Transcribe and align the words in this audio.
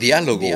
Diálogo, 0.00 0.48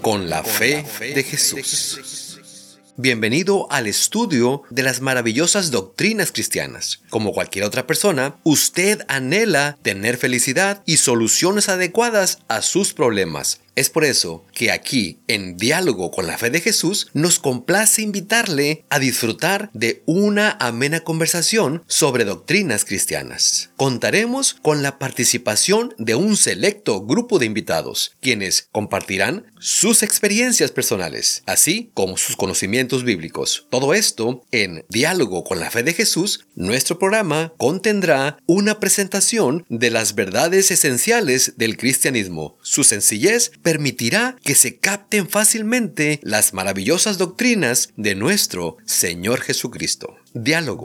con 0.00 0.30
la 0.30 0.42
fe 0.42 0.82
de 0.98 1.22
Jesús. 1.22 2.78
Bienvenido 2.96 3.70
al 3.70 3.86
estudio 3.86 4.62
de 4.70 4.82
las 4.82 5.02
maravillosas 5.02 5.70
doctrinas 5.70 6.32
cristianas. 6.32 7.02
Como 7.10 7.32
cualquier 7.34 7.66
otra 7.66 7.86
persona, 7.86 8.36
usted 8.42 9.02
anhela 9.06 9.76
tener 9.82 10.16
felicidad 10.16 10.82
y 10.86 10.96
soluciones 10.96 11.68
adecuadas 11.68 12.38
a 12.48 12.62
sus 12.62 12.94
problemas. 12.94 13.60
Es 13.76 13.90
por 13.90 14.06
eso 14.06 14.42
que 14.54 14.70
aquí, 14.70 15.18
en 15.28 15.58
Diálogo 15.58 16.10
con 16.10 16.26
la 16.26 16.38
Fe 16.38 16.48
de 16.48 16.62
Jesús, 16.62 17.08
nos 17.12 17.38
complace 17.38 18.00
invitarle 18.00 18.86
a 18.88 18.98
disfrutar 18.98 19.68
de 19.74 20.02
una 20.06 20.56
amena 20.60 21.00
conversación 21.00 21.84
sobre 21.86 22.24
doctrinas 22.24 22.86
cristianas. 22.86 23.68
Contaremos 23.76 24.54
con 24.54 24.82
la 24.82 24.98
participación 24.98 25.94
de 25.98 26.14
un 26.14 26.38
selecto 26.38 27.04
grupo 27.04 27.38
de 27.38 27.44
invitados, 27.44 28.16
quienes 28.22 28.70
compartirán 28.72 29.52
sus 29.60 30.02
experiencias 30.02 30.70
personales, 30.70 31.42
así 31.44 31.90
como 31.92 32.16
sus 32.16 32.34
conocimientos 32.34 33.04
bíblicos. 33.04 33.66
Todo 33.68 33.92
esto 33.92 34.42
en 34.52 34.86
Diálogo 34.88 35.44
con 35.44 35.60
la 35.60 35.70
Fe 35.70 35.82
de 35.82 35.92
Jesús, 35.92 36.46
nuestro 36.54 36.98
programa 36.98 37.52
contendrá 37.58 38.38
una 38.46 38.80
presentación 38.80 39.66
de 39.68 39.90
las 39.90 40.14
verdades 40.14 40.70
esenciales 40.70 41.54
del 41.58 41.76
cristianismo, 41.76 42.56
su 42.62 42.82
sencillez, 42.82 43.50
permitirá 43.66 44.36
que 44.44 44.54
se 44.54 44.78
capten 44.78 45.28
fácilmente 45.28 46.20
las 46.22 46.54
maravillosas 46.54 47.18
doctrinas 47.18 47.90
de 47.96 48.14
nuestro 48.14 48.76
Señor 48.84 49.40
Jesucristo. 49.40 50.14
Diálogo, 50.34 50.84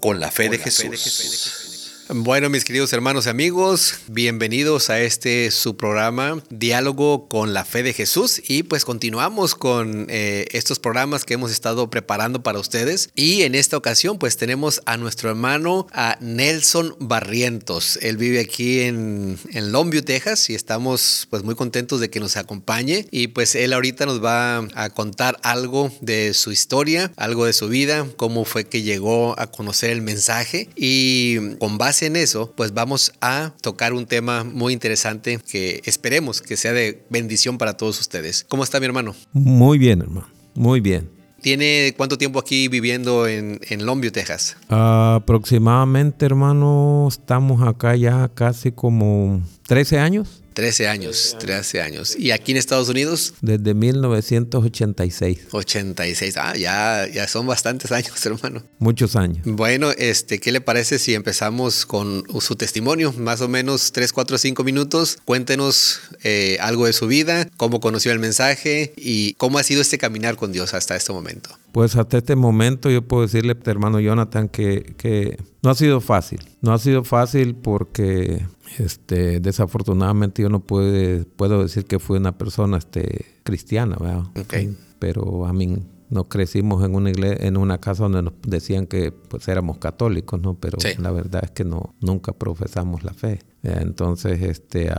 con 0.00 0.20
la 0.20 0.30
fe, 0.30 0.50
de, 0.50 0.58
Jesús. 0.58 1.73
Bueno, 2.16 2.48
mis 2.48 2.64
queridos 2.64 2.92
hermanos 2.92 3.26
y 3.26 3.30
amigos, 3.30 3.96
bienvenidos 4.06 4.88
a 4.88 5.00
este 5.00 5.50
su 5.50 5.76
programa 5.76 6.44
Diálogo 6.48 7.28
con 7.28 7.52
la 7.54 7.64
Fe 7.64 7.82
de 7.82 7.92
Jesús. 7.92 8.40
Y 8.46 8.62
pues 8.62 8.84
continuamos 8.84 9.56
con 9.56 10.06
eh, 10.08 10.46
estos 10.52 10.78
programas 10.78 11.24
que 11.24 11.34
hemos 11.34 11.50
estado 11.50 11.90
preparando 11.90 12.44
para 12.44 12.60
ustedes. 12.60 13.10
Y 13.16 13.42
en 13.42 13.56
esta 13.56 13.76
ocasión 13.76 14.20
pues 14.20 14.36
tenemos 14.36 14.80
a 14.86 14.96
nuestro 14.96 15.28
hermano 15.28 15.88
a 15.90 16.16
Nelson 16.20 16.94
Barrientos. 17.00 17.98
Él 18.00 18.16
vive 18.16 18.38
aquí 18.38 18.82
en, 18.82 19.36
en 19.50 19.72
Longview, 19.72 20.04
Texas 20.04 20.48
y 20.50 20.54
estamos 20.54 21.26
pues 21.30 21.42
muy 21.42 21.56
contentos 21.56 21.98
de 21.98 22.10
que 22.10 22.20
nos 22.20 22.36
acompañe. 22.36 23.08
Y 23.10 23.26
pues 23.26 23.56
él 23.56 23.72
ahorita 23.72 24.06
nos 24.06 24.22
va 24.22 24.58
a 24.76 24.90
contar 24.90 25.40
algo 25.42 25.90
de 26.00 26.32
su 26.32 26.52
historia, 26.52 27.10
algo 27.16 27.44
de 27.44 27.52
su 27.52 27.66
vida, 27.66 28.06
cómo 28.16 28.44
fue 28.44 28.68
que 28.68 28.82
llegó 28.82 29.36
a 29.36 29.48
conocer 29.48 29.90
el 29.90 30.00
mensaje. 30.00 30.68
Y 30.76 31.56
con 31.58 31.76
base 31.76 32.03
en 32.04 32.16
eso, 32.16 32.52
pues 32.56 32.72
vamos 32.74 33.12
a 33.20 33.52
tocar 33.60 33.92
un 33.92 34.06
tema 34.06 34.44
muy 34.44 34.72
interesante 34.72 35.38
que 35.50 35.82
esperemos 35.84 36.40
que 36.40 36.56
sea 36.56 36.72
de 36.72 37.04
bendición 37.10 37.58
para 37.58 37.76
todos 37.76 38.00
ustedes. 38.00 38.44
¿Cómo 38.48 38.64
está 38.64 38.80
mi 38.80 38.86
hermano? 38.86 39.14
Muy 39.32 39.78
bien, 39.78 40.00
hermano. 40.00 40.28
Muy 40.54 40.80
bien. 40.80 41.10
¿Tiene 41.40 41.92
cuánto 41.96 42.16
tiempo 42.16 42.38
aquí 42.38 42.68
viviendo 42.68 43.26
en, 43.26 43.60
en 43.68 43.84
Longview, 43.84 44.10
Texas? 44.12 44.56
aproximadamente, 44.68 46.24
hermano, 46.24 47.06
estamos 47.10 47.66
acá 47.66 47.94
ya 47.96 48.30
casi 48.34 48.72
como 48.72 49.42
13 49.66 49.98
años. 49.98 50.43
13 50.54 50.88
años, 50.88 51.36
13 51.40 51.82
años. 51.82 52.16
¿Y 52.16 52.30
aquí 52.30 52.52
en 52.52 52.58
Estados 52.58 52.88
Unidos? 52.88 53.34
Desde 53.40 53.74
1986. 53.74 55.48
86. 55.50 56.36
Ah, 56.36 56.56
ya, 56.56 57.06
ya 57.12 57.26
son 57.28 57.46
bastantes 57.46 57.90
años, 57.92 58.24
hermano. 58.26 58.62
Muchos 58.78 59.16
años. 59.16 59.44
Bueno, 59.44 59.90
este, 59.98 60.38
¿qué 60.38 60.52
le 60.52 60.60
parece 60.60 60.98
si 60.98 61.14
empezamos 61.14 61.86
con 61.86 62.24
su 62.40 62.54
testimonio? 62.54 63.12
Más 63.12 63.40
o 63.40 63.48
menos 63.48 63.92
3, 63.92 64.12
4, 64.12 64.38
5 64.38 64.64
minutos. 64.64 65.18
Cuéntenos 65.24 66.00
eh, 66.22 66.56
algo 66.60 66.86
de 66.86 66.92
su 66.92 67.08
vida, 67.08 67.48
cómo 67.56 67.80
conoció 67.80 68.12
el 68.12 68.20
mensaje 68.20 68.92
y 68.96 69.34
cómo 69.34 69.58
ha 69.58 69.64
sido 69.64 69.82
este 69.82 69.98
caminar 69.98 70.36
con 70.36 70.52
Dios 70.52 70.72
hasta 70.72 70.94
este 70.94 71.12
momento. 71.12 71.50
Pues 71.72 71.96
hasta 71.96 72.18
este 72.18 72.36
momento 72.36 72.88
yo 72.88 73.02
puedo 73.02 73.22
decirle, 73.22 73.56
hermano 73.64 73.98
Jonathan, 73.98 74.48
que, 74.48 74.94
que 74.96 75.36
no 75.62 75.70
ha 75.70 75.74
sido 75.74 76.00
fácil. 76.00 76.38
No 76.60 76.72
ha 76.72 76.78
sido 76.78 77.02
fácil 77.02 77.56
porque 77.56 78.46
este, 78.78 79.40
desafortunadamente 79.40 80.42
yo 80.42 80.48
no 80.48 80.60
puede, 80.60 81.24
puedo 81.24 81.62
decir 81.62 81.86
que 81.86 81.98
fui 81.98 82.18
una 82.18 82.36
persona 82.36 82.78
este, 82.78 83.26
cristiana, 83.42 83.96
¿verdad? 83.98 84.24
Pero 84.98 85.46
a 85.46 85.52
mí 85.52 85.78
no 86.10 86.28
crecimos 86.28 86.84
en 86.84 86.94
una 86.94 87.10
iglesia, 87.10 87.46
en 87.46 87.56
una 87.56 87.78
casa 87.78 88.04
donde 88.04 88.22
nos 88.22 88.34
decían 88.42 88.86
que 88.86 89.12
pues 89.12 89.48
éramos 89.48 89.78
católicos, 89.78 90.40
¿no? 90.40 90.54
Pero 90.54 90.78
la 90.98 91.10
verdad 91.10 91.42
es 91.44 91.50
que 91.50 91.64
no, 91.64 91.94
nunca 92.00 92.32
profesamos 92.32 93.04
la 93.04 93.12
fe. 93.12 93.40
Entonces, 93.62 94.40
este, 94.42 94.92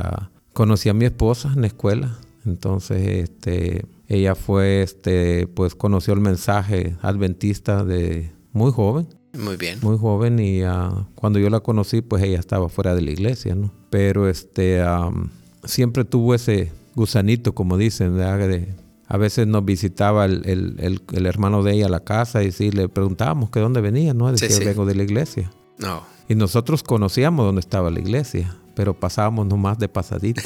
conocí 0.54 0.90
a 0.90 0.94
mi 0.94 1.06
esposa 1.06 1.52
en 1.54 1.62
la 1.62 1.68
escuela. 1.68 2.18
Entonces, 2.46 3.30
este, 3.30 3.86
ella 4.08 4.36
fue, 4.36 4.82
este, 4.82 5.48
pues 5.48 5.76
conoció 5.76 6.14
el 6.14 6.20
mensaje 6.22 6.96
adventista 7.02 7.84
de 7.84 8.32
muy 8.52 8.72
joven. 8.72 9.08
Muy 9.38 9.58
bien. 9.58 9.80
Muy 9.82 9.98
joven 9.98 10.40
y 10.40 10.64
uh, 10.64 11.06
cuando 11.16 11.40
yo 11.40 11.50
la 11.50 11.60
conocí, 11.60 12.02
pues 12.02 12.24
ella 12.24 12.40
estaba 12.40 12.70
fuera 12.70 12.96
de 12.96 13.02
la 13.02 13.12
iglesia, 13.12 13.56
¿no? 13.56 13.72
Pero 13.90 14.30
este, 14.30 14.84
um, 14.84 15.30
siempre 15.64 16.06
tuvo 16.06 16.36
ese 16.36 16.72
gusanito, 16.96 17.54
como 17.54 17.78
dicen, 17.78 18.18
de, 18.18 18.74
a 19.08 19.18
veces 19.18 19.48
nos 19.48 19.66
visitaba 19.66 20.26
el, 20.26 20.44
el, 20.46 21.02
el, 21.12 21.26
hermano 21.26 21.64
de 21.64 21.74
ella 21.74 21.88
a 21.88 21.90
la 21.90 22.00
casa 22.00 22.44
y 22.44 22.52
sí, 22.52 22.72
le 22.72 22.90
preguntábamos 22.90 23.50
que 23.50 23.60
dónde 23.60 23.82
venía, 23.82 24.14
¿no? 24.14 24.32
Decía, 24.32 24.50
sí, 24.50 24.64
vengo 24.64 24.86
de 24.86 24.96
la 24.96 25.04
iglesia. 25.04 25.52
No. 25.78 26.04
Y 26.28 26.36
nosotros 26.36 26.82
conocíamos 26.82 27.46
dónde 27.46 27.60
estaba 27.60 27.92
la 27.92 28.00
iglesia, 28.00 28.56
pero 28.76 29.00
pasábamos 29.00 29.46
nomás 29.46 29.78
de 29.78 29.90
pasadita. 29.90 30.42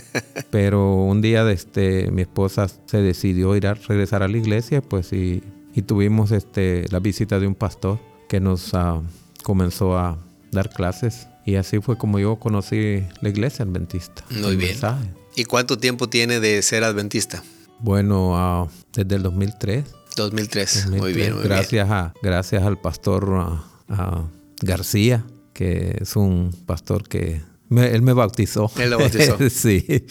pero 0.50 0.94
un 0.94 1.22
día 1.22 1.50
este, 1.50 2.10
mi 2.10 2.22
esposa 2.22 2.66
se 2.68 2.98
decidió 2.98 3.56
ir 3.56 3.66
a 3.66 3.74
regresar 3.74 4.22
a 4.22 4.28
la 4.28 4.36
iglesia, 4.36 4.82
pues 4.82 5.12
y, 5.12 5.42
y 5.74 5.82
tuvimos 5.82 6.30
este, 6.32 6.84
la 6.90 6.98
visita 6.98 7.38
de 7.38 7.46
un 7.46 7.54
pastor 7.54 7.98
que 8.28 8.40
nos 8.40 8.72
uh, 8.72 9.02
comenzó 9.42 9.96
a 9.96 10.18
dar 10.50 10.70
clases 10.70 11.28
y 11.44 11.56
así 11.56 11.80
fue 11.80 11.98
como 11.98 12.18
yo 12.18 12.36
conocí 12.36 13.04
la 13.20 13.28
iglesia 13.28 13.64
adventista. 13.64 14.24
Muy 14.30 14.56
bien. 14.56 14.72
Mensaje. 14.72 15.10
¿Y 15.36 15.44
cuánto 15.44 15.78
tiempo 15.78 16.08
tiene 16.08 16.40
de 16.40 16.62
ser 16.62 16.84
adventista? 16.84 17.42
Bueno, 17.80 18.62
uh, 18.62 18.68
desde 18.92 19.16
el 19.16 19.22
2003. 19.22 19.84
2003. 20.16 20.74
2003. 20.74 21.00
Muy 21.00 21.12
bien. 21.12 21.34
Muy 21.34 21.44
gracias, 21.44 21.88
bien. 21.88 21.98
A, 21.98 22.14
gracias 22.22 22.62
al 22.62 22.80
pastor 22.80 23.28
uh, 23.28 24.28
García, 24.62 25.24
que 25.52 25.98
es 26.00 26.16
un 26.16 26.56
pastor 26.66 27.08
que 27.08 27.42
me, 27.68 27.88
él 27.90 28.02
me 28.02 28.12
bautizó. 28.12 28.70
Él 28.78 28.90
lo 28.90 28.98
bautizó. 28.98 29.36
sí. 29.50 30.06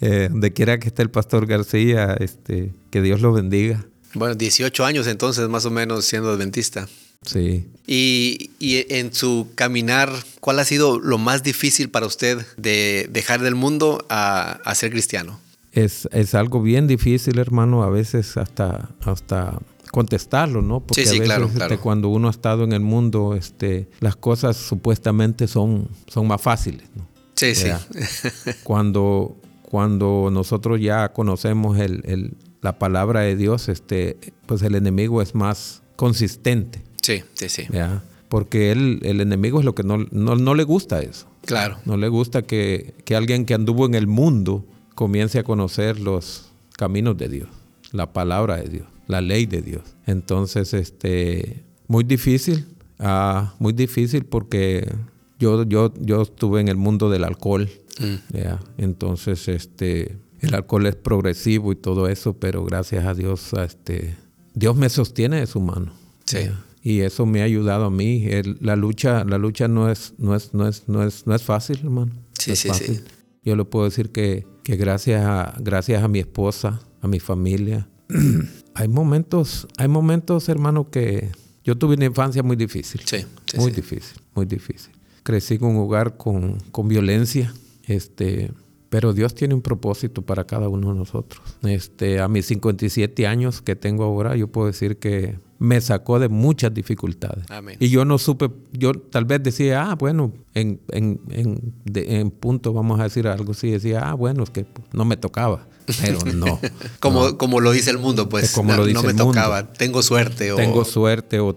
Eh, 0.00 0.28
donde 0.30 0.52
quiera 0.52 0.78
que 0.78 0.88
esté 0.88 1.02
el 1.02 1.10
pastor 1.10 1.46
García, 1.46 2.16
este, 2.18 2.74
que 2.90 3.02
Dios 3.02 3.20
lo 3.20 3.32
bendiga. 3.32 3.86
Bueno, 4.14 4.34
18 4.34 4.84
años 4.84 5.06
entonces 5.06 5.48
más 5.48 5.64
o 5.64 5.70
menos 5.70 6.04
siendo 6.04 6.30
adventista. 6.30 6.88
Sí. 7.24 7.68
Y, 7.86 8.50
y, 8.58 8.86
en 8.94 9.12
su 9.12 9.48
caminar, 9.54 10.10
¿cuál 10.40 10.58
ha 10.58 10.64
sido 10.64 10.98
lo 10.98 11.18
más 11.18 11.42
difícil 11.42 11.90
para 11.90 12.06
usted 12.06 12.44
de 12.56 13.08
dejar 13.10 13.42
del 13.42 13.54
mundo 13.54 14.04
a, 14.08 14.60
a 14.64 14.74
ser 14.74 14.90
cristiano? 14.90 15.38
Es, 15.72 16.08
es, 16.12 16.34
algo 16.34 16.62
bien 16.62 16.86
difícil, 16.86 17.38
hermano, 17.38 17.82
a 17.82 17.90
veces 17.90 18.36
hasta, 18.36 18.90
hasta 19.04 19.58
contestarlo, 19.90 20.62
¿no? 20.62 20.80
Porque 20.80 21.02
sí, 21.02 21.08
sí, 21.08 21.08
a 21.08 21.12
veces 21.12 21.26
claro, 21.26 21.46
este, 21.46 21.56
claro. 21.56 21.80
cuando 21.80 22.08
uno 22.08 22.28
ha 22.28 22.30
estado 22.30 22.64
en 22.64 22.72
el 22.72 22.80
mundo, 22.80 23.34
este, 23.34 23.88
las 24.00 24.16
cosas 24.16 24.56
supuestamente 24.56 25.48
son, 25.48 25.88
son 26.06 26.26
más 26.26 26.40
fáciles, 26.40 26.88
¿no? 26.94 27.06
Sí, 27.34 27.54
sí. 27.54 27.68
cuando, 28.62 29.36
cuando 29.62 30.30
nosotros 30.30 30.80
ya 30.80 31.12
conocemos 31.12 31.78
el, 31.78 32.02
el, 32.04 32.34
la 32.60 32.78
palabra 32.78 33.20
de 33.20 33.36
Dios, 33.36 33.68
este, 33.68 34.16
pues 34.46 34.62
el 34.62 34.74
enemigo 34.74 35.20
es 35.22 35.34
más 35.34 35.82
consistente. 35.96 36.80
Sí, 37.02 37.22
sí, 37.34 37.48
sí. 37.48 37.64
¿ya? 37.72 38.02
Porque 38.28 38.72
él, 38.72 39.00
el 39.02 39.20
enemigo 39.20 39.58
es 39.58 39.66
lo 39.66 39.74
que 39.74 39.82
no, 39.82 39.98
no, 40.10 40.36
no, 40.36 40.54
le 40.54 40.64
gusta 40.64 41.02
eso. 41.02 41.26
Claro. 41.44 41.76
No 41.84 41.96
le 41.96 42.08
gusta 42.08 42.42
que, 42.42 42.94
que 43.04 43.14
alguien 43.14 43.44
que 43.44 43.54
anduvo 43.54 43.84
en 43.84 43.94
el 43.94 44.06
mundo 44.06 44.64
comience 44.94 45.38
a 45.38 45.42
conocer 45.42 46.00
los 46.00 46.50
caminos 46.76 47.18
de 47.18 47.28
Dios, 47.28 47.48
la 47.92 48.12
palabra 48.12 48.56
de 48.56 48.68
Dios, 48.68 48.86
la 49.06 49.20
ley 49.20 49.46
de 49.46 49.60
Dios. 49.60 49.82
Entonces, 50.06 50.72
este, 50.72 51.62
muy 51.88 52.04
difícil, 52.04 52.66
uh, 53.00 53.48
muy 53.58 53.72
difícil 53.72 54.24
porque 54.24 54.90
yo, 55.38 55.64
yo, 55.64 55.92
yo 56.00 56.22
estuve 56.22 56.60
en 56.60 56.68
el 56.68 56.76
mundo 56.76 57.10
del 57.10 57.24
alcohol. 57.24 57.68
Mm. 57.98 58.36
¿ya? 58.36 58.60
Entonces, 58.78 59.48
este, 59.48 60.16
el 60.40 60.54
alcohol 60.54 60.86
es 60.86 60.96
progresivo 60.96 61.72
y 61.72 61.76
todo 61.76 62.08
eso, 62.08 62.34
pero 62.34 62.64
gracias 62.64 63.04
a 63.04 63.12
Dios, 63.12 63.52
este, 63.52 64.16
Dios 64.54 64.76
me 64.76 64.88
sostiene 64.88 65.40
de 65.40 65.46
su 65.46 65.60
mano. 65.60 65.92
Sí. 66.24 66.44
¿ya? 66.44 66.64
Y 66.82 67.00
eso 67.00 67.26
me 67.26 67.40
ha 67.40 67.44
ayudado 67.44 67.84
a 67.86 67.90
mí. 67.90 68.26
El, 68.26 68.58
la 68.60 68.76
lucha, 68.76 69.24
la 69.24 69.38
lucha 69.38 69.68
no 69.68 69.90
es, 69.90 70.14
no 70.18 70.34
es, 70.34 70.52
no 70.52 70.66
es, 70.68 70.88
no 70.88 71.02
es, 71.02 71.26
no 71.26 71.34
es 71.34 71.42
fácil, 71.42 71.78
hermano. 71.82 72.12
Sí, 72.38 72.50
no 72.50 72.52
es 72.54 72.58
sí, 72.58 72.68
fácil. 72.68 72.96
sí. 72.96 73.02
Yo 73.44 73.56
le 73.56 73.64
puedo 73.64 73.84
decir 73.84 74.10
que, 74.10 74.46
que 74.64 74.76
gracias, 74.76 75.24
a, 75.24 75.54
gracias 75.60 76.02
a 76.02 76.08
mi 76.08 76.18
esposa, 76.18 76.80
a 77.00 77.08
mi 77.08 77.20
familia, 77.20 77.88
hay 78.74 78.88
momentos, 78.88 79.68
hay 79.76 79.88
momentos, 79.88 80.48
hermano, 80.48 80.90
que 80.90 81.30
yo 81.64 81.76
tuve 81.76 81.94
una 81.94 82.06
infancia 82.06 82.42
muy 82.42 82.56
difícil. 82.56 83.00
Sí, 83.04 83.24
sí 83.46 83.58
muy 83.58 83.70
sí. 83.70 83.76
difícil, 83.76 84.20
muy 84.34 84.46
difícil. 84.46 84.92
Crecí 85.22 85.54
en 85.54 85.64
un 85.64 85.76
hogar 85.76 86.16
con, 86.16 86.58
con 86.72 86.88
violencia, 86.88 87.54
este, 87.86 88.50
Pero 88.92 89.14
Dios 89.14 89.34
tiene 89.34 89.54
un 89.54 89.62
propósito 89.62 90.20
para 90.20 90.44
cada 90.46 90.68
uno 90.68 90.90
de 90.92 90.98
nosotros. 90.98 91.40
Este, 91.62 92.20
a 92.20 92.28
mis 92.28 92.44
57 92.44 93.26
años 93.26 93.62
que 93.62 93.74
tengo 93.74 94.04
ahora, 94.04 94.36
yo 94.36 94.48
puedo 94.48 94.66
decir 94.66 94.98
que 94.98 95.38
me 95.58 95.80
sacó 95.80 96.18
de 96.18 96.28
muchas 96.28 96.74
dificultades. 96.74 97.50
Amén. 97.50 97.78
Y 97.80 97.88
yo 97.88 98.04
no 98.04 98.18
supe, 98.18 98.50
yo 98.72 98.92
tal 98.92 99.24
vez 99.24 99.42
decía, 99.42 99.90
ah, 99.90 99.94
bueno, 99.94 100.32
en, 100.52 100.78
en, 100.90 101.20
en, 101.30 101.72
de- 101.84 102.20
en 102.20 102.30
punto 102.30 102.74
vamos 102.74 103.00
a 103.00 103.04
decir 103.04 103.26
algo 103.28 103.52
así, 103.52 103.70
decía, 103.70 104.10
ah, 104.10 104.12
bueno, 104.12 104.42
es 104.42 104.50
que 104.50 104.66
no 104.92 105.06
me 105.06 105.16
tocaba. 105.16 105.66
Pero 106.02 106.18
no. 106.34 106.60
Como, 107.00 107.28
no. 107.30 107.38
como 107.38 107.60
lo 107.60 107.72
dice 107.72 107.90
el 107.92 107.98
mundo, 107.98 108.28
pues 108.28 108.44
Es 108.44 108.52
como 108.52 108.72
no, 108.72 108.76
lo 108.78 108.84
dice 108.84 108.96
no 108.96 109.02
me 109.04 109.08
el 109.12 109.16
mundo. 109.16 109.32
tocaba, 109.32 109.72
tengo 109.72 110.02
suerte. 110.02 110.52
o- 110.52 110.56
tengo 110.56 110.84
suerte 110.84 111.40
o, 111.40 111.48
o- 111.48 111.56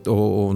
o, 0.52 0.56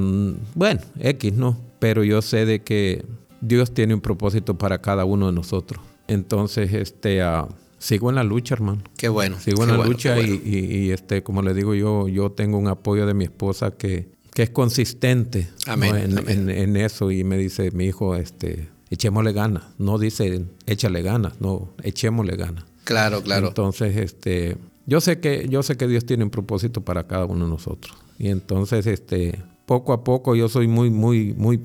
bueno, 0.55 0.79
X, 0.97 1.33
¿no? 1.33 1.57
Pero 1.79 2.05
yo 2.05 2.21
sé 2.21 2.45
de 2.45 2.63
que 2.63 3.03
Dios 3.41 3.73
tiene 3.73 3.93
un 3.93 3.99
propósito 4.01 4.57
para 4.57 4.81
cada 4.81 5.03
uno 5.03 5.27
de 5.27 5.33
nosotros. 5.33 5.81
Entonces, 6.09 6.73
este, 6.73 7.21
ah, 7.21 7.47
sigo 7.77 8.09
en 8.09 8.15
la 8.15 8.23
lucha, 8.23 8.55
hermano. 8.55 8.81
Qué 8.97 9.09
bueno. 9.09 9.39
Sigo 9.39 9.63
en 9.63 9.69
la 9.69 9.75
bueno, 9.77 9.91
lucha 9.91 10.19
y, 10.19 10.25
bueno. 10.27 10.41
y- 10.45 10.77
y, 10.77 10.91
este, 10.91 11.23
como 11.23 11.41
le 11.41 11.53
digo 11.53 11.73
yo, 11.75 12.07
yo 12.07 12.31
tengo 12.31 12.57
un 12.57 12.67
apoyo 12.67 13.05
de 13.05 13.13
mi 13.13 13.23
esposa 13.25 13.71
que, 13.71 14.09
que 14.33 14.43
es 14.43 14.49
consistente 14.49 15.47
¿no? 15.67 15.73
Amén, 15.73 15.95
en, 15.95 16.17
amén. 16.17 16.49
en- 16.49 16.49
en 16.49 16.77
eso 16.77 17.11
y 17.11 17.23
me 17.23 17.37
dice, 17.37 17.71
mi 17.71 17.85
hijo, 17.85 18.15
este, 18.15 18.69
echémosle 18.89 19.33
ganas. 19.33 19.63
No 19.77 19.97
dice, 19.97 20.45
échale 20.65 21.01
ganas, 21.01 21.39
no, 21.41 21.73
echémosle 21.83 22.35
ganas. 22.35 22.65
Claro, 22.83 23.21
claro. 23.21 23.49
Entonces, 23.49 23.95
este, 23.97 24.57
yo 24.87 24.99
sé 25.01 25.19
que 25.19 25.47
yo 25.49 25.61
sé 25.61 25.77
que 25.77 25.87
Dios 25.87 26.05
tiene 26.05 26.23
un 26.23 26.31
propósito 26.31 26.81
para 26.81 27.05
cada 27.07 27.25
uno 27.25 27.45
de 27.45 27.51
nosotros. 27.51 27.95
Y 28.17 28.29
entonces, 28.29 28.87
este, 28.87 29.39
poco 29.67 29.93
a 29.93 30.03
poco 30.03 30.35
yo 30.35 30.49
soy 30.49 30.67
muy 30.67 30.89
muy 30.89 31.33
muy 31.37 31.59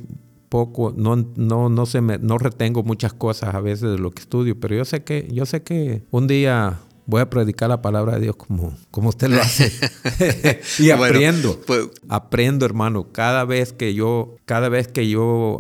poco 0.55 0.95
no 0.97 1.17
no 1.35 1.69
no 1.69 1.85
se 1.85 2.01
me 2.01 2.17
no 2.19 2.39
retengo 2.39 2.85
muchas 2.85 3.13
cosas 3.13 3.57
a 3.57 3.61
veces 3.61 3.91
de 3.91 3.99
lo 3.99 4.13
que 4.13 4.21
estudio, 4.23 4.55
pero 4.61 4.77
yo 4.77 4.85
sé 4.85 5.03
que 5.03 5.27
yo 5.33 5.47
sé 5.47 5.65
que 5.65 6.05
un 6.13 6.29
día 6.29 6.79
voy 7.07 7.21
a 7.23 7.29
predicar 7.29 7.69
la 7.69 7.83
palabra 7.83 8.15
de 8.15 8.21
Dios 8.21 8.37
como 8.37 8.73
como 8.93 9.09
usted 9.09 9.31
lo 9.31 9.43
hace. 9.43 9.73
y 10.79 10.87
Bueno, 10.93 11.05
aprendo. 11.07 11.61
pues- 11.67 11.89
aprendo, 12.09 12.65
hermano, 12.67 13.09
cada 13.11 13.45
vez 13.45 13.73
que 13.73 13.95
yo 13.95 14.37
cada 14.45 14.69
vez 14.69 14.87
que 14.87 15.09
yo 15.09 15.59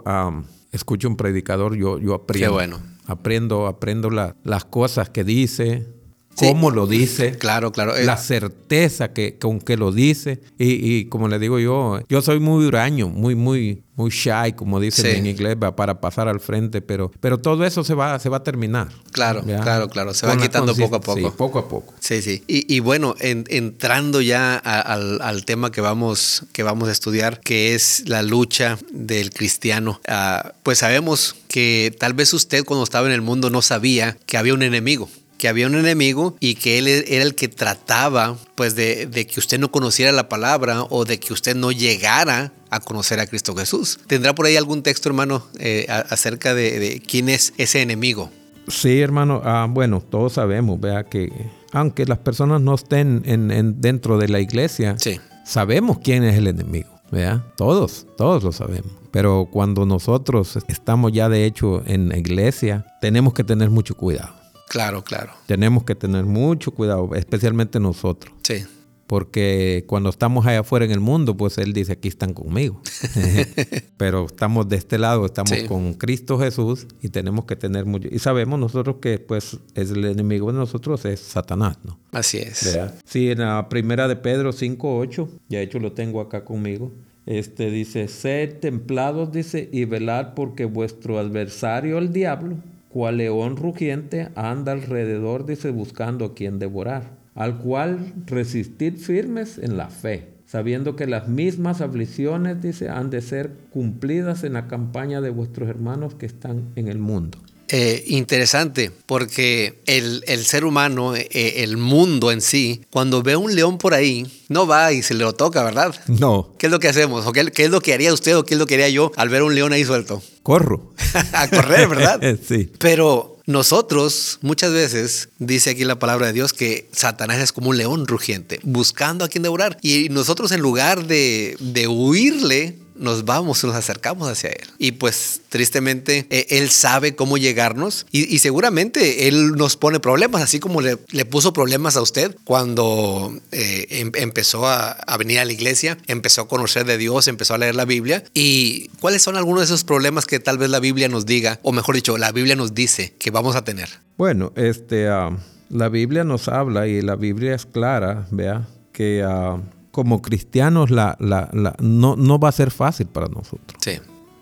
escucho 0.70 1.08
un 1.08 1.16
predicador, 1.16 1.74
yo 1.74 1.98
yo 1.98 2.14
aprendo. 2.14 2.52
bueno. 2.52 2.78
Aprendo, 3.06 3.66
aprendo 3.66 4.10
la- 4.10 4.36
las 4.44 4.64
cosas 4.64 5.10
que 5.10 5.24
dice, 5.24 5.88
Sí. 6.36 6.46
cómo 6.46 6.70
lo 6.70 6.86
dice, 6.86 7.36
Claro, 7.38 7.70
claro. 7.72 7.96
Eh, 7.96 8.04
la 8.04 8.16
certeza 8.16 9.12
que, 9.12 9.38
con 9.38 9.60
que 9.60 9.76
lo 9.76 9.92
dice. 9.92 10.40
Y, 10.58 10.94
y 10.94 11.04
como 11.06 11.28
le 11.28 11.38
digo 11.38 11.58
yo, 11.58 12.00
yo 12.08 12.22
soy 12.22 12.40
muy 12.40 12.64
huraño, 12.66 13.08
muy, 13.08 13.34
muy, 13.34 13.82
muy 13.96 14.10
shy, 14.10 14.52
como 14.56 14.80
dicen 14.80 15.04
Sí. 15.12 15.16
en 15.18 15.26
inglés, 15.26 15.56
para 15.76 16.00
pasar 16.00 16.26
al 16.28 16.40
frente, 16.40 16.82
pero, 16.82 17.12
pero 17.20 17.38
todo 17.38 17.64
eso 17.64 17.84
se 17.84 17.94
va, 17.94 18.18
se 18.18 18.28
va 18.28 18.38
a 18.38 18.42
terminar. 18.42 18.88
Claro, 19.12 19.44
¿ya? 19.46 19.60
claro, 19.60 19.88
claro, 19.88 20.12
se 20.12 20.26
va 20.26 20.32
Con 20.32 20.42
quitando 20.42 20.74
poco 20.74 20.96
a 20.96 21.00
consist- 21.00 21.14
sí, 21.14 21.22
poco. 21.22 21.36
poco 21.36 21.58
a 21.60 21.68
poco. 21.68 21.94
Sí, 22.00 22.20
sí. 22.22 22.42
Y, 22.48 22.74
y 22.74 22.80
bueno, 22.80 23.14
en- 23.20 23.44
entrando 23.48 24.20
ya 24.20 24.54
a- 24.56 24.80
al, 24.80 25.20
al 25.22 25.44
tema 25.44 25.70
que 25.70 25.80
vamos, 25.80 26.44
que 26.52 26.62
vamos 26.64 26.88
a 26.88 26.92
estudiar, 26.92 27.38
que 27.40 27.74
es 27.76 28.08
la 28.08 28.22
lucha 28.24 28.78
del 28.92 29.30
cristiano, 29.30 30.00
ah, 30.08 30.52
pues 30.64 30.78
sabemos 30.78 31.36
que 31.48 31.94
tal 31.98 32.14
vez 32.14 32.32
usted 32.34 32.64
cuando 32.64 32.82
estaba 32.82 33.06
en 33.06 33.12
el 33.12 33.22
mundo 33.22 33.50
no 33.50 33.62
sabía 33.62 34.16
que 34.26 34.36
había 34.36 34.54
un 34.54 34.62
enemigo 34.64 35.08
que 35.44 35.48
había 35.50 35.66
un 35.66 35.74
enemigo 35.74 36.38
y 36.40 36.54
que 36.54 36.78
él 36.78 36.88
era 36.88 37.22
el 37.22 37.34
que 37.34 37.48
trataba 37.48 38.34
pues 38.54 38.74
de, 38.76 39.04
de 39.04 39.26
que 39.26 39.38
usted 39.40 39.58
no 39.58 39.70
conociera 39.70 40.10
la 40.10 40.26
palabra 40.26 40.84
o 40.84 41.04
de 41.04 41.20
que 41.20 41.34
usted 41.34 41.54
no 41.54 41.70
llegara 41.70 42.54
a 42.70 42.80
conocer 42.80 43.20
a 43.20 43.26
Cristo 43.26 43.54
Jesús. 43.54 43.98
¿Tendrá 44.06 44.34
por 44.34 44.46
ahí 44.46 44.56
algún 44.56 44.82
texto, 44.82 45.10
hermano, 45.10 45.46
eh, 45.58 45.84
a- 45.90 45.98
acerca 45.98 46.54
de, 46.54 46.78
de 46.78 47.00
quién 47.06 47.28
es 47.28 47.52
ese 47.58 47.82
enemigo? 47.82 48.30
Sí, 48.68 49.02
hermano. 49.02 49.42
Ah, 49.44 49.66
bueno, 49.68 50.00
todos 50.00 50.32
sabemos, 50.32 50.80
vea 50.80 51.04
que 51.04 51.30
aunque 51.72 52.06
las 52.06 52.20
personas 52.20 52.62
no 52.62 52.74
estén 52.74 53.20
en, 53.26 53.50
en- 53.50 53.82
dentro 53.82 54.16
de 54.16 54.28
la 54.28 54.40
iglesia, 54.40 54.96
Sí. 54.98 55.20
sabemos 55.44 55.98
quién 56.02 56.24
es 56.24 56.38
el 56.38 56.46
enemigo, 56.46 56.88
¿verdad? 57.12 57.42
Todos, 57.58 58.06
todos 58.16 58.42
lo 58.42 58.50
sabemos. 58.52 58.90
Pero 59.10 59.46
cuando 59.52 59.84
nosotros 59.84 60.58
estamos 60.68 61.12
ya 61.12 61.28
de 61.28 61.44
hecho 61.44 61.82
en 61.84 62.08
la 62.08 62.16
iglesia, 62.16 62.86
tenemos 63.02 63.34
que 63.34 63.44
tener 63.44 63.68
mucho 63.68 63.94
cuidado. 63.94 64.42
Claro, 64.68 65.02
claro. 65.04 65.32
Tenemos 65.46 65.84
que 65.84 65.94
tener 65.94 66.24
mucho 66.24 66.70
cuidado, 66.72 67.14
especialmente 67.14 67.78
nosotros. 67.80 68.34
Sí. 68.42 68.64
Porque 69.06 69.84
cuando 69.86 70.08
estamos 70.08 70.46
allá 70.46 70.60
afuera 70.60 70.86
en 70.86 70.90
el 70.90 71.00
mundo, 71.00 71.36
pues 71.36 71.58
Él 71.58 71.74
dice, 71.74 71.92
aquí 71.92 72.08
están 72.08 72.32
conmigo. 72.32 72.80
Pero 73.98 74.26
estamos 74.26 74.66
de 74.68 74.76
este 74.76 74.98
lado, 74.98 75.26
estamos 75.26 75.50
Sí. 75.50 75.66
con 75.66 75.92
Cristo 75.94 76.38
Jesús 76.38 76.86
y 77.02 77.10
tenemos 77.10 77.44
que 77.44 77.54
tener 77.54 77.84
mucho. 77.84 78.08
Y 78.10 78.18
sabemos 78.18 78.58
nosotros 78.58 78.96
que 79.02 79.18
pues 79.18 79.58
es 79.74 79.90
el 79.90 80.04
enemigo 80.06 80.50
de 80.50 80.58
nosotros 80.58 81.04
es 81.04 81.20
Satanás, 81.20 81.78
¿no? 81.84 81.98
Así 82.12 82.38
es. 82.38 82.64
¿Verdad? 82.64 82.94
Sí, 83.04 83.30
en 83.30 83.40
la 83.40 83.68
primera 83.68 84.08
de 84.08 84.16
Pedro 84.16 84.52
5.8, 84.52 85.28
ya 85.50 85.58
de 85.58 85.64
hecho 85.64 85.78
lo 85.78 85.92
tengo 85.92 86.20
acá 86.22 86.44
conmigo. 86.44 86.90
Este 87.26 87.70
dice, 87.70 88.08
sed 88.08 88.58
templados, 88.60 89.32
dice, 89.32 89.68
y 89.72 89.84
velad 89.84 90.34
porque 90.34 90.64
vuestro 90.66 91.18
adversario, 91.18 91.98
el 91.98 92.12
diablo, 92.12 92.56
cual 92.94 93.16
león 93.16 93.56
rugiente, 93.56 94.28
anda 94.36 94.70
alrededor, 94.70 95.46
dice, 95.46 95.72
buscando 95.72 96.26
a 96.26 96.34
quien 96.34 96.60
devorar, 96.60 97.18
al 97.34 97.58
cual 97.58 98.12
resistid 98.24 98.98
firmes 98.98 99.58
en 99.58 99.76
la 99.76 99.88
fe, 99.88 100.28
sabiendo 100.46 100.94
que 100.94 101.08
las 101.08 101.26
mismas 101.26 101.80
aflicciones, 101.80 102.62
dice, 102.62 102.90
han 102.90 103.10
de 103.10 103.20
ser 103.20 103.50
cumplidas 103.72 104.44
en 104.44 104.52
la 104.52 104.68
campaña 104.68 105.20
de 105.20 105.30
vuestros 105.30 105.68
hermanos 105.68 106.14
que 106.14 106.26
están 106.26 106.68
en 106.76 106.86
el 106.86 107.00
mundo. 107.00 107.38
Eh, 107.68 108.04
interesante, 108.08 108.90
porque 109.06 109.80
el, 109.86 110.22
el 110.26 110.44
ser 110.44 110.64
humano, 110.64 111.16
eh, 111.16 111.28
el 111.30 111.76
mundo 111.76 112.30
en 112.30 112.40
sí, 112.40 112.82
cuando 112.90 113.22
ve 113.22 113.36
un 113.36 113.54
león 113.54 113.78
por 113.78 113.94
ahí, 113.94 114.26
no 114.48 114.66
va 114.66 114.92
y 114.92 115.02
se 115.02 115.14
le 115.14 115.24
lo 115.24 115.34
toca, 115.34 115.62
¿verdad? 115.64 115.94
No, 116.08 116.54
¿Qué 116.58 116.66
es 116.66 116.72
lo 116.72 116.78
que 116.78 116.88
hacemos? 116.88 117.26
¿O 117.26 117.32
qué, 117.32 117.50
qué 117.50 117.64
es 117.64 117.70
lo 117.70 117.80
que 117.80 117.94
haría 117.94 118.12
usted 118.12 118.36
o 118.36 118.44
qué 118.44 118.54
es 118.54 118.60
lo 118.60 118.66
que 118.66 118.74
haría 118.74 118.88
yo 118.88 119.12
al 119.16 119.28
ver 119.28 119.42
un 119.42 119.54
león 119.54 119.72
ahí 119.72 119.84
suelto? 119.84 120.22
corro. 120.44 120.92
a 121.32 121.48
correr, 121.48 121.88
¿verdad? 121.88 122.20
sí. 122.48 122.70
Pero 122.78 123.38
nosotros 123.46 124.38
muchas 124.42 124.72
veces, 124.72 125.30
dice 125.38 125.70
aquí 125.70 125.84
la 125.84 125.98
palabra 125.98 126.28
de 126.28 126.32
Dios, 126.34 126.52
que 126.52 126.88
Satanás 126.92 127.38
es 127.38 127.52
como 127.52 127.70
un 127.70 127.76
león 127.76 128.06
rugiente, 128.06 128.60
buscando 128.62 129.24
a 129.24 129.28
quien 129.28 129.42
devorar. 129.42 129.78
Y 129.82 130.08
nosotros 130.10 130.52
en 130.52 130.60
lugar 130.60 131.06
de, 131.06 131.56
de 131.58 131.88
huirle, 131.88 132.78
nos 132.96 133.24
vamos, 133.24 133.62
nos 133.64 133.74
acercamos 133.74 134.28
hacia 134.28 134.50
Él. 134.50 134.66
Y 134.78 134.92
pues 134.92 135.40
tristemente, 135.48 136.26
eh, 136.30 136.46
Él 136.50 136.70
sabe 136.70 137.14
cómo 137.14 137.38
llegarnos 137.38 138.06
y, 138.10 138.32
y 138.34 138.38
seguramente 138.38 139.28
Él 139.28 139.52
nos 139.52 139.76
pone 139.76 140.00
problemas, 140.00 140.42
así 140.42 140.60
como 140.60 140.80
le, 140.80 140.98
le 141.10 141.24
puso 141.24 141.52
problemas 141.52 141.96
a 141.96 142.02
usted 142.02 142.36
cuando 142.44 143.32
eh, 143.52 143.86
em- 143.90 144.12
empezó 144.14 144.66
a, 144.66 144.90
a 144.92 145.16
venir 145.16 145.38
a 145.38 145.44
la 145.44 145.52
iglesia, 145.52 145.98
empezó 146.06 146.42
a 146.42 146.48
conocer 146.48 146.84
de 146.86 146.98
Dios, 146.98 147.28
empezó 147.28 147.54
a 147.54 147.58
leer 147.58 147.74
la 147.74 147.84
Biblia. 147.84 148.24
¿Y 148.34 148.88
cuáles 149.00 149.22
son 149.22 149.36
algunos 149.36 149.60
de 149.60 149.64
esos 149.66 149.84
problemas 149.84 150.26
que 150.26 150.38
tal 150.40 150.58
vez 150.58 150.70
la 150.70 150.80
Biblia 150.80 151.08
nos 151.08 151.26
diga, 151.26 151.58
o 151.62 151.72
mejor 151.72 151.94
dicho, 151.94 152.18
la 152.18 152.32
Biblia 152.32 152.56
nos 152.56 152.74
dice 152.74 153.14
que 153.18 153.30
vamos 153.30 153.56
a 153.56 153.64
tener? 153.64 153.88
Bueno, 154.16 154.52
este, 154.56 155.08
ah, 155.08 155.36
la 155.70 155.88
Biblia 155.88 156.24
nos 156.24 156.48
habla 156.48 156.86
y 156.86 157.00
la 157.02 157.16
Biblia 157.16 157.54
es 157.54 157.66
clara, 157.66 158.26
vea, 158.30 158.68
que 158.92 159.24
ah, 159.26 159.60
como 159.94 160.20
cristianos 160.20 160.90
la, 160.90 161.16
la- 161.20 161.48
la- 161.54 161.76
no, 161.80 162.16
no 162.16 162.38
va 162.38 162.48
a 162.50 162.52
ser 162.52 162.70
fácil 162.70 163.06
para 163.06 163.28
nosotros. 163.28 163.78
Sí, 163.80 163.92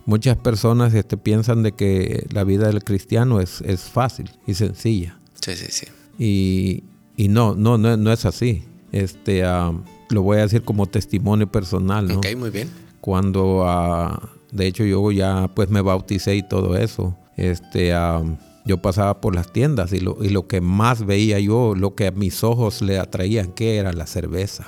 Muchas 0.07 0.37
personas 0.37 0.93
este, 0.95 1.17
piensan 1.17 1.63
de 1.63 1.73
que 1.73 2.27
la 2.33 2.43
vida 2.43 2.67
del 2.67 2.83
cristiano 2.83 3.41
es, 3.41 3.61
es 3.61 3.83
fácil 3.83 4.31
y 4.49 4.55
sencilla. 4.55 5.17
sí, 5.41 5.55
sí, 5.55 5.67
sí. 5.71 5.87
Y, 6.19 6.83
y 7.17 7.29
no, 7.29 7.55
no, 7.55 7.79
no, 7.79 7.97
no 7.97 8.13
es 8.13 8.25
así. 8.25 8.65
Este, 8.91 9.45
ah, 9.45 9.73
lo 10.11 10.23
voy 10.23 10.39
a 10.39 10.43
decir 10.43 10.63
como 10.63 10.87
testimonio 10.87 11.47
personal, 11.51 12.09
¿no? 12.09 12.17
Ok, 12.19 12.27
muy 12.37 12.51
bien. 12.51 12.69
cuando 13.01 13.63
ah, 13.67 14.29
de 14.51 14.67
hecho 14.67 14.85
yo 14.85 15.11
ya 15.13 15.49
pues 15.55 15.71
me 15.71 15.81
bauticé 15.83 16.35
y 16.37 16.43
todo 16.43 16.77
eso 16.77 17.17
este 17.37 17.93
ah, 17.95 18.23
yo 18.67 18.83
pasaba 18.83 19.21
por 19.21 19.35
las 19.35 19.53
tiendas 19.53 19.93
y 19.93 20.01
lo, 20.01 20.17
y 20.23 20.29
lo 20.31 20.47
que 20.47 20.61
más 20.61 21.07
veía 21.07 21.39
yo 21.41 21.75
lo 21.75 21.95
que 21.95 22.07
a 22.09 22.11
mis 22.11 22.45
ojos 22.45 22.83
le 22.83 22.99
atraían 22.99 23.53
que 23.53 23.77
era 23.77 23.93
la 23.93 24.07
cerveza 24.07 24.67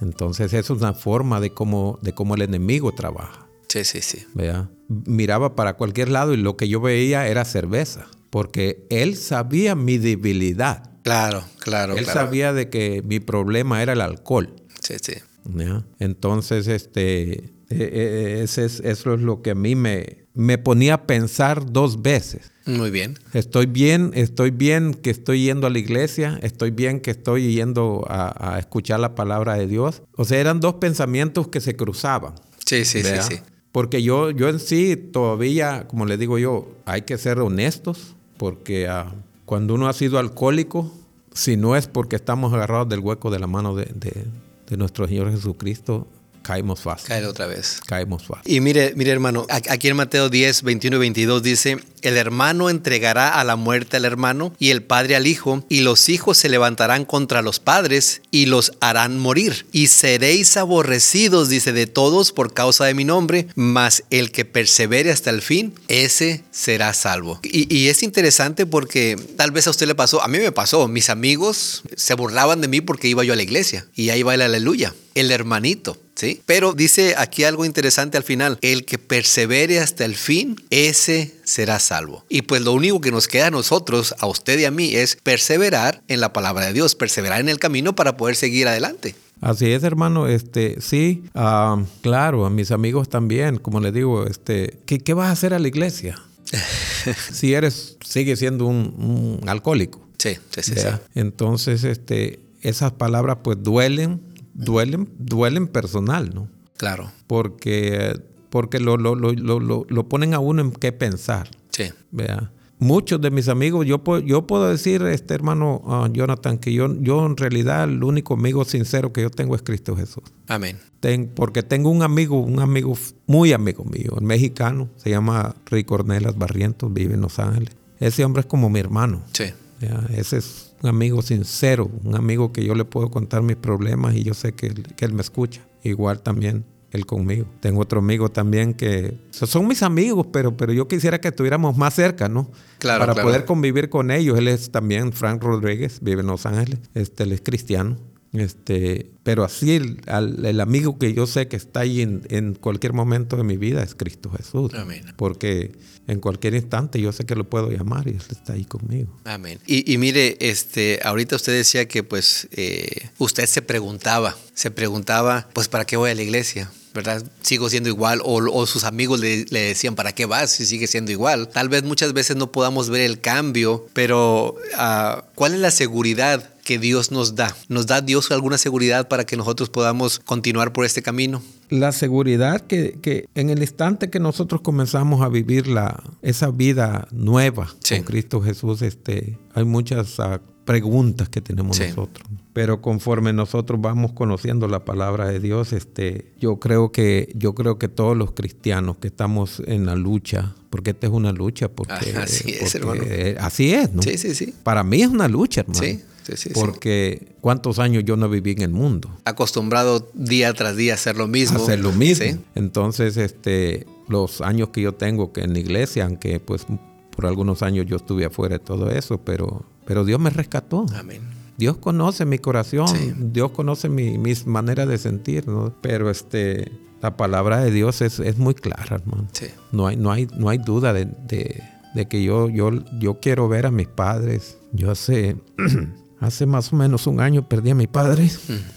entonces 0.00 0.52
eso 0.52 0.74
es 0.74 0.80
una 0.80 0.92
forma 0.94 1.40
de 1.40 1.50
cómo 1.50 1.98
de 2.02 2.12
cómo 2.14 2.34
el 2.34 2.42
enemigo 2.42 2.92
trabaja 2.92 3.46
Sí, 3.68 3.84
sí, 3.84 4.00
sí. 4.00 4.24
¿verdad? 4.34 4.70
miraba 4.88 5.56
para 5.56 5.74
cualquier 5.76 6.08
lado 6.08 6.32
y 6.32 6.36
lo 6.36 6.56
que 6.56 6.68
yo 6.68 6.80
veía 6.80 7.26
era 7.28 7.44
cerveza 7.44 8.06
porque 8.30 8.86
él 8.90 9.16
sabía 9.16 9.74
mi 9.74 9.98
debilidad 9.98 10.90
Claro, 11.02 11.44
claro, 11.60 11.96
él 11.96 12.04
claro. 12.04 12.20
sabía 12.20 12.52
de 12.52 12.68
que 12.68 13.02
mi 13.04 13.20
problema 13.20 13.82
era 13.82 13.92
el 13.92 14.00
alcohol 14.00 14.54
Sí, 14.82 14.94
sí. 15.02 15.14
¿ya? 15.54 15.84
Entonces, 15.98 16.66
este, 16.68 17.32
eh, 17.32 17.50
eh, 17.70 18.40
ese 18.42 18.64
es- 18.64 18.80
eso 18.80 19.14
es 19.14 19.20
lo 19.20 19.40
que 19.42 19.50
a 19.50 19.54
mí 19.54 19.74
me, 19.76 20.25
me 20.36 20.58
ponía 20.58 20.94
a 20.94 21.06
pensar 21.06 21.72
dos 21.72 22.02
veces. 22.02 22.52
Muy 22.66 22.90
bien. 22.90 23.18
Estoy 23.32 23.66
bien, 23.66 24.10
estoy 24.14 24.50
bien 24.50 24.94
que 24.94 25.10
estoy 25.10 25.42
yendo 25.44 25.66
a 25.66 25.70
la 25.70 25.78
iglesia, 25.78 26.38
estoy 26.42 26.70
bien 26.70 27.00
que 27.00 27.10
estoy 27.10 27.52
yendo 27.54 28.04
a, 28.08 28.54
a 28.54 28.58
escuchar 28.58 29.00
la 29.00 29.14
palabra 29.14 29.54
de 29.54 29.66
Dios. 29.66 30.02
O 30.16 30.24
sea, 30.24 30.38
eran 30.38 30.60
dos 30.60 30.74
pensamientos 30.74 31.48
que 31.48 31.60
se 31.60 31.74
cruzaban. 31.74 32.34
Sí, 32.64 32.84
sí, 32.84 33.02
sí, 33.02 33.10
sí. 33.28 33.36
Porque 33.72 34.02
yo, 34.02 34.30
yo 34.30 34.48
en 34.48 34.58
sí 34.60 34.96
todavía, 34.96 35.86
como 35.88 36.06
le 36.06 36.16
digo 36.16 36.38
yo, 36.38 36.68
hay 36.86 37.02
que 37.02 37.18
ser 37.18 37.38
honestos 37.40 38.14
porque 38.36 38.88
ah, 38.88 39.12
cuando 39.44 39.74
uno 39.74 39.88
ha 39.88 39.92
sido 39.92 40.18
alcohólico, 40.18 40.92
si 41.32 41.56
no 41.56 41.76
es 41.76 41.86
porque 41.86 42.16
estamos 42.16 42.52
agarrados 42.52 42.88
del 42.88 43.00
hueco 43.00 43.30
de 43.30 43.38
la 43.38 43.46
mano 43.46 43.74
de, 43.74 43.84
de- 43.94 44.24
de 44.68 44.76
nuestro 44.76 45.06
Señor 45.06 45.30
Jesucristo, 45.30 46.08
caemos 46.46 46.80
fácil. 46.80 47.08
Cae 47.08 47.26
otra 47.26 47.46
vez. 47.46 47.80
Caemos 47.86 48.24
fácil. 48.24 48.52
Y 48.52 48.60
mire, 48.60 48.92
mire 48.94 49.10
hermano, 49.10 49.46
aquí 49.48 49.88
en 49.88 49.96
Mateo 49.96 50.28
10, 50.28 50.62
21 50.62 50.96
y 50.96 51.00
22 51.00 51.42
dice, 51.42 51.78
el 52.06 52.16
hermano 52.16 52.70
entregará 52.70 53.40
a 53.40 53.44
la 53.44 53.56
muerte 53.56 53.96
al 53.96 54.04
hermano 54.04 54.54
y 54.58 54.70
el 54.70 54.82
padre 54.82 55.16
al 55.16 55.26
hijo, 55.26 55.64
y 55.68 55.80
los 55.80 56.08
hijos 56.08 56.38
se 56.38 56.48
levantarán 56.48 57.04
contra 57.04 57.42
los 57.42 57.60
padres 57.60 58.22
y 58.30 58.46
los 58.46 58.72
harán 58.80 59.18
morir. 59.18 59.66
Y 59.72 59.88
seréis 59.88 60.56
aborrecidos, 60.56 61.48
dice, 61.48 61.72
de 61.72 61.86
todos 61.86 62.32
por 62.32 62.54
causa 62.54 62.84
de 62.84 62.94
mi 62.94 63.04
nombre, 63.04 63.48
mas 63.54 64.04
el 64.10 64.30
que 64.30 64.44
persevere 64.44 65.10
hasta 65.10 65.30
el 65.30 65.42
fin, 65.42 65.74
ese 65.88 66.44
será 66.50 66.94
salvo. 66.94 67.40
Y, 67.42 67.86
es 67.88 68.02
interesante 68.02 68.66
porque 68.66 69.16
tal 69.36 69.50
vez 69.50 69.66
a 69.66 69.70
usted 69.70 69.86
le 69.86 69.94
pasó, 69.94 70.22
a 70.22 70.28
mí 70.28 70.38
me 70.38 70.52
pasó, 70.52 70.88
mis 70.88 71.10
amigos 71.10 71.82
se 71.96 72.14
burlaban 72.14 72.60
de 72.60 72.68
mí 72.68 72.80
porque 72.80 73.08
iba 73.08 73.24
yo 73.24 73.32
a 73.32 73.36
la 73.36 73.42
iglesia 73.42 73.86
y 73.94 74.10
ahí 74.10 74.22
va 74.22 74.34
el 74.34 74.42
aleluya, 74.42 74.94
el 75.14 75.30
hermanito. 75.30 75.98
¿Sí? 76.14 76.40
Pero 76.46 76.72
dice 76.72 77.14
aquí 77.18 77.44
algo 77.44 77.66
interesante 77.66 78.16
al 78.16 78.22
final, 78.22 78.58
el 78.62 78.86
que 78.86 78.96
persevere 78.96 79.80
hasta 79.80 80.06
el 80.06 80.16
fin, 80.16 80.56
ese 80.70 81.35
será 81.46 81.78
salvo. 81.78 82.24
Y 82.28 82.42
pues 82.42 82.60
lo 82.62 82.72
único 82.72 83.00
que 83.00 83.10
nos 83.10 83.28
queda 83.28 83.46
a 83.46 83.50
nosotros, 83.50 84.14
a 84.18 84.26
usted 84.26 84.58
y 84.58 84.66
a 84.66 84.70
mí, 84.70 84.94
es 84.94 85.16
perseverar 85.16 86.02
en 86.08 86.20
la 86.20 86.34
palabra 86.34 86.66
de 86.66 86.74
Dios, 86.74 86.94
perseverar 86.94 87.40
en 87.40 87.48
el 87.48 87.58
camino 87.58 87.94
para 87.94 88.18
poder 88.18 88.36
seguir 88.36 88.68
adelante. 88.68 89.14
Así 89.40 89.70
es, 89.72 89.82
hermano. 89.82 90.26
Este, 90.26 90.80
sí, 90.80 91.24
ah, 91.34 91.82
claro, 92.02 92.44
a 92.44 92.50
mis 92.50 92.70
amigos 92.70 93.08
también, 93.08 93.58
como 93.58 93.80
les 93.80 93.94
digo, 93.94 94.26
este, 94.26 94.78
¿qué, 94.86 94.98
qué 94.98 95.14
vas 95.14 95.28
a 95.28 95.32
hacer 95.32 95.54
a 95.54 95.58
la 95.58 95.68
iglesia? 95.68 96.20
si 97.32 97.54
eres, 97.54 97.96
sigue 98.04 98.36
siendo 98.36 98.66
un, 98.66 99.40
un 99.40 99.48
alcohólico. 99.48 100.00
Sí, 100.18 100.36
sí, 100.50 100.62
sí. 100.62 100.74
sí. 100.76 100.88
Entonces, 101.14 101.84
este, 101.84 102.40
esas 102.62 102.92
palabras 102.92 103.38
pues 103.42 103.62
duelen, 103.62 104.20
duelen, 104.54 105.08
duelen 105.18 105.68
personal, 105.68 106.34
¿no? 106.34 106.48
Claro, 106.76 107.10
Porque, 107.26 108.20
porque 108.50 108.80
lo, 108.80 108.96
lo, 108.96 109.14
lo, 109.14 109.32
lo, 109.32 109.60
lo- 109.60 109.86
lo 109.88 110.08
ponen 110.08 110.34
a 110.34 110.38
uno 110.38 110.62
en 110.62 110.72
qué 110.72 110.92
pensar. 110.92 111.48
sí. 111.70 111.84
¿verdad? 112.10 112.50
Muchos 112.78 113.22
de 113.22 113.30
mis 113.30 113.48
amigos, 113.48 113.86
yo, 113.86 114.04
puedo- 114.04 114.20
yo 114.20 114.46
puedo 114.46 114.68
decir, 114.68 115.00
este 115.04 115.32
hermano 115.32 115.80
ah, 115.86 116.10
Jonathan, 116.12 116.58
que 116.58 116.74
yo, 116.74 116.94
yo 117.00 117.24
en 117.24 117.38
realidad 117.38 117.84
el 117.84 118.04
único 118.04 118.34
amigo 118.34 118.66
sincero 118.66 119.14
que 119.14 119.22
yo 119.22 119.30
tengo 119.30 119.54
es 119.56 119.62
Cristo 119.62 119.96
Jesús. 119.96 120.24
Amén. 120.46 120.78
Ten- 121.00 121.30
porque 121.34 121.62
tengo 121.62 121.88
un 121.88 122.02
amigo, 122.02 122.38
un 122.38 122.60
amigo 122.60 122.92
muy 123.26 123.54
amigo 123.54 123.82
mío, 123.86 124.12
un 124.20 124.26
mexicano, 124.26 124.90
se 124.96 125.08
llama 125.08 125.56
Rick 125.70 125.86
Cornelas 125.86 126.36
Barrientos, 126.36 126.92
vive 126.92 127.14
en 127.14 127.22
Los 127.22 127.38
Ángeles. 127.38 127.70
Ese 127.98 128.26
hombre 128.26 128.40
es 128.40 128.46
como 128.46 128.68
mi 128.68 128.78
hermano. 128.80 129.22
Sí. 129.32 129.44
¿ya? 129.80 130.04
Ese 130.14 130.36
es 130.36 130.74
un 130.82 130.90
amigo 130.90 131.22
sincero, 131.22 131.90
un 132.04 132.14
amigo 132.14 132.52
que 132.52 132.62
yo 132.62 132.74
le 132.74 132.84
puedo 132.84 133.10
contar 133.10 133.40
mis 133.42 133.56
problemas 133.56 134.14
y 134.16 134.22
yo 134.22 134.34
sé 134.34 134.52
que 134.52 134.68
que 134.74 135.04
él 135.06 135.14
me 135.14 135.22
escucha. 135.22 135.62
Igual 135.82 136.20
también 136.20 136.66
él 136.96 137.06
conmigo. 137.06 137.46
Tengo 137.60 137.80
otro 137.82 138.00
amigo 138.00 138.28
también 138.30 138.74
que 138.74 139.16
so- 139.30 139.46
son 139.46 139.68
mis 139.68 139.82
amigos, 139.84 140.26
pero, 140.32 140.56
pero 140.56 140.72
yo 140.72 140.88
quisiera 140.88 141.20
que 141.20 141.28
estuviéramos 141.28 141.76
más 141.76 141.94
cerca, 141.94 142.28
¿no? 142.28 142.50
Claro, 142.78 143.00
Para 143.00 143.12
claro. 143.14 143.28
poder 143.28 143.44
convivir 143.44 143.88
con 143.88 144.10
ellos. 144.10 144.36
Él 144.36 144.48
es 144.48 144.70
también 144.72 145.12
Frank 145.12 145.42
Rodríguez, 145.42 145.98
vive 146.00 146.22
en 146.22 146.26
Los 146.26 146.44
Ángeles. 146.46 146.80
Este, 146.94 147.22
él 147.22 147.32
es 147.32 147.40
cristiano. 147.42 147.96
Este, 148.32 149.12
pero 149.22 149.44
así 149.44 149.72
el, 149.76 150.00
al- 150.06 150.44
el 150.44 150.60
amigo 150.60 150.98
que 150.98 151.14
yo 151.14 151.26
sé 151.26 151.48
que 151.48 151.56
está 151.56 151.80
ahí 151.80 152.02
en, 152.02 152.22
en 152.28 152.54
cualquier 152.54 152.92
momento 152.92 153.36
de 153.36 153.44
mi 153.44 153.56
vida 153.56 153.82
es 153.82 153.94
Cristo 153.94 154.30
Jesús. 154.36 154.74
Amén. 154.74 155.04
Porque 155.16 155.72
en 156.06 156.20
cualquier 156.20 156.54
instante 156.54 157.00
yo 157.00 157.12
sé 157.12 157.24
que 157.24 157.34
lo 157.34 157.48
puedo 157.48 157.70
llamar 157.70 158.06
y 158.08 158.10
él 158.10 158.22
está 158.30 158.52
ahí 158.52 158.64
conmigo. 158.66 159.10
Amén. 159.24 159.58
Y, 159.66 159.90
y 159.90 159.96
mire, 159.96 160.36
este, 160.40 161.00
ahorita 161.02 161.36
usted 161.36 161.54
decía 161.56 161.88
que 161.88 162.02
pues 162.02 162.48
eh, 162.52 163.08
usted 163.18 163.46
se 163.46 163.62
preguntaba, 163.62 164.36
se 164.52 164.70
preguntaba, 164.70 165.48
pues 165.54 165.68
¿para 165.68 165.86
qué 165.86 165.96
voy 165.96 166.10
a 166.10 166.14
la 166.14 166.22
iglesia? 166.22 166.70
¿Verdad? 166.96 167.22
Sigo 167.42 167.68
siendo 167.68 167.90
igual 167.90 168.22
o, 168.24 168.66
sus 168.66 168.84
amigos 168.84 169.20
le, 169.20 169.44
le 169.50 169.60
decían, 169.60 169.94
¿para 169.94 170.12
qué 170.12 170.24
vas 170.24 170.50
si 170.50 170.64
sigue 170.64 170.86
siendo 170.86 171.12
igual? 171.12 171.46
Tal 171.48 171.68
vez 171.68 171.82
muchas 171.82 172.14
veces 172.14 172.36
no 172.36 172.50
podamos 172.50 172.88
ver 172.88 173.02
el 173.02 173.20
cambio, 173.20 173.86
pero 173.92 174.56
ah, 174.78 175.22
¿cuál 175.34 175.52
es 175.52 175.60
la 175.60 175.70
seguridad 175.70 176.55
que 176.66 176.78
Dios 176.80 177.12
nos 177.12 177.36
da? 177.36 177.56
¿Nos 177.68 177.86
da 177.86 178.00
Dios 178.00 178.30
alguna 178.32 178.58
seguridad 178.58 179.06
para 179.08 179.24
que 179.24 179.36
nosotros 179.36 179.70
podamos 179.70 180.18
continuar 180.18 180.72
por 180.72 180.84
este 180.84 181.00
camino? 181.00 181.40
La 181.70 181.92
seguridad 181.92 182.60
que, 182.60 182.98
que 183.00 183.26
en 183.36 183.50
el 183.50 183.60
instante 183.60 184.10
que 184.10 184.18
nosotros 184.20 184.60
comenzamos 184.62 185.22
a 185.22 185.28
vivir 185.28 185.68
la, 185.68 186.02
esa 186.22 186.50
vida 186.50 187.06
nueva 187.12 187.68
Sí. 187.84 187.94
con 187.96 188.04
Cristo 188.04 188.42
Jesús, 188.42 188.82
este, 188.82 189.38
hay 189.54 189.64
muchas 189.64 190.18
ah, 190.18 190.40
preguntas 190.64 191.28
que 191.28 191.40
tenemos 191.40 191.76
Sí. 191.76 191.84
nosotros. 191.88 192.26
Pero 192.52 192.80
conforme 192.80 193.32
nosotros 193.32 193.80
vamos 193.80 194.12
conociendo 194.12 194.66
la 194.66 194.84
palabra 194.84 195.28
de 195.28 195.38
Dios, 195.38 195.72
este, 195.72 196.32
yo 196.40 196.58
creo 196.58 196.90
que 196.90 197.30
yo 197.36 197.54
creo 197.54 197.78
que 197.78 197.86
todos 197.88 198.16
los 198.16 198.32
cristianos 198.32 198.96
que 198.96 199.06
estamos 199.08 199.62
en 199.66 199.86
la 199.86 199.94
lucha, 199.94 200.54
porque 200.70 200.90
esta 200.90 201.06
es 201.06 201.12
una 201.12 201.30
lucha, 201.32 201.68
porque 201.68 201.92
Ah, 202.16 202.22
así 202.24 202.50
es, 202.52 202.74
hermano. 202.74 203.02
así 203.40 203.72
es, 203.72 203.92
¿no? 203.92 204.02
Sí, 204.02 204.18
sí, 204.18 204.34
sí. 204.34 204.52
Para 204.64 204.82
mí 204.82 205.02
es 205.02 205.08
una 205.08 205.28
lucha, 205.28 205.60
hermano. 205.60 205.78
Sí, 205.80 206.00
sí, 206.26 206.32
sí, 206.36 206.48
sí. 206.48 206.54
Porque 206.54 207.34
cuántos 207.40 207.78
años 207.78 208.04
yo 208.04 208.16
no 208.16 208.28
viví 208.28 208.52
en 208.52 208.62
el 208.62 208.70
mundo 208.70 209.10
Acostumbrado 209.24 210.08
día 210.14 210.52
tras 210.54 210.76
día 210.76 210.92
a 210.92 210.94
hacer 210.96 211.16
lo 211.16 211.28
mismo. 211.28 211.58
hacer 211.58 211.80
lo 211.80 211.92
mismo. 211.92 212.38
Entonces, 212.54 213.16
este, 213.16 213.86
los 214.08 214.40
años 214.40 214.70
que 214.70 214.80
yo 214.82 214.92
tengo 214.94 215.32
que 215.32 215.42
en 215.42 215.52
la 215.52 215.58
iglesia, 215.58 216.04
aunque 216.04 216.40
pues 216.40 216.66
por 217.14 217.26
algunos 217.26 217.62
años 217.62 217.86
yo 217.86 217.96
estuve 217.96 218.24
afuera 218.26 218.58
de 218.58 218.64
todo 218.64 218.90
eso, 218.90 219.18
pero, 219.18 219.64
pero 219.86 220.04
Dios 220.04 220.20
me 220.20 220.30
rescató. 220.30 220.84
Amén. 220.94 221.22
Dios 221.58 221.78
conoce 221.78 222.26
mi 222.26 222.38
corazón. 222.38 223.32
Dios 223.32 223.50
conoce 223.52 223.88
mi, 223.88 224.18
mis 224.18 224.46
maneras 224.46 224.86
de 224.88 224.98
sentir, 224.98 225.48
¿no? 225.48 225.74
Pero 225.80 226.10
este, 226.10 226.70
la 227.00 227.16
palabra 227.16 227.60
de 227.64 227.70
Dios 227.70 228.02
es, 228.02 228.18
es 228.20 228.36
muy 228.36 228.52
clara, 228.54 228.96
hermano. 228.96 229.26
No 229.72 229.86
hay, 229.86 229.96
no 229.96 230.12
hay, 230.12 230.28
no 230.36 230.50
hay 230.50 230.58
duda 230.58 230.92
de, 230.92 231.06
de- 231.26 231.62
de 231.94 232.06
que 232.08 232.22
yo, 232.22 232.50
yo, 232.50 232.70
yo 233.00 233.20
quiero 233.20 233.48
ver 233.48 233.64
a 233.64 233.70
mis 233.70 233.86
padres. 233.88 234.58
Yo 234.72 234.90
hace, 234.90 235.36
hace 236.26 236.46
más 236.46 236.72
o 236.72 236.76
menos 236.76 237.06
un 237.06 237.20
año 237.20 237.48
perdí 237.48 237.70
a 237.70 237.74
mi 237.74 237.86
padre, 237.86 238.30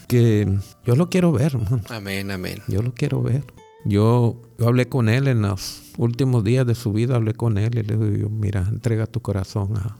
que 0.08 0.58
yo 0.84 0.96
lo 0.96 1.08
quiero 1.10 1.32
ver. 1.32 1.56
Amén, 1.88 2.30
amén. 2.30 2.60
Yo 2.68 2.82
lo 2.82 2.94
quiero 2.94 3.22
ver. 3.22 3.44
Yo, 3.84 4.40
yo 4.58 4.68
hablé 4.68 4.88
con 4.88 5.08
él 5.08 5.26
en 5.28 5.42
los 5.42 5.82
últimos 5.96 6.44
días 6.44 6.66
de 6.66 6.74
su 6.74 6.92
vida, 6.92 7.16
hablé 7.16 7.34
con 7.34 7.56
él 7.58 7.76
y 7.78 7.82
le 7.82 7.96
digo, 7.96 8.28
mira, 8.28 8.66
entrega 8.68 9.06
tu 9.06 9.20
corazón 9.20 9.76
a, 9.76 9.96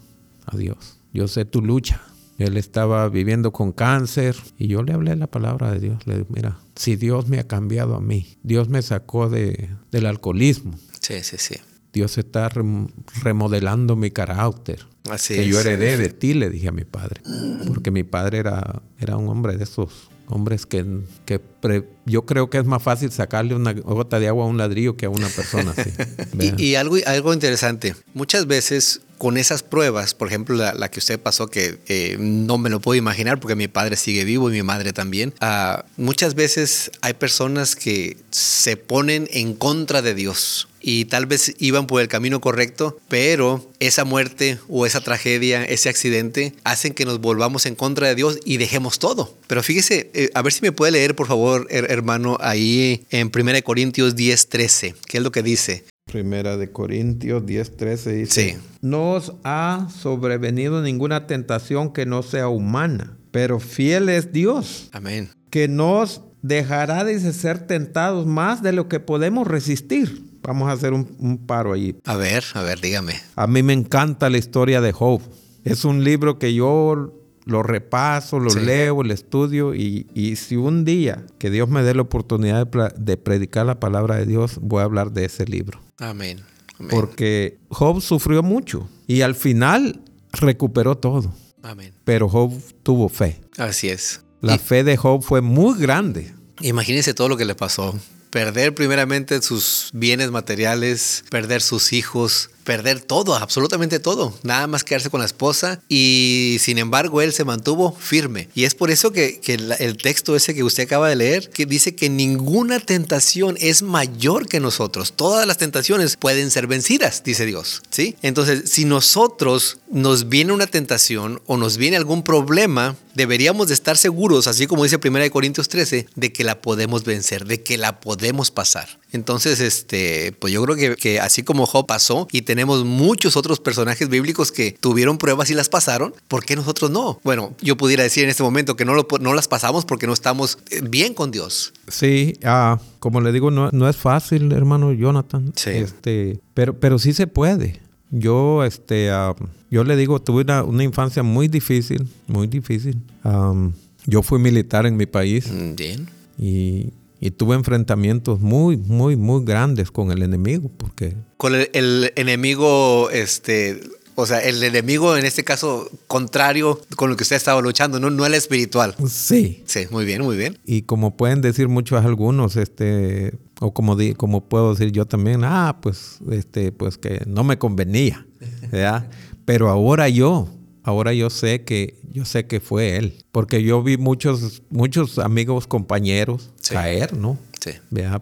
a 0.47 0.57
Dios. 0.57 0.99
Yo 1.13 1.29
sé 1.29 1.45
tu 1.45 1.63
lucha. 1.63 2.01
Él 2.39 2.57
estaba 2.57 3.07
viviendo 3.11 3.53
con 3.53 3.73
cáncer 3.73 4.35
y 4.59 4.69
yo 4.69 4.83
le 4.83 4.95
hablé 4.95 5.15
la 5.17 5.27
palabra 5.27 5.73
de 5.73 5.81
Dios. 5.81 6.07
Le 6.07 6.15
digo, 6.15 6.27
mira, 6.31 6.59
si 6.75 6.97
Dios 6.97 7.29
me 7.29 7.39
ha 7.39 7.47
cambiado 7.47 7.95
a 7.97 8.01
mí, 8.01 8.39
Dios 8.43 8.69
me 8.71 8.81
sacó 8.81 9.29
de, 9.29 9.69
del 9.91 10.07
alcoholismo, 10.07 10.73
Sí, 11.01 11.23
sí, 11.23 11.37
sí. 11.39 11.57
Dios 11.93 12.17
está 12.19 12.49
rem- 12.51 12.89
remodelando 13.23 13.97
mi 13.97 14.11
carácter. 14.11 14.87
Así 15.09 15.35
que 15.35 15.43
es. 15.43 15.47
yo 15.49 15.61
heredé 15.61 15.97
de 15.97 16.09
ti, 16.11 16.35
le 16.35 16.51
dije 16.51 16.69
a 16.69 16.73
mi 16.73 16.85
padre. 16.85 17.21
Porque 17.67 17.91
mi 17.91 18.03
padre 18.05 18.39
era, 18.39 18.83
era 18.99 19.17
un 19.17 19.29
hombre 19.29 19.57
de 19.57 19.65
esos 19.65 19.89
hombres 20.27 20.65
que, 20.67 20.85
que 21.25 21.39
pre- 21.41 21.89
yo 22.07 22.25
creo 22.25 22.51
que 22.51 22.59
es 22.59 22.65
más 22.65 22.83
fácil 22.83 23.11
sacarle 23.11 23.55
una 23.55 23.73
gota 23.73 24.21
de 24.21 24.29
agua 24.29 24.45
a 24.45 24.49
un 24.49 24.59
ladrillo 24.59 24.97
que 24.97 25.07
a 25.07 25.11
una 25.11 25.29
persona 25.29 25.75
así. 25.77 25.91
Y, 26.59 26.63
y 26.65 26.75
algo, 26.77 26.97
algo 27.07 27.33
interesante, 27.35 27.97
muchas 28.15 28.47
veces 28.47 29.01
con 29.19 29.37
esas 29.37 29.63
pruebas, 29.63 30.15
por 30.15 30.29
ejemplo, 30.29 30.55
la, 30.57 30.73
la 30.73 30.91
que 30.91 30.99
usted 31.01 31.19
pasó, 31.21 31.49
que 31.49 31.79
eh, 31.89 32.17
no 32.21 32.57
me 32.59 32.71
lo 32.71 32.81
puedo 32.81 32.97
imaginar 32.97 33.39
porque 33.41 33.55
mi 33.57 33.69
padre 33.69 33.97
sigue 33.97 34.25
vivo 34.25 34.49
y 34.49 34.53
mi 34.53 34.63
madre 34.63 34.93
también, 34.95 35.35
ah, 35.41 35.85
muchas 35.99 36.35
veces 36.35 36.91
hay 37.03 37.15
personas 37.15 37.75
que 37.77 38.17
se 38.31 38.77
ponen 38.79 39.29
en 39.33 39.53
contra 39.55 40.01
de 40.01 40.15
Dios 40.15 40.69
y 40.81 41.05
tal 41.07 41.27
vez 41.27 41.55
iban 41.59 41.87
por 41.87 42.01
el 42.01 42.09
camino 42.09 42.41
correcto, 42.41 42.99
pero 43.09 43.71
esa 43.81 44.05
muerte 44.05 44.59
o 44.69 44.87
esa 44.87 45.01
tragedia, 45.01 45.65
ese 45.65 45.89
accidente, 45.89 46.55
hacen 46.65 46.93
que 46.95 47.05
nos 47.05 47.21
volvamos 47.21 47.67
en 47.67 47.75
contra 47.75 48.09
de 48.09 48.15
Dios 48.15 48.39
y 48.45 48.57
dejemos 48.57 48.99
todo. 48.99 49.35
Pero 49.47 49.63
fíjese, 49.63 50.11
eh, 50.15 50.31
a 50.35 50.43
ver 50.43 50.53
si 50.53 50.63
me 50.63 50.73
puede 50.73 50.93
leer, 50.93 51.15
por 51.15 51.27
favor, 51.27 51.67
her- 51.71 51.91
hermano, 51.91 52.37
ahí 52.41 53.05
en 53.11 53.31
1 53.31 53.63
Corintios 53.63 54.17
10, 54.17 54.49
13, 54.49 54.95
¿qué 55.07 55.19
es 55.19 55.23
lo 55.23 55.33
que 55.33 55.43
dice? 55.43 55.85
Primera 56.11 56.57
de 56.57 56.73
Corintios 56.73 57.47
10, 57.47 57.77
13 57.77 58.13
dice, 58.13 58.51
Sí. 58.53 58.57
no 58.81 59.13
os 59.13 59.33
ha 59.45 59.89
sobrevenido 60.03 60.83
ninguna 60.83 61.27
tentación 61.27 61.93
que 61.93 62.05
no 62.07 62.23
sea 62.25 62.49
humana, 62.49 63.17
pero 63.31 63.61
fiel 63.61 64.09
es 64.09 64.33
Dios, 64.33 64.89
Amén. 64.93 65.31
que 65.51 65.69
nos 65.69 66.23
dejará 66.43 67.05
de 67.05 67.21
ser 67.33 67.67
tentados 67.67 68.27
más 68.27 68.63
de 68.63 68.73
lo 68.73 68.89
que 68.89 68.99
podemos 68.99 69.47
resistir. 69.47 70.23
Vamos 70.43 70.69
a 70.69 70.73
hacer 70.73 70.93
un, 70.93 71.15
un 71.19 71.39
paro 71.47 71.73
allí. 71.73 71.97
A 72.05 72.17
ver, 72.17 72.45
a 72.55 72.63
ver, 72.63 72.81
dígame. 72.81 73.15
A 73.37 73.47
mí 73.47 73.63
me 73.63 73.73
encanta 73.73 74.31
la 74.31 74.39
historia 74.39 74.81
de 74.81 74.93
Job. 74.93 75.21
Es 75.65 75.85
un 75.85 76.03
libro 76.05 76.39
que 76.39 76.55
yo 76.55 77.13
lo 77.45 77.63
repaso, 77.63 78.39
lo 78.39 78.51
Sí. 78.51 78.61
leo, 78.61 79.03
lo 79.03 79.13
estudio 79.13 79.75
y, 79.75 80.07
y 80.15 80.37
si 80.37 80.57
un 80.57 80.85
día 80.85 81.25
que 81.39 81.51
Dios 81.51 81.69
me 81.69 81.83
dé 81.83 81.95
la 81.95 82.03
oportunidad 82.03 82.67
de, 82.67 82.91
de 82.97 83.17
predicar 83.17 83.67
la 83.67 83.81
palabra 83.81 84.17
de 84.17 84.27
Dios, 84.27 84.59
voy 84.63 84.81
a 84.81 84.85
hablar 84.85 85.13
de 85.13 85.25
ese 85.27 85.45
libro. 85.47 85.81
Amén. 85.99 86.41
Amén. 86.79 86.91
Porque 86.91 87.59
Job 87.69 88.01
sufrió 88.01 88.43
mucho 88.43 88.89
y 89.07 89.21
al 89.23 89.35
final 89.35 90.01
recuperó 90.33 90.97
todo. 90.97 91.35
Amén. 91.63 91.93
Pero 92.05 92.29
Job 92.29 92.53
tuvo 92.83 93.09
fe. 93.11 93.41
Así 93.59 93.89
es. 93.89 94.23
La 94.41 94.55
Y 94.55 94.59
fe 94.59 94.85
de 94.85 94.97
Job 94.97 95.23
fue 95.23 95.43
muy 95.43 95.79
grande. 95.79 96.33
imagínense 96.63 97.13
todo 97.13 97.29
lo 97.29 97.37
que 97.37 97.45
le 97.45 97.55
pasó. 97.55 97.95
Perder 98.31 98.75
primeramente 98.75 99.43
sus 99.43 99.91
bienes 99.93 100.31
materiales, 100.31 101.25
perder 101.31 101.63
sus 101.63 101.93
hijos, 101.93 102.51
perder 102.71 103.01
todo, 103.01 103.35
absolutamente 103.35 103.99
todo. 103.99 104.33
Nada 104.45 104.69
más 104.69 104.85
quedarse 104.85 105.11
con 105.11 105.19
la 105.19 105.27
esposa 105.27 105.81
y 105.89 106.59
sin 106.61 106.79
embargo 106.79 107.21
él 107.21 107.33
se 107.33 107.45
mantuvo 107.45 107.91
firme. 107.99 108.49
Y 108.55 108.63
es 108.63 108.77
por 108.77 108.93
eso 108.93 109.11
que, 109.11 109.41
que 109.41 109.59
la- 109.59 109.75
el 109.75 109.97
texto 109.97 110.37
ese 110.37 110.55
que 110.55 110.63
usted 110.63 110.85
acaba 110.85 111.09
de 111.09 111.17
leer, 111.17 111.51
que 111.51 111.67
dice 111.67 111.97
que 111.97 112.09
ninguna 112.09 112.79
tentación 112.79 113.57
es 113.59 113.83
mayor 113.83 114.47
que 114.47 114.61
nosotros. 114.61 115.15
Todas 115.17 115.49
las 115.49 115.59
tentaciones 115.59 116.17
pueden 116.17 116.53
ser 116.53 116.69
vencidas, 116.69 117.25
dice 117.25 117.45
Dios. 117.45 117.83
¿sí? 117.91 118.15
Entonces, 118.23 118.71
si 118.71 118.85
nosotros 118.85 119.79
nos 119.91 120.29
viene 120.29 120.53
una 120.53 120.69
tentación 120.69 121.43
o 121.47 121.57
nos 121.57 121.77
viene 121.77 121.97
algún 121.97 122.23
problema, 122.23 122.95
deberíamos 123.17 123.67
de 123.67 123.75
estar 123.75 123.97
seguros, 123.97 124.47
así 124.47 124.69
como 124.69 124.85
dice 124.85 124.99
1 125.05 125.29
Corintios 125.33 125.69
13, 125.69 126.07
de 126.15 126.33
que 126.33 126.45
la 126.45 126.61
podemos 126.63 127.03
vencer, 127.03 127.45
de 127.47 127.65
que 127.65 127.77
la 127.79 127.99
podemos 128.01 128.53
pasar. 128.53 129.01
Entonces, 129.13 129.59
este, 129.59 130.31
pues 130.39 130.53
yo 130.53 130.63
creo 130.63 130.77
que, 130.77 130.95
que 130.95 131.19
así 131.19 131.43
como 131.43 131.67
Job 131.67 131.87
pasó 131.87 132.29
y 132.31 132.43
tenemos 132.43 132.60
muchos 132.67 133.37
otros 133.37 133.61
personajes 133.61 134.09
bíblicos 134.09 134.53
que 134.53 134.73
tuvieron 134.73 135.19
pruebas 135.19 135.51
y 135.51 135.55
las 135.55 135.69
pasaron, 135.69 136.15
¿por 136.29 136.45
qué 136.45 136.57
nosotros 136.57 136.91
no? 136.91 137.21
Bueno, 137.25 137.55
yo 137.61 137.77
pudiera 137.77 138.03
decir 138.03 138.25
en 138.25 138.31
este 138.31 138.43
momento 138.43 138.77
que 138.77 138.85
no, 138.85 138.95
lo, 138.95 139.07
no 139.21 139.35
las 139.35 139.49
pasamos 139.49 139.85
porque 139.85 140.07
no 140.07 140.13
estamos 140.13 140.59
eh, 140.71 140.81
bien 140.83 141.15
con 141.15 141.31
Dios. 141.31 141.73
Sí, 141.89 142.35
ah, 142.45 142.79
como 142.99 143.21
le 143.21 143.33
digo, 143.33 143.51
no, 143.51 143.71
no 143.73 143.89
es 143.89 143.97
fácil, 143.97 144.53
hermano 144.53 144.93
Jonathan. 144.93 145.53
Sí. 145.57 145.71
Este, 145.71 146.41
pero, 146.55 146.75
pero 146.79 146.99
sí 146.99 147.13
se 147.13 147.27
puede. 147.27 147.81
Yo, 148.11 148.65
este, 148.65 149.11
ah, 149.11 149.35
yo 149.71 149.85
le 149.85 149.97
digo, 149.97 150.21
tuve 150.21 150.43
una, 150.43 150.65
una 150.65 150.83
infancia 150.83 151.23
muy 151.23 151.47
difícil, 151.49 152.09
muy 152.27 152.47
difícil. 152.49 152.99
Am, 153.23 153.73
yo 154.07 154.23
fui 154.23 154.39
militar 154.39 154.87
en 154.87 154.97
mi 154.97 155.07
país 155.07 155.47
Mm, 155.53 155.75
Bien. 155.77 156.09
y, 156.39 156.93
y 157.21 157.31
tuve 157.33 157.55
enfrentamientos 157.55 158.41
muy, 158.41 158.77
muy, 158.77 159.17
muy 159.17 159.45
grandes 159.45 159.91
con 159.91 160.11
el 160.11 160.23
enemigo, 160.23 160.71
porque 160.77 161.17
Con 161.37 161.55
el, 161.55 161.69
el 161.75 162.13
enemigo, 162.17 163.11
este, 163.11 163.81
o 164.15 164.25
sea, 164.27 164.39
el 164.41 164.63
enemigo 164.63 165.17
en 165.17 165.25
este 165.27 165.45
caso 165.45 165.91
contrario 166.07 166.81
con 166.97 167.11
el 167.11 167.17
que 167.17 167.23
usted 167.23 167.37
estaba 167.37 167.61
luchando, 167.61 168.01
no, 168.01 168.11
no 168.11 168.25
el 168.27 168.35
espiritual. 168.35 168.95
sí. 169.09 169.63
Sí, 169.67 169.87
muy 169.91 170.05
bien, 170.05 170.23
muy 170.23 170.37
bien. 170.37 170.59
Y 170.65 170.83
como 170.83 171.17
pueden 171.17 171.41
decir 171.43 171.69
muchos 171.69 172.05
algunos, 172.05 172.57
este, 172.57 173.35
o 173.61 173.73
como, 173.75 173.97
di- 173.97 174.15
como 174.15 174.49
puedo 174.49 174.73
decir 174.75 174.91
yo 174.93 175.07
también, 175.07 175.43
ah, 175.45 175.79
pues, 175.83 176.19
este, 176.31 176.73
pues 176.73 176.97
que 176.99 177.23
no 177.27 177.45
me 177.45 177.59
convenía, 177.59 178.27
¿verdad? 178.73 179.09
Pero 179.45 179.69
ahora 179.69 180.09
yo, 180.09 180.49
ahora 180.83 181.13
yo 181.13 181.31
sé 181.31 181.63
que, 181.65 181.95
yo 182.13 182.25
sé 182.25 182.47
que 182.47 182.61
fue 182.61 182.97
él, 182.97 183.25
porque 183.33 183.63
yo 183.63 183.83
vi 183.83 183.97
muchos, 183.97 184.63
muchos 184.71 185.19
amigos, 185.19 185.67
compañeros 185.67 186.51
Sí. 186.61 186.75
caer, 186.75 187.17
¿no? 187.17 187.39
Sí. 187.61 187.73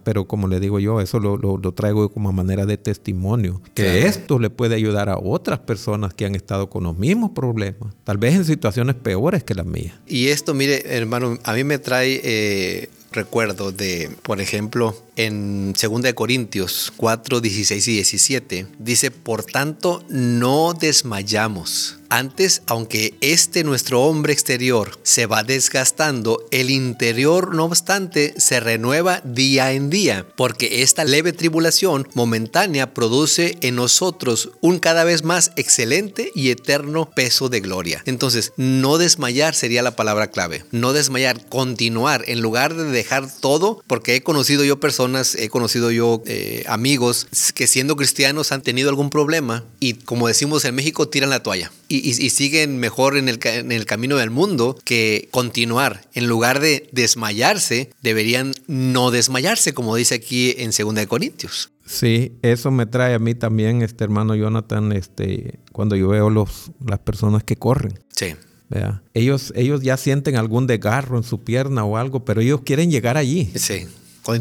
Pero 0.03 0.27
como 0.27 0.49
le 0.49 0.59
digo 0.59 0.81
yo, 0.81 1.01
eso 1.01 1.21
lo, 1.21 1.37
lo- 1.37 1.59
lo 1.59 1.73
traigo 1.73 2.09
como 2.11 2.33
manera 2.33 2.67
de 2.67 2.77
testimonio. 2.77 3.63
Que 3.75 3.85
Claro. 3.85 3.99
esto 4.09 4.39
le 4.41 4.51
puede 4.51 4.75
ayudar 4.75 5.09
a 5.09 5.17
otras 5.17 5.61
personas 5.61 6.13
que 6.13 6.25
han 6.27 6.35
estado 6.35 6.69
con 6.69 6.83
los 6.85 6.99
mismos 6.99 7.31
problemas, 7.31 7.95
tal 8.03 8.19
vez 8.19 8.35
en 8.35 8.45
situaciones 8.45 8.97
peores 8.97 9.45
que 9.45 9.55
las 9.55 9.65
mías. 9.67 9.95
Y 10.09 10.27
esto, 10.29 10.55
mire, 10.55 10.83
hermano, 10.97 11.39
a 11.45 11.53
mí 11.55 11.63
me 11.63 11.79
trae 11.79 12.21
eh, 12.25 12.91
recuerdo 13.13 13.73
de, 13.73 14.11
por 14.23 14.41
ejemplo, 14.41 14.97
en 15.17 15.73
2 15.73 16.03
de 16.03 16.15
Corintios 16.15 16.93
4, 16.97 17.41
16 17.41 17.89
y 17.89 17.93
17, 17.95 18.67
dice, 18.79 19.11
por 19.11 19.45
tanto, 19.45 20.05
no 20.09 20.75
desmayamos. 20.75 21.97
Antes, 22.11 22.63
aunque 22.67 23.15
este 23.21 23.65
nuestro 23.65 24.01
hombre 24.03 24.33
exterior 24.33 24.99
se 25.03 25.27
va 25.27 25.43
desgastando, 25.43 26.47
el 26.51 26.71
interior, 26.71 27.55
no 27.55 27.67
obstante, 27.67 28.33
se 28.39 28.61
renueva 28.61 29.21
día 29.25 29.73
en 29.73 29.91
día, 29.91 30.27
porque 30.37 30.83
esta 30.83 31.05
leve 31.05 31.35
tribulación 31.35 32.09
momentánea 32.15 32.95
produce 32.95 33.59
en 33.61 33.77
nosotros 33.77 34.53
un 34.63 34.79
cada 34.79 35.05
vez 35.05 35.23
más 35.23 35.53
excelente 35.57 36.31
y 36.35 36.49
eterno 36.49 37.11
peso 37.11 37.51
de 37.51 37.61
gloria. 37.61 38.03
Entonces, 38.07 38.53
no 38.57 38.97
desmayar 38.97 39.55
sería 39.55 39.83
la 39.83 39.97
palabra 39.97 40.31
clave. 40.31 40.65
No 40.71 40.95
desmayar, 40.95 41.47
continuar, 41.51 42.25
en 42.27 42.41
lugar 42.41 42.75
de 42.75 42.98
dejar 42.99 43.29
todo, 43.41 43.83
porque 43.87 44.15
he 44.17 44.23
conocido 44.23 44.65
yo 44.65 44.79
personas, 44.81 45.35
he 45.35 45.49
conocido 45.49 45.91
yo 45.91 46.23
eh, 46.27 46.65
amigos 46.69 47.27
que 47.55 47.67
siendo 47.67 47.97
cristianos 47.97 48.53
han 48.53 48.63
tenido 48.63 48.89
algún 48.91 49.11
problema 49.11 49.65
y 49.81 49.95
como 49.95 50.29
decimos 50.29 50.65
en 50.65 50.75
México, 50.75 51.09
tiran 51.09 51.31
la 51.31 51.43
toalla. 51.43 51.73
Y, 51.89 51.97
y- 52.07 52.27
y 52.27 52.31
siguen 52.31 52.79
mejor 52.79 53.17
en 53.17 53.29
el, 53.29 53.39
ca- 53.39 53.55
en 53.55 53.73
el 53.73 53.87
camino 53.87 54.17
del 54.17 54.31
mundo 54.31 54.77
que 54.85 55.29
continuar. 55.31 56.03
En 56.15 56.27
lugar 56.29 56.61
de 56.61 56.89
desmayarse, 56.93 57.91
deberían 58.03 58.53
no 58.67 59.11
desmayarse, 59.11 59.73
como 59.75 59.97
dice 59.97 60.17
aquí 60.17 60.55
en 60.59 60.71
2 60.77 60.95
de 60.95 61.07
Corintios. 61.07 61.71
Sí, 61.87 62.33
eso 62.43 62.71
me 62.71 62.85
trae 62.85 63.15
a 63.15 63.19
mí 63.19 63.35
también, 63.35 63.81
este 63.83 64.05
hermano 64.05 64.35
Jonathan, 64.35 64.93
este, 64.93 65.59
cuando 65.73 65.97
yo 65.97 66.09
veo 66.09 66.29
los, 66.29 66.71
las 66.87 66.99
personas 66.99 67.45
que 67.45 67.57
corren. 67.57 67.99
Sí. 68.15 68.35
¿Verdad? 68.69 69.03
Ellos, 69.15 69.53
ellos 69.57 69.83
ya 69.83 69.97
sienten 69.97 70.37
algún 70.37 70.67
desgarro 70.67 71.17
en 71.17 71.23
su 71.23 71.43
pierna 71.43 71.85
o 71.85 71.97
algo, 71.97 72.25
pero 72.25 72.41
ellos 72.41 72.61
quieren 72.65 72.91
llegar 72.91 73.17
allí. 73.17 73.51
Sí. 73.55 73.87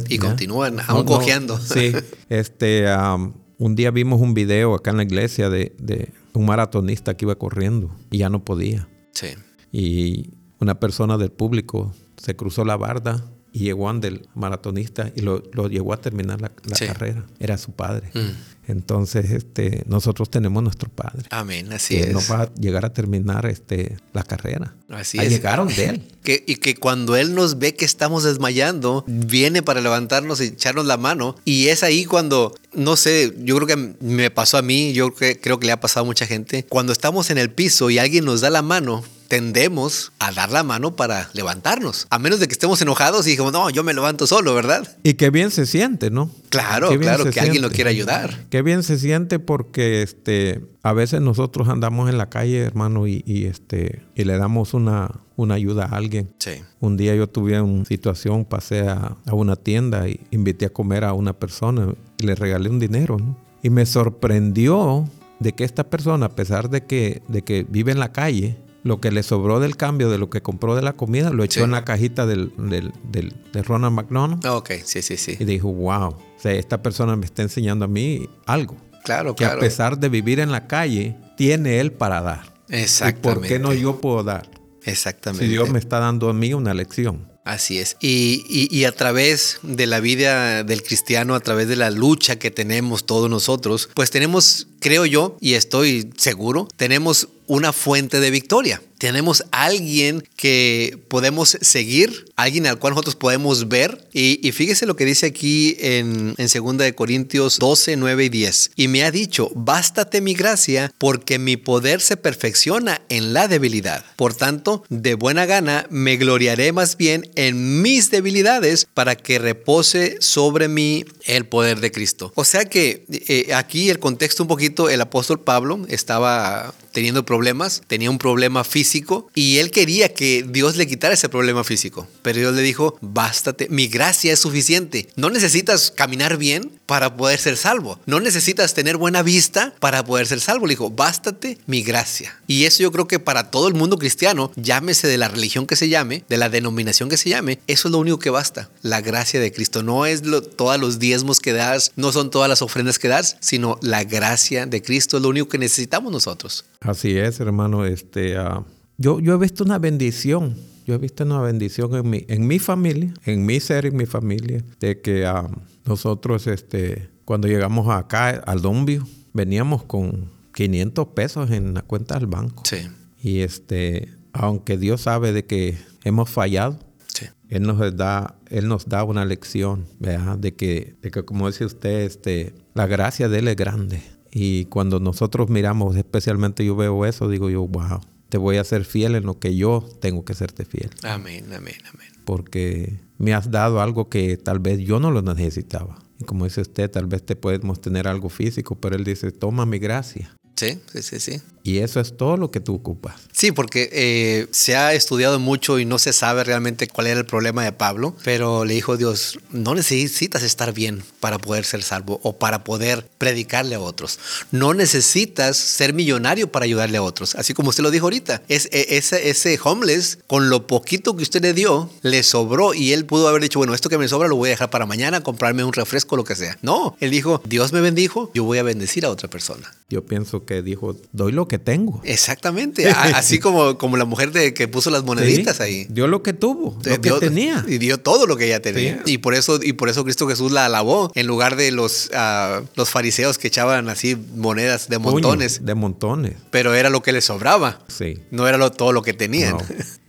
Y 0.09 0.17
continúan 0.17 0.79
aún 0.85 1.05
no, 1.05 1.05
cojeando. 1.05 1.57
Sí. 1.59 1.93
Este, 2.29 2.89
am, 2.89 3.35
un 3.57 3.75
día 3.75 3.89
vimos 3.91 4.19
un 4.19 4.33
video 4.33 4.75
acá 4.75 4.91
en 4.91 4.97
la 4.97 5.03
iglesia 5.03 5.49
de, 5.49 5.73
de 5.79 6.09
un 6.33 6.45
maratonista 6.45 7.15
que 7.15 7.25
iba 7.25 7.35
corriendo 7.35 7.95
y 8.11 8.17
ya 8.17 8.29
no 8.29 8.43
podía. 8.43 8.89
Sí. 9.13 9.27
Y 9.71 10.33
una 10.59 10.79
persona 10.79 11.17
del 11.17 11.31
público 11.31 11.93
se 12.17 12.35
cruzó 12.35 12.65
la 12.65 12.75
barda 12.75 13.23
y 13.57 13.63
llegó 13.63 13.89
ante 13.89 14.07
el 14.09 14.27
maratonista 14.35 15.11
y 15.15 15.21
lo, 15.21 15.41
lo 15.51 15.67
llevó 15.67 15.93
a 15.93 15.97
terminar 16.01 16.39
la, 16.41 16.51
la 16.65 16.75
Sí. 16.75 16.85
carrera. 16.85 17.25
Era 17.39 17.57
su 17.57 17.71
padre. 17.71 18.11
Mm. 18.13 18.69
Entonces, 18.69 19.31
este, 19.31 19.83
nosotros 19.87 20.29
tenemos 20.29 20.61
nuestro 20.61 20.89
padre. 20.89 21.23
Amén, 21.29 21.71
así 21.71 21.95
que 21.95 22.01
es. 22.01 22.13
nos 22.13 22.29
va 22.29 22.41
a 22.43 22.53
llegar 22.55 22.83
a 22.85 22.91
terminar 22.91 23.45
este, 23.45 23.97
la 24.13 24.23
carrera. 24.23 24.75
Así 24.89 25.17
es. 25.17 25.29
Llegaron 25.29 25.67
de 25.69 25.85
él. 25.85 26.07
Que, 26.27 26.43
y 26.45 26.57
que 26.57 26.75
cuando 26.75 27.15
Él 27.15 27.33
nos 27.35 27.57
ve 27.57 27.73
que 27.73 27.85
estamos 27.85 28.25
desmayando, 28.25 29.05
viene 29.07 29.63
para 29.63 29.79
levantarnos 29.79 30.41
y 30.41 30.47
echarnos 30.47 30.85
la 30.85 30.97
mano. 30.97 31.37
Y 31.45 31.67
es 31.69 31.83
ahí 31.83 32.03
cuando, 32.03 32.53
no 32.73 32.97
sé, 32.97 33.33
yo 33.39 33.55
creo 33.55 33.65
que 33.67 33.95
me 34.01 34.29
pasó 34.29 34.57
a 34.57 34.61
mí, 34.61 34.91
yo 34.91 35.13
creo 35.13 35.33
que, 35.35 35.39
creo 35.39 35.57
que 35.57 35.67
le 35.67 35.71
ha 35.71 35.79
pasado 35.79 36.03
a 36.03 36.05
mucha 36.07 36.27
gente. 36.27 36.65
Cuando 36.67 36.91
estamos 36.91 37.29
en 37.29 37.37
el 37.37 37.49
piso 37.49 37.89
y 37.89 37.97
alguien 37.97 38.25
nos 38.25 38.41
da 38.41 38.49
la 38.49 38.61
mano, 38.61 39.05
tendemos 39.27 40.11
a 40.19 40.31
dar 40.31 40.51
la 40.51 40.63
mano 40.63 40.95
para 40.95 41.29
levantarnos. 41.33 42.07
A 42.09 42.19
menos 42.19 42.39
de 42.39 42.47
que 42.47 42.53
estemos 42.53 42.81
enojados 42.81 43.27
y 43.27 43.31
digamos, 43.31 43.53
no, 43.53 43.69
yo 43.69 43.83
me 43.83 43.93
levanto 43.93 44.27
solo, 44.27 44.53
¿verdad? 44.55 44.97
Y 45.03 45.15
qué 45.15 45.29
bien 45.29 45.51
se 45.51 45.65
siente, 45.65 46.09
¿no? 46.09 46.31
Claro, 46.49 46.89
claro, 46.99 47.29
que 47.29 47.39
alguien 47.39 47.61
lo 47.61 47.67
siente. 47.67 47.75
quiera 47.75 47.89
ayudar. 47.89 48.45
Qué 48.49 48.61
bien 48.61 48.83
se 48.83 48.97
siente 48.97 49.39
porque 49.39 50.01
este, 50.01 50.61
a 50.81 50.93
veces 50.93 51.21
nosotros 51.21 51.67
andamos 51.67 52.09
en 52.09 52.17
la 52.17 52.29
calle, 52.29 52.59
hermano, 52.59 53.07
y, 53.07 53.23
y, 53.25 53.45
este, 53.45 54.01
y 54.15 54.23
le 54.23 54.37
damos 54.37 54.73
una, 54.73 55.11
una 55.35 55.55
ayuda 55.55 55.85
a 55.85 55.95
alguien. 55.97 56.33
Sí. 56.39 56.63
Un 56.79 56.97
día 56.97 57.15
yo 57.15 57.27
tuve 57.27 57.59
una 57.61 57.85
situación, 57.85 58.45
pasé 58.45 58.87
a, 58.87 59.17
a 59.25 59.33
una 59.33 59.55
tienda 59.55 60.07
y 60.07 60.19
invité 60.31 60.65
a 60.65 60.69
comer 60.69 61.03
a 61.03 61.13
una 61.13 61.33
persona 61.33 61.93
y 62.17 62.25
le 62.25 62.35
regalé 62.35 62.69
un 62.69 62.79
dinero, 62.79 63.17
¿no? 63.17 63.37
Y 63.63 63.69
me 63.69 63.85
sorprendió 63.85 65.09
de 65.39 65.53
que 65.53 65.63
esta 65.63 65.89
persona, 65.89 66.27
a 66.27 66.35
pesar 66.35 66.69
de 66.69 66.83
que, 66.83 67.21
de 67.27 67.41
que 67.41 67.65
vive 67.67 67.91
en 67.91 67.99
la 67.99 68.11
calle, 68.11 68.57
lo 68.87 68.99
que 68.99 69.11
le 69.11 69.21
sobró 69.23 69.59
del 69.59 69.75
cambio 69.77 70.09
de 70.09 70.17
lo 70.17 70.29
que 70.29 70.41
compró 70.41 70.75
de 70.75 70.81
la 70.81 70.93
comida, 70.93 71.29
lo 71.29 71.43
echó 71.43 71.59
Sí. 71.59 71.63
en 71.65 71.71
la 71.71 71.83
cajita 71.85 72.25
del, 72.25 72.51
del, 72.57 72.91
del- 73.03 73.33
de 73.53 73.61
Ronald 73.63 73.93
McDonald. 73.93 74.45
Ok, 74.47 74.71
sí, 74.83 75.01
sí, 75.01 75.17
sí. 75.17 75.37
Y 75.39 75.45
dijo, 75.45 75.71
wow, 75.71 76.09
o 76.09 76.17
sea, 76.37 76.53
esta 76.53 76.81
persona 76.81 77.15
me 77.15 77.25
está 77.25 77.41
enseñando 77.43 77.85
a 77.85 77.87
mí 77.87 78.27
algo. 78.45 78.75
Claro, 79.03 79.35
Que 79.35 79.43
claro. 79.45 79.57
a 79.57 79.59
pesar 79.61 79.99
de 79.99 80.09
vivir 80.09 80.39
en 80.39 80.51
la 80.51 80.67
calle, 80.67 81.15
tiene 81.37 81.79
él 81.79 81.91
para 81.91 82.21
dar. 82.21 82.53
¿Y 82.69 82.75
Exactamente. 82.77 83.21
por 83.39 83.41
qué 83.47 83.59
no 83.59 83.73
yo 83.73 84.01
puedo 84.01 84.23
dar? 84.23 84.49
Exactamente. 84.83 85.45
Si 85.45 85.51
Dios 85.51 85.69
me 85.69 85.79
está 85.79 85.99
dando 85.99 86.29
a 86.29 86.33
mí 86.33 86.53
una 86.53 86.73
lección. 86.73 87.27
Así 87.47 87.79
es. 87.79 87.95
Y, 88.01 88.43
y- 88.49 88.83
a 88.83 88.91
través 88.91 89.59
de 89.63 89.85
la 89.87 90.01
vida 90.01 90.65
del 90.65 90.83
cristiano, 90.83 91.33
a 91.33 91.39
través 91.39 91.69
de 91.69 91.77
la 91.77 91.91
lucha 91.91 92.37
que 92.37 92.51
tenemos 92.51 93.05
todos 93.05 93.29
nosotros, 93.29 93.89
pues 93.93 94.11
tenemos, 94.11 94.67
creo 94.81 95.05
yo, 95.05 95.37
y 95.39 95.53
estoy 95.53 96.09
seguro, 96.17 96.67
tenemos 96.75 97.29
una 97.47 97.71
fuente 97.71 98.19
de 98.19 98.31
victoria. 98.31 98.81
Tenemos 98.97 99.43
alguien 99.51 100.23
que 100.35 100.97
podemos 101.07 101.57
seguir, 101.61 102.25
alguien 102.35 102.67
al 102.67 102.79
cual 102.79 102.93
nosotros 102.93 103.15
podemos 103.15 103.67
ver. 103.67 104.07
Y, 104.13 104.51
fíjese 104.51 104.85
lo 104.85 104.95
que 104.95 105.05
dice 105.05 105.27
aquí 105.27 105.77
en, 105.79 106.35
en 106.37 106.47
2 106.47 106.77
de 106.77 106.95
Corintios 106.95 107.59
12, 107.59 107.97
9 107.97 108.25
y 108.25 108.29
10. 108.29 108.71
Y 108.75 108.87
me 108.87 109.03
ha 109.03 109.11
dicho, 109.11 109.51
bástate 109.55 110.21
mi 110.21 110.33
gracia, 110.33 110.91
porque 110.97 111.37
mi 111.39 111.57
poder 111.57 112.01
se 112.01 112.17
perfecciona 112.17 113.01
en 113.09 113.33
la 113.33 113.47
debilidad. 113.47 114.03
Por 114.15 114.33
tanto, 114.33 114.83
de 114.89 115.13
buena 115.13 115.45
gana 115.45 115.85
me 115.89 116.17
gloriaré 116.17 116.71
más 116.71 116.97
bien 116.97 117.29
en 117.35 117.81
mis 117.81 118.09
debilidades 118.09 118.87
para 118.93 119.15
que 119.15 119.39
repose 119.39 120.17
sobre 120.19 120.67
mí 120.67 121.05
el 121.25 121.45
poder 121.45 121.79
de 121.79 121.91
Cristo. 121.91 122.31
O 122.35 122.45
sea 122.45 122.65
que 122.65 123.05
eh, 123.09 123.53
aquí 123.53 123.89
el 123.89 123.99
contexto 123.99 124.43
un 124.43 124.49
poquito, 124.49 124.89
el 124.89 125.01
apóstol 125.01 125.39
Pablo 125.39 125.85
estaba 125.89 126.73
teniendo 126.97 127.25
problemas, 127.25 127.83
tenía 127.85 128.09
un 128.09 128.17
problema 128.17 128.63
físico 128.63 129.29
y 129.35 129.59
él 129.59 129.69
quería 129.69 130.15
que 130.15 130.43
Dios 130.49 130.77
le 130.77 130.87
quitara 130.87 131.13
ese 131.13 131.29
problema 131.29 131.63
físico. 131.63 132.07
Pero 132.23 132.39
Dios 132.39 132.55
le 132.55 132.63
dijo, 132.63 132.97
bástate, 133.01 133.67
mi 133.69 133.87
gracia 133.87 134.33
es 134.33 134.39
suficiente. 134.39 135.07
No 135.15 135.29
necesitas 135.29 135.91
caminar 135.91 136.37
bien 136.37 136.71
para 136.87 137.15
poder 137.15 137.39
ser 137.39 137.55
salvo. 137.55 137.99
No 138.07 138.19
necesitas 138.19 138.73
tener 138.73 138.97
buena 138.97 139.21
vista 139.21 139.75
para 139.79 140.03
poder 140.03 140.25
ser 140.25 140.39
salvo. 140.39 140.65
Le 140.65 140.71
dijo, 140.71 140.89
bástate 140.89 141.59
mi 141.67 141.83
gracia. 141.83 142.35
Y 142.47 142.65
eso 142.65 142.81
yo 142.81 142.91
creo 142.91 143.07
que 143.07 143.19
para 143.19 143.51
todo 143.51 143.67
el 143.67 143.75
mundo 143.75 143.99
cristiano, 143.99 144.51
llámese 144.55 145.07
de 145.07 145.19
la 145.19 145.27
religión 145.27 145.67
que 145.67 145.75
se 145.75 145.89
llame, 145.89 146.23
de 146.27 146.37
la 146.37 146.49
denominación 146.49 147.09
que 147.09 147.17
se 147.17 147.29
llame, 147.29 147.59
eso 147.67 147.89
es 147.89 147.91
lo 147.91 147.99
único 147.99 148.17
que 148.17 148.31
basta. 148.31 148.71
La 148.81 149.01
gracia 149.01 149.39
de 149.39 149.51
Cristo. 149.51 149.83
No 149.83 150.07
es 150.07 150.25
lo, 150.25 150.41
todos 150.41 150.79
los 150.79 150.97
diezmos 150.97 151.41
que 151.41 151.53
das, 151.53 151.91
no 151.95 152.11
son 152.11 152.31
todas 152.31 152.49
las 152.49 152.63
ofrendas 152.63 152.97
que 152.97 153.07
das, 153.07 153.37
sino 153.39 153.77
la 153.83 154.03
gracia 154.03 154.65
de 154.65 154.81
Cristo 154.81 155.17
es 155.17 155.23
lo 155.23 155.29
único 155.29 155.47
que 155.47 155.59
necesitamos 155.59 156.11
nosotros. 156.11 156.65
Así 156.81 157.17
es, 157.17 157.39
hermano. 157.39 157.85
Este, 157.85 158.39
uh, 158.39 158.63
yo, 158.97 159.19
yo 159.19 159.33
he 159.33 159.37
visto 159.37 159.63
una 159.63 159.79
bendición. 159.79 160.55
Yo 160.85 160.95
he 160.95 160.97
visto 160.97 161.25
una 161.25 161.41
bendición 161.41 161.93
en 161.95 162.09
mi, 162.09 162.25
en 162.27 162.47
mi 162.47 162.59
familia, 162.59 163.13
en 163.25 163.45
mi 163.45 163.59
ser, 163.59 163.85
en 163.85 163.97
mi 163.97 164.05
familia, 164.05 164.63
de 164.79 165.01
que 165.01 165.25
uh, 165.29 165.49
nosotros, 165.85 166.47
este, 166.47 167.09
cuando 167.25 167.47
llegamos 167.47 167.89
acá 167.89 168.29
al 168.29 168.61
Dombio, 168.61 169.05
veníamos 169.33 169.83
con 169.83 170.31
500 170.53 171.07
pesos 171.09 171.51
en 171.51 171.73
la 171.73 171.81
cuenta 171.81 172.15
del 172.15 172.27
banco. 172.27 172.63
Sí. 172.65 172.87
Y 173.21 173.39
este, 173.39 174.13
aunque 174.31 174.77
Dios 174.77 175.01
sabe 175.01 175.33
de 175.33 175.45
que 175.45 175.77
hemos 176.03 176.29
fallado, 176.29 176.79
Sí. 177.13 177.25
Él 177.49 177.63
nos 177.63 177.95
da, 177.95 178.35
Él 178.49 178.67
nos 178.67 178.87
da 178.87 179.03
una 179.03 179.25
lección, 179.25 179.87
¿verdad? 179.99 180.37
De 180.37 180.53
que, 180.55 180.95
de 181.01 181.09
que 181.09 181.23
como 181.23 181.47
dice 181.47 181.65
usted, 181.65 182.01
este, 182.01 182.53
la 182.75 182.85
gracia 182.85 183.27
de 183.27 183.39
Él 183.39 183.47
es 183.47 183.55
grande. 183.55 184.03
Y 184.31 184.65
cuando 184.65 184.99
nosotros 184.99 185.49
miramos, 185.49 185.95
especialmente 185.95 186.65
yo 186.65 186.75
veo 186.75 187.05
eso, 187.05 187.29
digo 187.29 187.49
yo, 187.49 187.67
wow, 187.67 188.01
te 188.29 188.37
voy 188.37 188.57
a 188.57 188.63
ser 188.63 188.85
fiel 188.85 189.15
en 189.15 189.23
lo 189.23 189.39
que 189.39 189.55
yo 189.55 189.87
tengo 189.99 190.25
que 190.25 190.33
serte 190.33 190.65
fiel. 190.65 190.89
Amén, 191.03 191.45
amén, 191.53 191.75
amén. 191.93 192.07
Porque 192.25 192.99
me 193.17 193.33
has 193.33 193.51
dado 193.51 193.81
algo 193.81 194.09
que 194.09 194.37
tal 194.37 194.59
vez 194.59 194.79
yo 194.79 194.99
no 194.99 195.11
lo 195.11 195.21
necesitaba. 195.21 195.99
Y 196.19 196.25
como 196.25 196.45
dice 196.45 196.61
usted, 196.61 196.89
tal 196.89 197.05
vez 197.05 197.23
te 197.23 197.35
podemos 197.35 197.79
tener 197.79 198.07
algo 198.07 198.29
físico, 198.29 198.75
pero 198.75 198.95
Él 198.95 199.03
dice, 199.03 199.31
toma 199.31 199.65
mi 199.65 199.79
gracia. 199.79 200.35
Sí, 200.57 200.79
sí, 200.91 201.01
sí, 201.03 201.19
sí. 201.19 201.41
Y 201.67 201.79
eso 201.79 201.99
es 201.99 202.15
todo 202.15 202.37
lo 202.37 202.49
que 202.49 202.61
tú 202.61 202.75
ocupas. 202.75 203.15
Sí, 203.33 203.51
porque 203.51 203.89
eh, 203.91 204.47
se 204.51 204.77
ha 204.77 204.93
estudiado 204.93 205.37
mucho 205.37 205.79
y 205.79 205.85
no 205.85 205.99
se 205.99 206.13
sabe 206.13 206.45
realmente 206.45 206.87
cuál 206.87 207.07
era 207.07 207.19
el 207.19 207.25
problema 207.25 207.61
de 207.65 207.73
Pablo, 207.73 208.15
pero 208.23 208.63
le 208.63 208.73
dijo 208.73 208.95
Dios, 208.95 209.37
no 209.51 209.75
necesitas 209.75 210.43
estar 210.43 210.73
bien 210.73 211.03
para 211.19 211.37
poder 211.39 211.65
ser 211.65 211.83
salvo 211.83 212.21
o 212.23 212.39
para 212.39 212.63
poder 212.63 213.09
predicarle 213.17 213.75
a 213.75 213.81
otros. 213.81 214.17
No 214.49 214.73
necesitas 214.73 215.57
ser 215.57 215.93
millonario 215.93 216.49
para 216.53 216.63
ayudarle 216.63 216.99
a 216.99 217.03
otros. 217.03 217.35
Así 217.35 217.53
como 217.53 217.71
usted 217.71 217.83
lo 217.83 217.91
dijo 217.91 218.05
ahorita, 218.05 218.43
es, 218.47 218.69
e, 218.71 218.97
ese, 218.97 219.29
ese 219.29 219.59
homeless, 219.61 220.19
con 220.25 220.49
lo 220.49 220.67
poquito 220.67 221.17
que 221.17 221.23
usted 221.23 221.41
le 221.41 221.53
dio, 221.53 221.89
le 222.01 222.23
sobró 222.23 222.73
y 222.73 222.93
él 222.93 223.05
pudo 223.05 223.27
haber 223.27 223.41
dicho, 223.41 223.59
bueno, 223.59 223.73
esto 223.73 223.89
que 223.89 223.97
me 223.97 224.07
sobra 224.07 224.29
lo 224.29 224.37
voy 224.37 224.47
a 224.47 224.51
dejar 224.51 224.69
para 224.69 224.85
mañana, 224.85 225.21
comprarme 225.21 225.65
un 225.65 225.73
refresco, 225.73 226.15
lo 226.15 226.23
que 226.23 226.35
sea. 226.35 226.57
No, 226.61 226.95
él 227.01 227.11
dijo, 227.11 227.41
Dios 227.45 227.73
me 227.73 227.81
bendijo, 227.81 228.31
yo 228.33 228.45
voy 228.45 228.57
a 228.57 228.63
bendecir 228.63 229.05
a 229.05 229.09
otra 229.09 229.29
persona. 229.29 229.75
Yo 229.89 230.05
pienso 230.05 230.45
que 230.47 230.63
dijo, 230.63 230.95
doy 231.11 231.31
lo 231.31 231.47
que 231.47 231.59
tengo. 231.59 232.01
Exactamente, 232.03 232.89
así 232.89 233.37
como, 233.39 233.77
como 233.77 233.95
la 233.97 234.05
mujer 234.05 234.31
de, 234.31 234.55
que 234.55 234.67
puso 234.67 234.89
las 234.89 235.03
moneditas 235.03 235.57
Sí, 235.57 235.63
ahí. 235.63 235.87
Dio 235.91 236.07
lo 236.07 236.23
que 236.23 236.33
tuvo, 236.33 236.79
lo 236.83 236.97
Dio- 236.97 237.19
que 237.19 237.27
tenía. 237.27 237.63
Y 237.67 237.77
dio 237.77 237.99
todo 237.99 238.25
lo 238.25 238.35
que 238.37 238.45
ella 238.47 238.59
tenía. 238.63 239.01
Sí. 239.05 239.13
Y 239.13 239.17
por 239.19 239.35
eso, 239.35 239.59
y 239.61 239.73
por 239.73 239.89
eso 239.89 240.03
Cristo 240.03 240.27
Jesús 240.27 240.51
la 240.51 240.65
alabó, 240.65 241.11
en 241.13 241.27
lugar 241.27 241.55
de 241.55 241.71
los, 241.71 242.09
ah, 242.15 242.63
los 242.75 242.89
fariseos 242.89 243.37
que 243.37 243.49
echaban 243.49 243.87
así 243.89 244.17
monedas 244.35 244.89
de 244.89 244.97
montones. 244.97 245.63
De 245.63 245.75
montones, 245.75 246.33
Pero 246.49 246.73
era 246.73 246.89
lo 246.89 247.03
que 247.03 247.11
les 247.11 247.25
sobraba. 247.25 247.79
sí. 247.87 248.17
No 248.31 248.47
era 248.47 248.57
lo- 248.57 248.71
todo 248.71 248.91
lo 248.93 249.03
que 249.03 249.13
tenían. 249.13 249.51
No. 249.51 249.61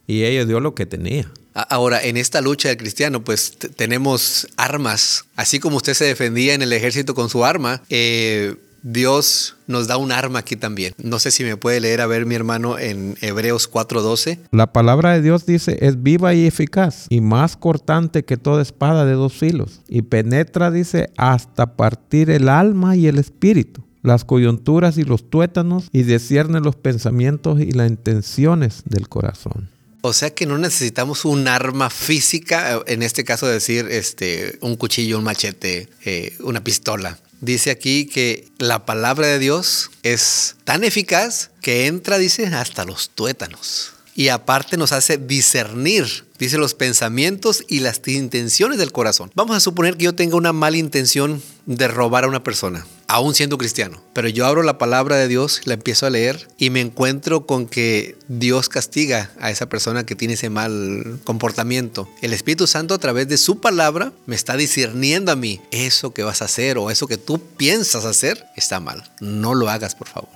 Y 0.06 0.24
ella 0.24 0.46
dio 0.46 0.60
lo 0.60 0.74
que 0.74 0.86
tenía. 0.86 1.30
Ahora, 1.54 2.00
en 2.02 2.16
esta 2.16 2.40
lucha 2.40 2.68
del 2.68 2.76
cristiano, 2.78 3.24
pues 3.24 3.52
tenemos 3.74 4.46
armas. 4.56 5.24
Así 5.34 5.58
como 5.58 5.76
usted 5.76 5.94
se 5.94 6.04
defendía 6.04 6.54
en 6.54 6.62
el 6.62 6.72
ejército 6.72 7.14
con 7.16 7.28
su 7.28 7.44
arma, 7.44 7.82
eh, 7.90 8.54
Dios 8.82 9.56
nos 9.66 9.86
da 9.86 9.96
un 9.96 10.12
arma 10.12 10.40
aquí 10.40 10.56
también. 10.56 10.94
No 10.98 11.18
sé 11.18 11.30
si 11.30 11.44
me 11.44 11.56
puede 11.56 11.80
leer 11.80 12.00
a 12.00 12.06
ver 12.06 12.26
mi 12.26 12.34
hermano 12.34 12.78
en 12.78 13.16
Hebreos 13.20 13.70
4:12. 13.70 14.38
La 14.52 14.72
palabra 14.72 15.12
de 15.12 15.22
Dios 15.22 15.46
dice, 15.46 15.78
es 15.80 16.02
viva 16.02 16.34
y 16.34 16.46
eficaz 16.46 17.06
y 17.08 17.20
más 17.20 17.56
cortante 17.56 18.24
que 18.24 18.36
toda 18.36 18.62
espada 18.62 19.04
de 19.04 19.12
dos 19.12 19.32
filos 19.32 19.80
y 19.88 20.02
penetra, 20.02 20.70
dice, 20.70 21.10
hasta 21.16 21.76
partir 21.76 22.30
el 22.30 22.48
alma 22.48 22.96
y 22.96 23.06
el 23.06 23.18
espíritu, 23.18 23.82
las 24.02 24.24
coyunturas 24.24 24.98
y 24.98 25.04
los 25.04 25.28
tuétanos 25.28 25.88
y 25.92 26.02
discierne 26.04 26.60
los 26.60 26.76
pensamientos 26.76 27.60
y 27.60 27.72
las 27.72 27.88
intenciones 27.88 28.82
del 28.84 29.08
corazón. 29.08 29.68
O 30.00 30.12
sea 30.12 30.30
que 30.30 30.46
no 30.46 30.58
necesitamos 30.58 31.24
un 31.24 31.48
arma 31.48 31.90
física, 31.90 32.80
en 32.86 33.02
este 33.02 33.24
caso 33.24 33.46
decir 33.46 33.88
este, 33.90 34.56
un 34.60 34.76
cuchillo, 34.76 35.18
un 35.18 35.24
machete, 35.24 35.88
eh, 36.04 36.36
una 36.40 36.62
pistola. 36.62 37.18
Dice 37.40 37.70
aquí 37.70 38.06
que 38.06 38.48
la 38.58 38.84
palabra 38.84 39.28
de 39.28 39.38
Dios 39.38 39.90
es 40.02 40.56
tan 40.64 40.82
eficaz 40.82 41.50
que 41.62 41.86
entra, 41.86 42.18
dice, 42.18 42.46
hasta 42.46 42.84
los 42.84 43.10
tuétanos. 43.10 43.92
Y 44.18 44.30
aparte 44.30 44.76
nos 44.76 44.90
hace 44.90 45.16
discernir, 45.16 46.24
dice, 46.40 46.58
los 46.58 46.74
pensamientos 46.74 47.62
y 47.68 47.78
las 47.78 48.00
intenciones 48.08 48.76
del 48.76 48.90
corazón. 48.90 49.30
Vamos 49.36 49.56
a 49.56 49.60
suponer 49.60 49.96
que 49.96 50.06
yo 50.06 50.14
tenga 50.16 50.34
una 50.34 50.52
mala 50.52 50.76
intención 50.76 51.40
de 51.66 51.86
robar 51.86 52.24
a 52.24 52.26
una 52.26 52.42
persona, 52.42 52.84
aún 53.06 53.36
siendo 53.36 53.58
cristiano. 53.58 54.02
Pero 54.14 54.26
yo 54.26 54.44
abro 54.44 54.64
la 54.64 54.76
palabra 54.76 55.14
de 55.14 55.28
Dios, 55.28 55.60
la 55.66 55.74
empiezo 55.74 56.04
a 56.04 56.10
leer 56.10 56.48
y 56.58 56.70
me 56.70 56.80
encuentro 56.80 57.46
con 57.46 57.68
que 57.68 58.16
Dios 58.26 58.68
castiga 58.68 59.30
a 59.38 59.52
esa 59.52 59.68
persona 59.68 60.04
que 60.04 60.16
tiene 60.16 60.34
ese 60.34 60.50
mal 60.50 61.20
comportamiento. 61.22 62.08
El 62.20 62.32
Espíritu 62.32 62.66
Santo 62.66 62.94
a 62.94 62.98
través 62.98 63.28
de 63.28 63.38
su 63.38 63.60
palabra 63.60 64.12
me 64.26 64.34
está 64.34 64.56
discerniendo 64.56 65.30
a 65.30 65.36
mí, 65.36 65.60
eso 65.70 66.12
que 66.12 66.24
vas 66.24 66.42
a 66.42 66.46
hacer 66.46 66.76
o 66.78 66.90
eso 66.90 67.06
que 67.06 67.18
tú 67.18 67.38
piensas 67.56 68.04
hacer 68.04 68.46
está 68.56 68.80
mal. 68.80 69.08
No 69.20 69.54
lo 69.54 69.70
hagas, 69.70 69.94
por 69.94 70.08
favor. 70.08 70.30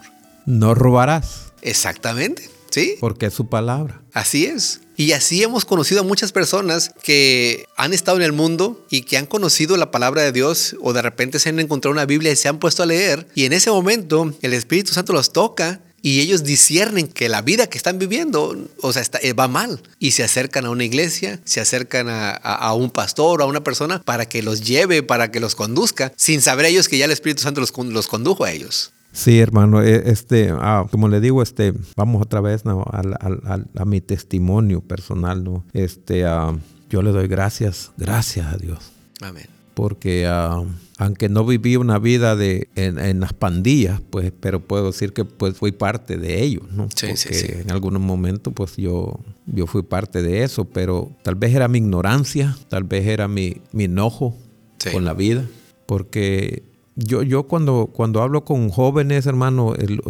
No 0.47 0.73
robarás, 0.73 1.51
Exactamente. 1.63 2.51
¿Sí? 2.73 2.97
porque 3.01 3.27
es 3.27 3.35
su 3.35 3.47
palabra. 3.49 4.03
Así 4.13 4.47
es. 4.47 4.81
Y 4.97 5.13
así 5.13 5.43
hemos 5.43 5.65
conocido 5.65 6.01
a 6.01 6.05
muchas 6.05 6.33
personas 6.33 6.91
que 7.03 7.67
han 7.77 7.93
estado 7.93 8.17
en 8.19 8.25
el 8.25 8.33
mundo 8.33 8.85
y 8.91 9.03
que 9.03 9.17
han 9.17 9.27
conocido 9.27 9.77
la 9.77 9.91
palabra 9.91 10.23
de 10.23 10.33
Dios 10.33 10.77
o 10.81 10.93
de 10.93 11.03
repente 11.03 11.39
se 11.39 11.49
han 11.51 11.61
encontrado 11.61 11.93
una 11.93 12.07
Biblia 12.07 12.33
y 12.33 12.37
se 12.37 12.49
han 12.49 12.59
puesto 12.59 12.83
a 12.83 12.87
leer 12.87 13.27
y 13.35 13.45
en 13.45 13.53
ese 13.53 13.71
momento 13.71 14.33
el 14.43 14.53
Espíritu 14.55 14.93
Santo 14.93 15.13
los 15.13 15.33
toca 15.33 15.81
y 16.05 16.21
ellos 16.21 16.43
disciernen 16.45 17.07
que 17.07 17.29
la 17.29 17.43
vida 17.43 17.69
que 17.69 17.79
están 17.79 17.99
viviendo, 17.99 18.57
o 18.81 18.93
sea, 18.93 19.01
está- 19.03 19.21
eh, 19.23 19.35
va 19.35 19.47
mal. 19.47 19.81
Y 20.01 20.11
se 20.11 20.25
acercan 20.25 20.65
a 20.67 20.71
una 20.71 20.83
iglesia, 20.85 21.41
se 21.45 21.61
acercan 21.61 22.09
a, 22.09 22.31
a- 22.33 22.55
a 22.57 22.75
un 22.75 22.91
pastor 22.91 23.41
o 23.41 23.45
a 23.45 23.47
una 23.47 23.63
persona 23.63 24.03
para 24.03 24.27
que 24.29 24.43
los 24.43 24.63
lleve, 24.63 25.05
para 25.05 25.31
que 25.31 25.39
los 25.39 25.55
conduzca, 25.55 26.13
sin 26.17 26.41
saber 26.43 26.67
ellos 26.67 26.89
que 26.89 26.99
ya 26.99 27.05
el 27.05 27.13
Espíritu 27.13 27.43
Santo 27.43 27.61
los, 27.61 27.73
los 27.87 28.09
condujo 28.09 28.43
a 28.45 28.51
ellos. 28.51 28.91
Sí, 29.13 29.39
hermano, 29.39 29.83
eh, 29.83 30.05
este, 30.07 30.51
ah, 30.51 30.87
como 30.91 31.09
le 31.09 31.21
digo, 31.21 31.43
este, 31.43 31.75
vamos 31.97 32.23
otra 32.23 32.41
vez 32.41 32.63
a, 32.65 33.85
mi 33.85 34.01
testimonio 34.01 34.81
personal, 34.81 35.45
¿no? 35.45 35.65
Este, 35.75 36.25
ah, 36.25 36.57
yo 36.89 37.03
le 37.03 37.11
doy 37.13 37.29
gracias, 37.29 37.93
gracias 37.99 38.53
a 38.53 38.57
Dios, 38.57 38.93
Amén. 39.21 39.47
porque 39.75 40.27
ah, 40.27 40.63
aunque 40.99 41.29
no 41.29 41.45
viví 41.45 41.77
una 41.77 41.99
vida 41.99 42.37
de 42.37 42.69
en, 42.75 42.99
en 42.99 43.21
las 43.21 43.33
pandillas, 43.35 44.01
pues, 44.11 44.33
pero 44.41 44.61
puedo 44.61 44.87
decir 44.87 45.13
que 45.13 45.25
pues 45.25 45.57
fui 45.57 45.73
parte 45.73 46.17
de 46.17 46.43
ello, 46.43 46.63
¿no? 46.71 46.89
Sí, 46.95 47.09
sí, 47.17 47.29
porque 47.29 47.39
sí. 47.39 47.53
en 47.61 47.71
algunos 47.71 48.01
momentos, 48.01 48.53
pues 48.55 48.77
yo, 48.77 49.21
yo 49.47 49.67
fui 49.67 49.83
parte 49.83 50.23
de 50.23 50.43
eso, 50.43 50.65
pero 50.65 51.11
tal 51.23 51.35
vez 51.35 51.55
era 51.55 51.69
mi 51.69 51.79
ignorancia, 51.79 52.57
tal 52.69 52.85
vez 52.85 53.07
era 53.07 53.29
mi, 53.29 53.59
mi 53.73 53.85
enojo 53.85 54.35
Sí. 54.79 54.91
con 54.91 55.05
la 55.05 55.15
vida, 55.15 55.47
porque 55.87 56.65
yo, 56.97 57.23
yo 57.23 57.45
cuando, 57.45 57.91
cuando 57.93 58.23
hablo 58.23 58.45
con 58.45 58.69
jóvenes, 58.71 59.27
hermano, 59.27 59.75
el- 59.75 60.01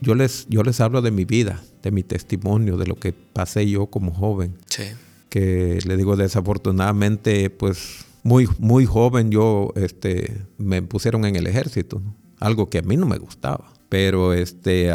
yo, 0.00 0.14
les, 0.14 0.46
yo 0.48 0.62
les 0.62 0.80
hablo 0.80 1.02
de 1.02 1.10
mi 1.10 1.24
vida, 1.24 1.62
de 1.82 1.90
mi 1.90 2.02
testimonio, 2.02 2.76
de 2.76 2.86
lo 2.86 2.96
que 2.96 3.12
pasé 3.12 3.68
yo 3.68 3.86
como 3.86 4.12
joven, 4.12 4.54
Sí. 4.66 4.84
que 5.28 5.78
le 5.86 5.96
digo 5.96 6.16
desafortunadamente, 6.16 7.50
pues 7.50 8.04
muy, 8.22 8.48
muy 8.58 8.86
joven 8.86 9.30
yo, 9.30 9.72
este, 9.76 10.42
me 10.58 10.82
pusieron 10.82 11.24
en 11.24 11.36
el 11.36 11.46
ejército, 11.46 12.00
¿no? 12.00 12.14
algo 12.40 12.68
que 12.70 12.78
a 12.78 12.82
mí 12.82 12.96
no 12.96 13.06
me 13.06 13.18
gustaba, 13.18 13.72
pero 13.88 14.32
este, 14.32 14.90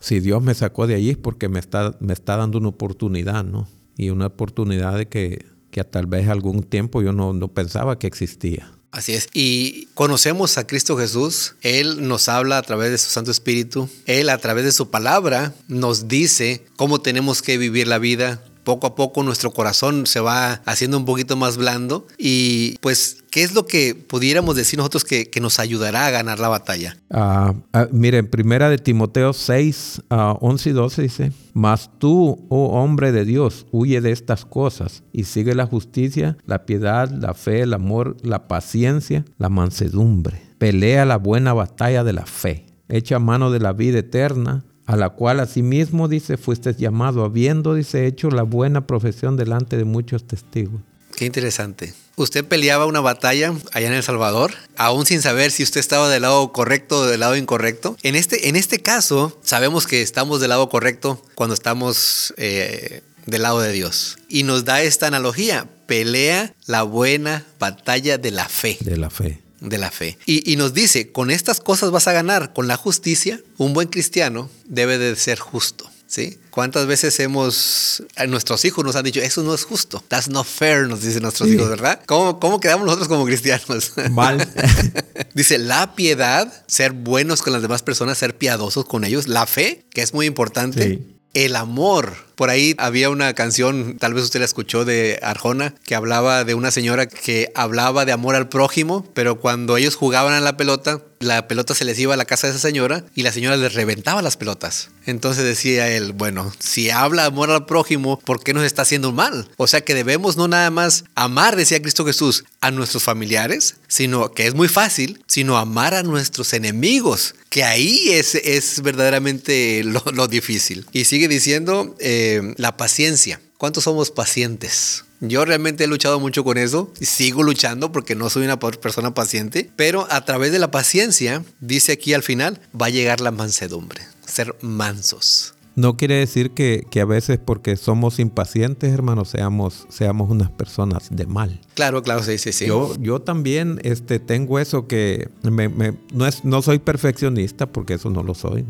si 0.00 0.20
Dios 0.20 0.42
me 0.42 0.54
sacó 0.54 0.86
de 0.86 0.94
allí 0.94 1.10
es 1.10 1.16
porque 1.18 1.48
me 1.48 1.58
está, 1.58 1.96
me 2.00 2.12
está 2.14 2.36
dando 2.36 2.58
una 2.58 2.68
oportunidad, 2.68 3.44
¿no? 3.44 3.68
Y 3.96 4.10
una 4.10 4.26
oportunidad 4.26 4.96
de 4.96 5.06
que, 5.06 5.44
que 5.70 5.82
tal 5.84 6.06
vez 6.06 6.28
algún 6.28 6.62
tiempo 6.62 7.02
yo 7.02 7.12
no, 7.12 7.32
no 7.34 7.48
pensaba 7.48 7.98
que 7.98 8.06
existía. 8.06 8.70
Así 8.90 9.12
es. 9.12 9.28
Y 9.34 9.86
conocemos 9.94 10.56
a 10.56 10.66
Cristo 10.66 10.96
Jesús. 10.96 11.54
Él 11.62 12.08
nos 12.08 12.28
habla 12.28 12.58
a 12.58 12.62
través 12.62 12.90
de 12.90 12.98
su 12.98 13.10
Santo 13.10 13.30
Espíritu. 13.30 13.88
Él 14.06 14.30
a 14.30 14.38
través 14.38 14.64
de 14.64 14.72
su 14.72 14.90
palabra 14.90 15.54
nos 15.68 16.08
dice 16.08 16.64
cómo 16.76 17.00
tenemos 17.00 17.42
que 17.42 17.58
vivir 17.58 17.86
la 17.86 17.98
vida 17.98 18.42
poco 18.68 18.86
a 18.86 18.94
poco 18.94 19.22
nuestro 19.22 19.50
corazón 19.50 20.06
se 20.06 20.20
va 20.20 20.60
haciendo 20.66 20.98
un 20.98 21.06
poquito 21.06 21.36
más 21.36 21.56
blando 21.56 22.06
y 22.18 22.76
pues 22.82 23.24
¿Qué 23.30 23.42
es 23.42 23.54
lo 23.54 23.66
que 23.66 23.94
pudiéramos 23.94 24.56
decir 24.56 24.78
nosotros 24.78 25.04
que, 25.04 25.30
nos 25.40 25.58
ayudará 25.58 26.06
a 26.06 26.10
ganar 26.10 26.40
la 26.40 26.48
batalla? 26.48 26.96
Uh, 27.10 27.54
miren, 27.92 28.26
primera 28.26 28.70
de 28.70 28.78
Timoteo 28.78 29.32
6, 29.32 30.02
11 30.08 30.70
y 30.70 30.72
12 30.72 31.02
dice, 31.02 31.32
mas 31.52 31.90
tú, 31.98 32.46
oh 32.48 32.80
hombre 32.80 33.12
de 33.12 33.24
Dios, 33.24 33.66
huye 33.70 34.00
de 34.00 34.12
estas 34.12 34.44
cosas 34.44 35.02
y 35.12 35.24
sigue 35.24 35.54
la 35.54 35.66
justicia, 35.66 36.38
la 36.46 36.64
piedad, 36.64 37.10
la 37.10 37.34
fe, 37.34 37.60
el 37.60 37.74
amor, 37.74 38.16
la 38.22 38.48
paciencia, 38.48 39.24
la 39.36 39.50
mansedumbre. 39.50 40.42
Pelea 40.58 41.04
la 41.04 41.18
buena 41.18 41.52
batalla 41.52 42.02
de 42.04 42.14
la 42.14 42.26
fe. 42.26 42.66
Echa 42.88 43.18
mano 43.18 43.50
de 43.50 43.60
la 43.60 43.74
vida 43.74 43.98
eterna, 43.98 44.64
a 44.88 44.96
la 44.96 45.10
cual 45.10 45.38
asimismo 45.40 46.08
dice, 46.08 46.38
fuiste 46.38 46.74
llamado, 46.74 47.22
habiendo, 47.22 47.74
dice, 47.74 48.06
hecho 48.06 48.30
la 48.30 48.42
buena 48.42 48.86
profesión 48.86 49.36
delante 49.36 49.76
de 49.76 49.84
muchos 49.84 50.26
testigos. 50.26 50.80
Qué 51.14 51.26
interesante. 51.26 51.92
Usted 52.16 52.42
peleaba 52.42 52.86
una 52.86 53.00
batalla 53.00 53.52
allá 53.72 53.86
en 53.86 53.92
El 53.92 54.02
Salvador, 54.02 54.54
aún 54.78 55.04
sin 55.04 55.20
saber 55.20 55.50
si 55.50 55.62
usted 55.62 55.80
estaba 55.80 56.08
del 56.08 56.22
lado 56.22 56.52
correcto 56.52 57.00
o 57.00 57.06
del 57.06 57.20
lado 57.20 57.36
incorrecto. 57.36 57.98
En 58.02 58.16
este, 58.16 58.48
en 58.48 58.56
este 58.56 58.80
caso, 58.80 59.38
sabemos 59.42 59.86
que 59.86 60.00
estamos 60.00 60.40
del 60.40 60.48
lado 60.48 60.70
correcto 60.70 61.22
cuando 61.34 61.52
estamos 61.52 62.32
eh, 62.38 63.02
del 63.26 63.42
lado 63.42 63.60
de 63.60 63.72
Dios. 63.72 64.16
Y 64.30 64.44
nos 64.44 64.64
da 64.64 64.80
esta 64.80 65.06
analogía, 65.06 65.68
pelea 65.86 66.54
la 66.64 66.82
buena 66.82 67.44
batalla 67.58 68.16
de 68.16 68.30
la 68.30 68.48
fe. 68.48 68.78
De 68.80 68.96
la 68.96 69.10
fe. 69.10 69.42
De 69.60 69.78
la 69.78 69.90
fe. 69.90 70.18
Y, 70.26 70.50
y 70.50 70.56
nos 70.56 70.74
dice, 70.74 71.10
con 71.10 71.30
estas 71.30 71.60
cosas 71.60 71.90
vas 71.90 72.06
a 72.06 72.12
ganar, 72.12 72.52
con 72.52 72.68
la 72.68 72.76
justicia, 72.76 73.40
un 73.56 73.72
buen 73.72 73.88
cristiano 73.88 74.50
debe 74.66 74.98
de 74.98 75.16
ser 75.16 75.38
justo. 75.38 75.90
¿sí? 76.08 76.38
¿Cuántas 76.50 76.86
veces 76.86 77.20
hemos, 77.20 78.02
a 78.16 78.26
nuestros 78.26 78.64
hijos 78.64 78.84
nos 78.84 78.96
han 78.96 79.04
dicho, 79.04 79.20
eso 79.20 79.44
no 79.44 79.54
es 79.54 79.64
justo, 79.64 80.02
that's 80.08 80.28
not 80.28 80.46
fair, 80.46 80.88
nos 80.88 81.02
dicen 81.02 81.22
nuestros 81.22 81.48
hijos, 81.48 81.68
¿verdad? 81.68 82.00
¿Cómo, 82.06 82.40
¿Cómo 82.40 82.58
quedamos 82.58 82.86
nosotros 82.86 83.06
como 83.06 83.24
cristianos? 83.24 83.92
Mal. 84.10 84.48
Dice, 85.34 85.58
la 85.58 85.94
piedad, 85.94 86.64
ser 86.66 86.92
buenos 86.92 87.42
con 87.42 87.52
las 87.52 87.62
demás 87.62 87.82
personas, 87.82 88.18
ser 88.18 88.36
piadosos 88.36 88.86
con 88.86 89.04
ellos, 89.04 89.28
la 89.28 89.46
fe, 89.46 89.84
que 89.90 90.02
es 90.02 90.14
muy 90.14 90.26
importante, 90.26 91.00
el 91.34 91.54
amor. 91.54 92.27
Por 92.38 92.50
ahí 92.50 92.76
había 92.78 93.10
una 93.10 93.34
canción, 93.34 93.96
tal 93.98 94.14
vez 94.14 94.22
usted 94.22 94.38
la 94.38 94.44
escuchó 94.44 94.84
de 94.84 95.18
Arjona, 95.22 95.74
que 95.84 95.96
hablaba 95.96 96.44
de 96.44 96.54
una 96.54 96.70
señora 96.70 97.08
que 97.08 97.50
hablaba 97.56 98.04
de 98.04 98.12
amor 98.12 98.36
al 98.36 98.48
prójimo, 98.48 99.04
pero 99.12 99.40
cuando 99.40 99.76
ellos 99.76 99.96
jugaban 99.96 100.32
a 100.32 100.38
la 100.38 100.56
pelota, 100.56 101.02
la 101.18 101.48
pelota 101.48 101.74
se 101.74 101.84
les 101.84 101.98
iba 101.98 102.14
a 102.14 102.16
la 102.16 102.26
casa 102.26 102.46
de 102.46 102.52
esa 102.52 102.60
señora 102.60 103.04
y 103.16 103.22
la 103.22 103.32
señora 103.32 103.56
les 103.56 103.74
reventaba 103.74 104.22
las 104.22 104.36
pelotas. 104.36 104.90
Entonces 105.04 105.42
decía 105.42 105.88
él, 105.88 106.12
bueno, 106.12 106.52
si 106.60 106.90
habla 106.90 107.24
amor 107.24 107.50
al 107.50 107.66
prójimo, 107.66 108.20
¿por 108.20 108.40
qué 108.42 108.54
nos 108.54 108.64
está 108.64 108.82
haciendo 108.82 109.10
mal? 109.10 109.48
O 109.56 109.66
sea 109.66 109.80
que 109.80 109.94
debemos 109.94 110.36
no 110.36 110.46
nada 110.46 110.70
más 110.70 111.04
amar, 111.16 111.56
decía 111.56 111.82
Cristo 111.82 112.04
Jesús, 112.04 112.44
a 112.60 112.70
nuestros 112.70 113.02
familiares, 113.02 113.76
sino 113.88 114.32
que 114.32 114.46
es 114.46 114.54
muy 114.54 114.68
fácil, 114.68 115.22
sino 115.26 115.56
amar 115.56 115.94
a 115.94 116.02
nuestros 116.02 116.52
enemigos, 116.52 117.34
que 117.48 117.64
ahí 117.64 118.10
es, 118.10 118.34
es 118.34 118.82
verdaderamente 118.82 119.82
lo, 119.84 120.28
difícil. 120.28 120.86
Y 120.92 121.04
sigue 121.06 121.28
diciendo 121.28 121.96
eh, 121.98 122.27
la 122.56 122.76
paciencia. 122.76 123.40
¿Cuántos 123.56 123.84
somos 123.84 124.10
pacientes? 124.10 125.04
Yo 125.20 125.44
realmente 125.44 125.84
he 125.84 125.88
luchado 125.88 126.20
mucho 126.20 126.44
con 126.44 126.58
eso 126.58 126.92
y 127.00 127.06
sigo 127.06 127.42
luchando 127.42 127.90
porque 127.90 128.14
no 128.14 128.30
soy 128.30 128.44
una 128.44 128.58
persona 128.58 129.14
paciente, 129.14 129.68
pero 129.74 130.06
a 130.10 130.24
través 130.24 130.52
de 130.52 130.60
la 130.60 130.70
paciencia, 130.70 131.44
dice 131.60 131.92
aquí 131.92 132.14
al 132.14 132.22
final, 132.22 132.60
va 132.80 132.86
a 132.86 132.90
llegar 132.90 133.20
la 133.20 133.32
mansedumbre, 133.32 134.02
ser 134.24 134.54
mansos. 134.60 135.54
No 135.78 135.96
quiere 135.96 136.16
decir 136.16 136.50
que, 136.50 136.84
a 137.00 137.04
veces 137.04 137.38
porque 137.38 137.76
somos 137.76 138.18
impacientes, 138.18 138.92
hermano, 138.92 139.24
seamos, 139.24 139.86
seamos 139.90 140.28
unas 140.28 140.50
personas 140.50 141.06
de 141.12 141.24
mal. 141.24 141.60
Claro, 141.74 142.02
claro, 142.02 142.24
sí, 142.24 142.36
sí, 142.38 142.50
sí. 142.50 142.66
Yo, 142.66 142.96
yo 142.98 143.20
también 143.20 143.78
este, 143.84 144.18
tengo 144.18 144.58
eso 144.58 144.88
que 144.88 145.28
no, 145.44 146.26
es, 146.26 146.44
no 146.44 146.62
soy 146.62 146.80
perfeccionista, 146.80 147.66
porque 147.66 147.94
eso 147.94 148.10
no 148.10 148.24
lo 148.24 148.34
soy. 148.34 148.66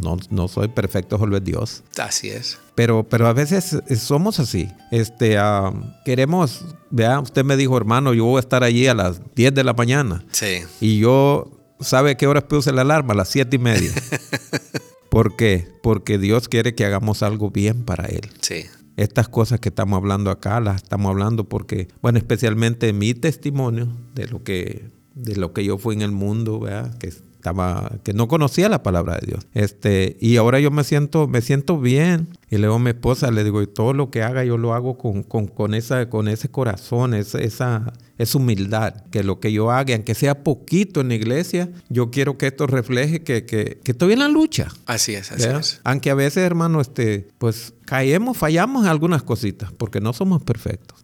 No, 0.00 0.18
no 0.30 0.46
soy 0.46 0.68
perfecto, 0.68 1.18
solo 1.18 1.36
es 1.36 1.42
Dios. 1.42 1.82
Así 1.98 2.28
es. 2.28 2.60
Pero, 2.76 3.02
pero 3.02 3.26
a 3.26 3.32
veces 3.32 3.82
somos 3.98 4.38
así. 4.38 4.68
Este, 4.92 5.38
ah, 5.38 5.72
queremos, 6.04 6.64
vea, 6.90 7.18
usted 7.18 7.44
me 7.44 7.56
dijo, 7.56 7.76
hermano, 7.76 8.14
yo 8.14 8.24
voy 8.24 8.36
a 8.36 8.40
estar 8.40 8.62
allí 8.62 8.86
a 8.86 8.94
las 8.94 9.20
10 9.34 9.52
de 9.52 9.64
la 9.64 9.72
mañana. 9.72 10.24
Sí. 10.30 10.60
Y 10.80 11.00
yo, 11.00 11.50
¿sabe 11.80 12.16
qué 12.16 12.28
horas 12.28 12.44
puse 12.44 12.70
la 12.70 12.82
alarma? 12.82 13.14
A 13.14 13.16
las 13.16 13.30
7 13.30 13.56
y 13.56 13.58
media. 13.58 13.90
¿Por 15.16 15.34
qué? 15.34 15.66
Porque 15.82 16.18
Dios 16.18 16.46
quiere 16.46 16.74
que 16.74 16.84
hagamos 16.84 17.22
algo 17.22 17.50
bien 17.50 17.86
para 17.86 18.04
Él. 18.04 18.28
Sí. 18.42 18.66
Estas 18.98 19.30
cosas 19.30 19.60
que 19.60 19.70
estamos 19.70 19.96
hablando 19.96 20.30
acá 20.30 20.60
las 20.60 20.82
estamos 20.82 21.08
hablando 21.08 21.44
porque, 21.44 21.88
bueno, 22.02 22.18
especialmente 22.18 22.92
mi 22.92 23.14
testimonio 23.14 23.88
de 24.14 24.26
lo 24.26 24.44
que, 24.44 24.90
de 25.14 25.36
lo 25.36 25.54
que 25.54 25.64
yo 25.64 25.78
fui 25.78 25.94
en 25.94 26.02
el 26.02 26.12
mundo, 26.12 26.60
¿verdad? 26.60 26.98
que 26.98 27.14
estaba, 27.46 27.92
que 28.02 28.12
no 28.12 28.26
conocía 28.26 28.68
la 28.68 28.82
palabra 28.82 29.18
de 29.20 29.26
Dios. 29.28 29.46
Este, 29.54 30.16
y 30.20 30.36
ahora 30.36 30.58
yo 30.58 30.72
me 30.72 30.82
siento, 30.82 31.28
me 31.28 31.40
siento 31.42 31.78
bien. 31.78 32.28
Y 32.50 32.56
luego 32.58 32.76
a 32.76 32.78
mi 32.78 32.90
esposa 32.90 33.30
le 33.30 33.44
digo, 33.44 33.62
y 33.62 33.68
todo 33.68 33.92
lo 33.92 34.10
que 34.10 34.22
haga 34.22 34.44
yo 34.44 34.58
lo 34.58 34.74
hago 34.74 34.98
con, 34.98 35.22
con, 35.22 35.46
con 35.46 35.74
esa, 35.74 36.08
con 36.10 36.26
ese 36.26 36.48
corazón, 36.48 37.14
esa, 37.14 37.38
esa, 37.38 37.92
esa, 38.18 38.38
humildad, 38.38 38.94
que 39.10 39.22
lo 39.22 39.38
que 39.38 39.52
yo 39.52 39.70
haga, 39.70 39.94
aunque 39.94 40.14
sea 40.14 40.42
poquito 40.42 41.00
en 41.00 41.08
la 41.08 41.14
iglesia, 41.14 41.70
yo 41.88 42.10
quiero 42.10 42.36
que 42.36 42.48
esto 42.48 42.66
refleje 42.66 43.22
que, 43.22 43.46
que, 43.46 43.78
que 43.82 43.92
estoy 43.92 44.12
en 44.12 44.20
la 44.20 44.28
lucha. 44.28 44.68
Así 44.86 45.14
es, 45.14 45.30
así 45.30 45.48
es. 45.48 45.80
Aunque 45.84 46.10
a 46.10 46.14
veces, 46.14 46.42
hermano, 46.42 46.80
este, 46.80 47.28
pues 47.38 47.74
caemos, 47.84 48.36
fallamos 48.36 48.84
en 48.84 48.90
algunas 48.90 49.22
cositas, 49.22 49.72
porque 49.72 50.00
no 50.00 50.12
somos 50.12 50.42
perfectos. 50.42 51.00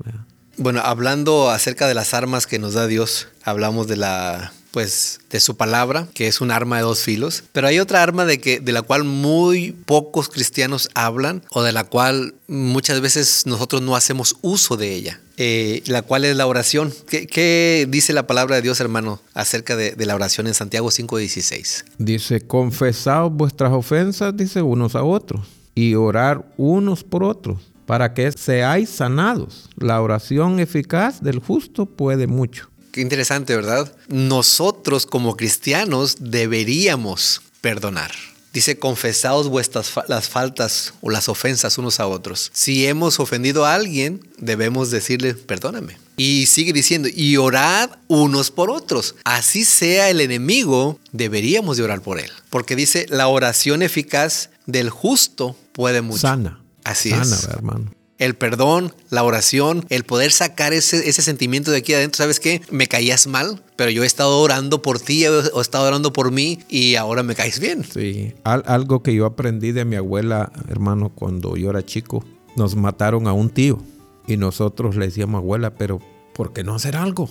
Bueno, 0.57 0.81
hablando 0.81 1.51
acerca 1.51 1.87
de 1.87 1.95
las 1.95 2.15
armas 2.15 2.47
que 2.47 2.59
nos 2.59 2.75
da 2.75 2.87
Dios, 2.87 3.29
hablamos 3.45 3.87
de 3.87 3.97
la 3.97 4.53
pues 4.73 5.21
de 5.31 5.39
su 5.39 5.57
palabra, 5.57 6.09
que 6.15 6.27
es 6.27 6.41
un 6.41 6.51
arma 6.51 6.79
de 6.79 6.83
dos 6.83 7.01
filos, 7.01 7.45
pero 7.53 7.69
hay 7.69 7.79
otra 7.79 8.03
arma 8.03 8.25
de 8.25 8.41
que 8.41 8.59
de 8.59 8.73
la 8.73 8.83
cual 8.83 9.05
muy 9.05 9.73
pocos 9.73 10.29
cristianos 10.29 10.89
hablan 10.95 11.43
o 11.51 11.63
de 11.63 11.73
la 11.73 11.85
cual 11.85 12.35
muchas 12.49 13.01
veces 13.01 13.43
nosotros 13.47 13.83
no 13.83 13.95
hacemos 13.95 14.37
uso 14.41 14.77
de 14.77 14.95
ella. 14.95 15.21
Eh, 15.39 15.83
la 15.87 16.03
cual 16.03 16.25
es 16.25 16.37
la 16.37 16.47
oración. 16.47 16.93
¿Qué, 17.09 17.87
dice 17.89 18.13
la 18.13 18.27
palabra 18.27 18.57
de 18.57 18.63
Dios, 18.63 18.81
hermano, 18.81 19.21
acerca 19.35 19.77
de, 19.77 19.95
la 20.07 20.15
oración 20.15 20.47
en 20.47 20.55
Santiago 20.55 20.91
5:16? 20.91 21.85
Dice, 21.99 22.41
confesad 22.43 23.29
vuestras 23.31 23.73
ofensas, 23.73 24.37
dice 24.37 24.63
unos 24.63 24.95
a 24.95 25.03
otros, 25.03 25.49
y 25.75 25.95
orar 25.95 26.45
unos 26.59 27.03
por 27.03 27.25
otros, 27.25 27.61
para 27.93 28.15
que 28.15 28.33
seáis 28.33 28.89
sanados. 28.89 29.69
La 29.77 30.01
oración 30.01 30.61
eficaz 30.61 31.23
del 31.23 31.41
justo 31.41 31.85
puede 31.85 32.27
mucho. 32.27 32.71
Qué 32.91 33.03
interesante, 33.03 33.55
¿verdad? 33.55 33.95
Nosotros 34.09 35.05
como 35.05 35.37
cristianos 35.37 36.17
deberíamos 36.19 37.43
perdonar. 37.61 38.11
Dice, 38.55 38.79
confesaos 38.79 39.51
vuestras 39.51 39.93
las 40.09 40.31
faltas 40.31 40.95
o 41.03 41.11
las 41.11 41.29
ofensas 41.29 41.77
unos 41.77 42.01
a 42.01 42.07
otros. 42.07 42.51
Si 42.55 42.87
hemos 42.87 43.21
ofendido 43.21 43.67
a 43.67 43.75
alguien, 43.75 44.27
debemos 44.39 44.91
decirle, 44.91 45.35
perdóname. 45.35 45.99
Y 46.17 46.47
sigue 46.47 46.73
diciendo, 46.73 47.11
y 47.15 47.37
orad 47.37 47.91
unos 48.09 48.51
por 48.51 48.71
otros. 48.71 49.17
Así 49.25 49.67
sea 49.67 50.09
el 50.09 50.23
enemigo, 50.23 50.99
deberíamos 51.13 51.77
de 51.77 51.83
orar 51.83 52.01
por 52.01 52.19
él. 52.19 52.31
Porque 52.49 52.75
dice, 52.75 53.05
la 53.11 53.29
oración 53.29 53.83
eficaz 53.83 54.49
del 54.65 54.89
justo 54.89 55.57
puede 55.75 56.01
mucho. 56.01 56.21
Sana. 56.21 56.62
Así 56.85 57.11
Sana, 57.11 57.23
es. 57.23 57.45
hermano 57.49 57.91
el 58.23 58.37
perdón, 58.37 58.95
la 59.11 59.25
oración, 59.25 59.85
el 59.89 60.05
poder 60.05 60.31
sacar 60.31 60.73
ese, 60.73 61.09
ese 61.09 61.23
sentimiento 61.23 61.73
de 61.73 61.79
aquí 61.79 61.93
adentro. 61.93 62.19
¿Sabes 62.19 62.39
qué? 62.39 62.61
Me 62.71 62.87
caías 62.87 63.27
mal, 63.27 63.61
pero 63.75 63.91
yo 63.91 64.05
he 64.05 64.07
estado 64.07 64.39
orando 64.39 64.81
por 64.81 65.01
ti, 65.01 65.25
he, 65.25 65.61
estado 65.61 65.89
orando 65.89 66.13
por 66.13 66.31
mí 66.31 66.61
y 66.69 66.95
ahora 66.95 67.25
me 67.25 67.35
caes 67.35 67.59
bien. 67.59 67.83
Sí, 67.83 68.33
algo 68.45 69.03
que 69.03 69.13
yo 69.13 69.27
aprendí 69.27 69.73
de 69.73 69.85
mi 69.85 69.97
abuela, 69.97 70.53
hermano, 70.69 71.09
cuando 71.09 71.57
yo 71.57 71.71
era 71.71 71.85
chico. 71.85 72.25
Nos 72.55 72.77
mataron 72.77 73.27
a 73.27 73.33
un 73.33 73.51
tío 73.51 73.83
y 74.29 74.37
nosotros 74.37 74.95
le 74.95 75.07
decíamos, 75.07 75.41
abuela, 75.41 75.75
pero 75.75 75.99
¿por 76.33 76.53
qué 76.53 76.63
no 76.63 76.77
hacer 76.77 76.95
algo? 76.95 77.29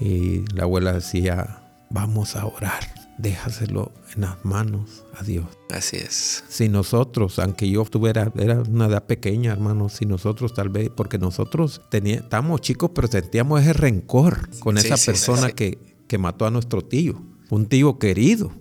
Y 0.00 0.44
la 0.54 0.64
abuela 0.64 0.92
decía, 0.92 1.62
vamos 1.88 2.34
a 2.34 2.46
orar 2.46 3.01
déjaselo 3.18 3.92
en 4.14 4.22
las 4.22 4.44
manos 4.44 5.04
a 5.14 5.22
Dios. 5.22 5.46
Así 5.70 5.96
es. 5.96 6.44
Si 6.48 6.68
nosotros, 6.68 7.38
aunque 7.38 7.68
yo 7.68 7.84
tuviera, 7.84 8.32
era 8.36 8.60
una 8.60 8.86
edad 8.86 9.04
pequeña, 9.04 9.52
hermano, 9.52 9.88
si 9.88 10.06
nosotros 10.06 10.54
tal 10.54 10.68
vez, 10.68 10.90
porque 10.94 11.18
nosotros 11.18 11.82
teníamos, 11.90 12.24
estábamos 12.24 12.60
chicos, 12.60 12.90
pero 12.94 13.08
sentíamos 13.08 13.60
ese 13.60 13.72
rencor 13.72 14.48
con 14.58 14.78
esa 14.78 14.96
persona 14.96 15.50
Que, 15.50 15.78
que 16.06 16.18
mató 16.18 16.46
a 16.46 16.50
nuestro 16.50 16.82
tío, 16.82 17.22
un 17.50 17.66
tío 17.66 17.98
querido. 17.98 18.52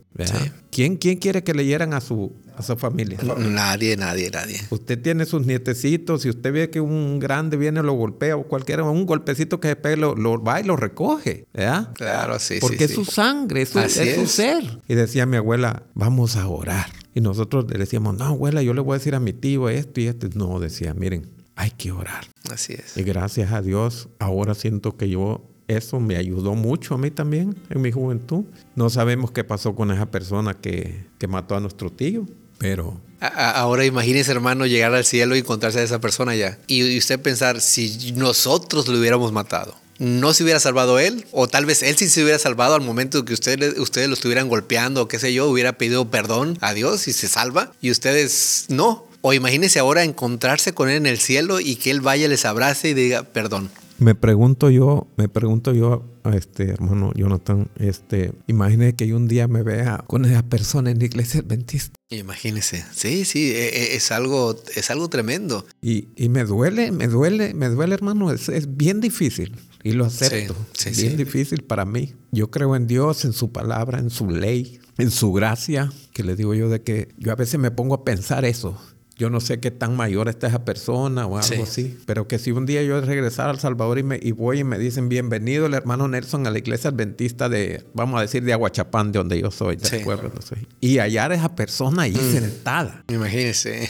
¿Quién, 0.70 0.98
¿Quién 0.98 1.18
quiere 1.18 1.44
que 1.44 1.54
leyeran 1.54 1.94
a 1.94 2.02
su, 2.02 2.34
a 2.70 2.76
su 2.76 2.80
familia? 2.80 3.18
Nadie, 3.38 3.98
nadie, 3.98 4.30
nadie. 4.30 4.62
Usted 4.70 5.02
tiene 5.02 5.26
sus 5.26 5.46
nietecitos, 5.46 6.22
si 6.22 6.30
usted 6.30 6.54
ve 6.54 6.70
que 6.70 6.82
un 6.82 7.20
grande 7.20 7.58
viene, 7.58 7.84
lo 7.84 7.94
golpea 7.94 8.36
o 8.38 8.44
cualquiera, 8.44 8.84
un 8.84 9.06
golpecito 9.06 9.60
que 9.60 9.70
se 9.70 9.76
pegue, 9.76 9.98
lo, 9.98 10.44
va 10.44 10.62
y 10.62 10.64
lo 10.64 10.76
recoge, 10.76 11.46
¿verdad? 11.54 11.94
Claro, 11.94 12.40
sí, 12.40 12.58
Porque 12.60 12.86
es 12.86 12.94
su 12.94 13.06
sangre, 13.06 13.64
es, 13.64 13.70
su, 13.70 13.80
es 13.80 14.16
su 14.16 14.28
ser. 14.28 14.80
Y 14.88 14.96
decía 14.96 15.26
mi 15.26 15.38
abuela, 15.38 15.84
vamos 15.94 16.36
a 16.36 16.48
orar. 16.48 16.88
Y 17.14 17.22
nosotros 17.22 17.66
le 17.70 17.78
decíamos, 17.78 18.18
no, 18.18 18.26
abuela, 18.26 18.62
yo 18.62 18.74
le 18.74 18.82
voy 18.82 18.96
a 18.96 18.98
decir 18.98 19.16
a 19.16 19.20
mi 19.20 19.34
tío 19.34 19.70
esto 19.70 20.00
y 20.00 20.08
esto. 20.08 20.28
No, 20.34 20.60
decía, 20.60 20.94
miren, 20.94 21.30
hay 21.56 21.72
que 21.72 21.92
orar. 21.92 22.26
Así 22.52 22.74
es. 22.74 22.96
Y 22.98 23.04
gracias 23.04 23.52
a 23.52 23.62
Dios, 23.62 24.10
ahora 24.20 24.56
siento 24.56 24.96
que 24.96 25.10
yo 25.10 25.48
eso 25.68 26.00
me 26.00 26.18
ayudó 26.18 26.56
mucho 26.56 26.96
a 26.96 26.98
mí 26.98 27.12
también 27.12 27.56
en 27.70 27.82
mi 27.82 27.92
juventud. 27.92 28.46
No 28.76 28.90
sabemos 28.90 29.32
qué 29.32 29.44
pasó 29.44 29.76
con 29.76 29.92
esa 29.92 30.12
persona 30.12 30.54
que, 30.54 31.06
que 31.18 31.28
mató 31.28 31.56
a 31.56 31.60
nuestro 31.60 31.92
tío, 31.92 32.26
pero 32.62 33.02
Ahora 33.22 33.86
imagínese, 33.86 34.32
hermano, 34.32 34.66
llegar 34.66 34.96
al 34.96 35.06
cielo 35.06 35.36
y 35.36 35.40
encontrarse 35.40 35.80
a 35.80 35.84
esa 35.84 36.02
persona 36.02 36.36
ya. 36.36 36.58
Y 36.66 36.98
usted 36.98 37.20
pensar, 37.20 37.62
si 37.62 38.14
nosotros 38.14 38.88
lo 38.88 38.98
hubiéramos 38.98 39.32
matado, 39.32 39.76
¿no 40.00 40.34
se 40.34 40.44
hubiera 40.44 40.60
salvado 40.60 40.98
él? 40.98 41.26
O 41.32 41.48
tal 41.48 41.68
vez 41.68 41.84
él 41.84 41.96
sí 41.98 42.10
se 42.10 42.24
hubiera 42.24 42.40
salvado 42.40 42.74
al 42.74 42.82
momento 42.82 43.24
que 43.24 43.34
ustedes, 43.34 43.78
ustedes 43.78 44.08
lo 44.08 44.16
estuvieran 44.16 44.50
golpeando 44.50 45.04
o 45.04 45.08
qué 45.08 45.20
sé 45.20 45.36
yo, 45.36 45.48
hubiera 45.48 45.78
pedido 45.78 46.10
perdón 46.10 46.58
a 46.62 46.74
Dios 46.74 47.08
y 47.08 47.14
se 47.14 47.28
salva. 47.28 47.72
Y 47.80 47.92
ustedes 47.92 48.66
no. 48.70 49.06
O 49.22 49.34
imagínese 49.34 49.78
ahora 49.78 50.04
encontrarse 50.04 50.74
con 50.74 50.90
él 50.90 50.98
en 50.98 51.06
el 51.06 51.20
cielo 51.20 51.60
y 51.60 51.76
que 51.76 51.92
él 51.92 52.02
vaya, 52.02 52.28
les 52.28 52.46
abrace 52.46 52.90
y 52.90 52.94
diga 52.96 53.22
perdón. 53.22 53.70
Me 54.00 54.16
pregunto 54.16 54.72
yo, 54.72 55.06
me 55.16 55.30
pregunto 55.30 55.74
yo 55.74 56.04
a 56.24 56.36
este 56.36 56.72
hermano 56.72 57.12
Jonathan, 57.14 57.70
este, 57.78 58.32
imagínese 58.48 58.96
que 58.96 59.08
yo 59.08 59.16
un 59.16 59.28
día 59.28 59.48
me 59.48 59.62
vea 59.62 60.04
con 60.08 60.26
esa 60.26 60.42
persona 60.42 60.90
en 60.90 60.98
la 60.98 61.06
iglesia 61.06 61.42
adventista. 61.42 62.01
Imagínese, 62.12 62.86
sí, 62.94 63.24
sí, 63.24 63.52
e, 63.52 63.70
e, 63.70 63.96
es 63.96 64.12
algo, 64.12 64.62
es 64.76 64.92
algo 64.92 65.10
tremendo. 65.10 65.66
Y, 65.82 66.10
y 66.18 66.28
me 66.28 66.44
duele, 66.44 66.92
me 66.92 67.08
duele, 67.08 67.54
me 67.54 67.70
duele 67.70 67.94
hermano, 67.96 68.32
es, 68.32 68.50
es 68.50 68.76
bien 68.76 69.00
difícil 69.00 69.56
y 69.82 69.94
lo 69.94 70.06
acepto. 70.06 70.54
Sí, 70.74 70.90
bien 70.92 71.12
sí. 71.12 71.18
difícil 71.18 71.64
para 71.64 71.86
mí. 71.86 72.14
Yo 72.32 72.52
creo 72.52 72.76
en 72.76 72.86
Dios, 72.86 73.24
en 73.24 73.34
su 73.34 73.52
palabra, 73.54 74.00
en 74.00 74.10
su 74.10 74.30
ley, 74.30 74.82
en 74.98 75.10
su 75.10 75.32
gracia, 75.32 75.92
que 76.14 76.24
le 76.24 76.36
digo 76.36 76.54
yo 76.54 76.70
de 76.70 76.82
que 76.82 77.10
yo 77.18 77.32
a 77.32 77.36
veces 77.36 77.60
me 77.60 77.72
pongo 77.72 77.96
a 77.96 78.04
pensar 78.04 78.46
eso. 78.46 78.78
Yo 79.22 79.30
no 79.30 79.40
sé 79.40 79.60
qué 79.60 79.70
tan 79.70 79.96
mayor 79.96 80.30
está 80.30 80.48
esa 80.48 80.66
persona 80.66 81.28
o 81.28 81.38
algo 81.38 81.48
Sí. 81.48 81.62
así, 81.62 81.98
pero 82.08 82.28
que 82.28 82.40
si 82.40 82.50
un 82.50 82.66
día 82.66 82.82
yo 82.82 83.00
regresar 83.02 83.50
al 83.52 83.60
Salvador 83.60 84.00
y, 84.00 84.04
me, 84.04 84.20
y 84.20 84.32
voy 84.32 84.62
y 84.62 84.64
me 84.64 84.80
dicen 84.80 85.10
bienvenido 85.10 85.68
el 85.68 85.76
hermano 85.76 86.08
Nelson 86.08 86.48
a 86.48 86.50
la 86.50 86.58
iglesia 86.58 86.90
adventista 86.90 87.48
de, 87.48 87.86
vamos 87.94 88.18
a 88.18 88.22
decir, 88.22 88.44
de 88.44 88.52
Aguachapán, 88.54 89.12
de 89.12 89.20
donde 89.20 89.40
yo 89.40 89.52
soy, 89.52 89.76
del 89.76 89.86
Sí. 89.88 89.98
Mm. 90.00 90.04
pueblo 90.06 90.30
donde 90.30 90.42
soy. 90.44 90.68
Y 90.80 90.98
hallar 90.98 91.32
a 91.32 91.36
esa 91.36 91.56
persona 91.56 92.02
ahí 92.02 92.16
sentada. 92.16 93.04
Imagínese. 93.10 93.84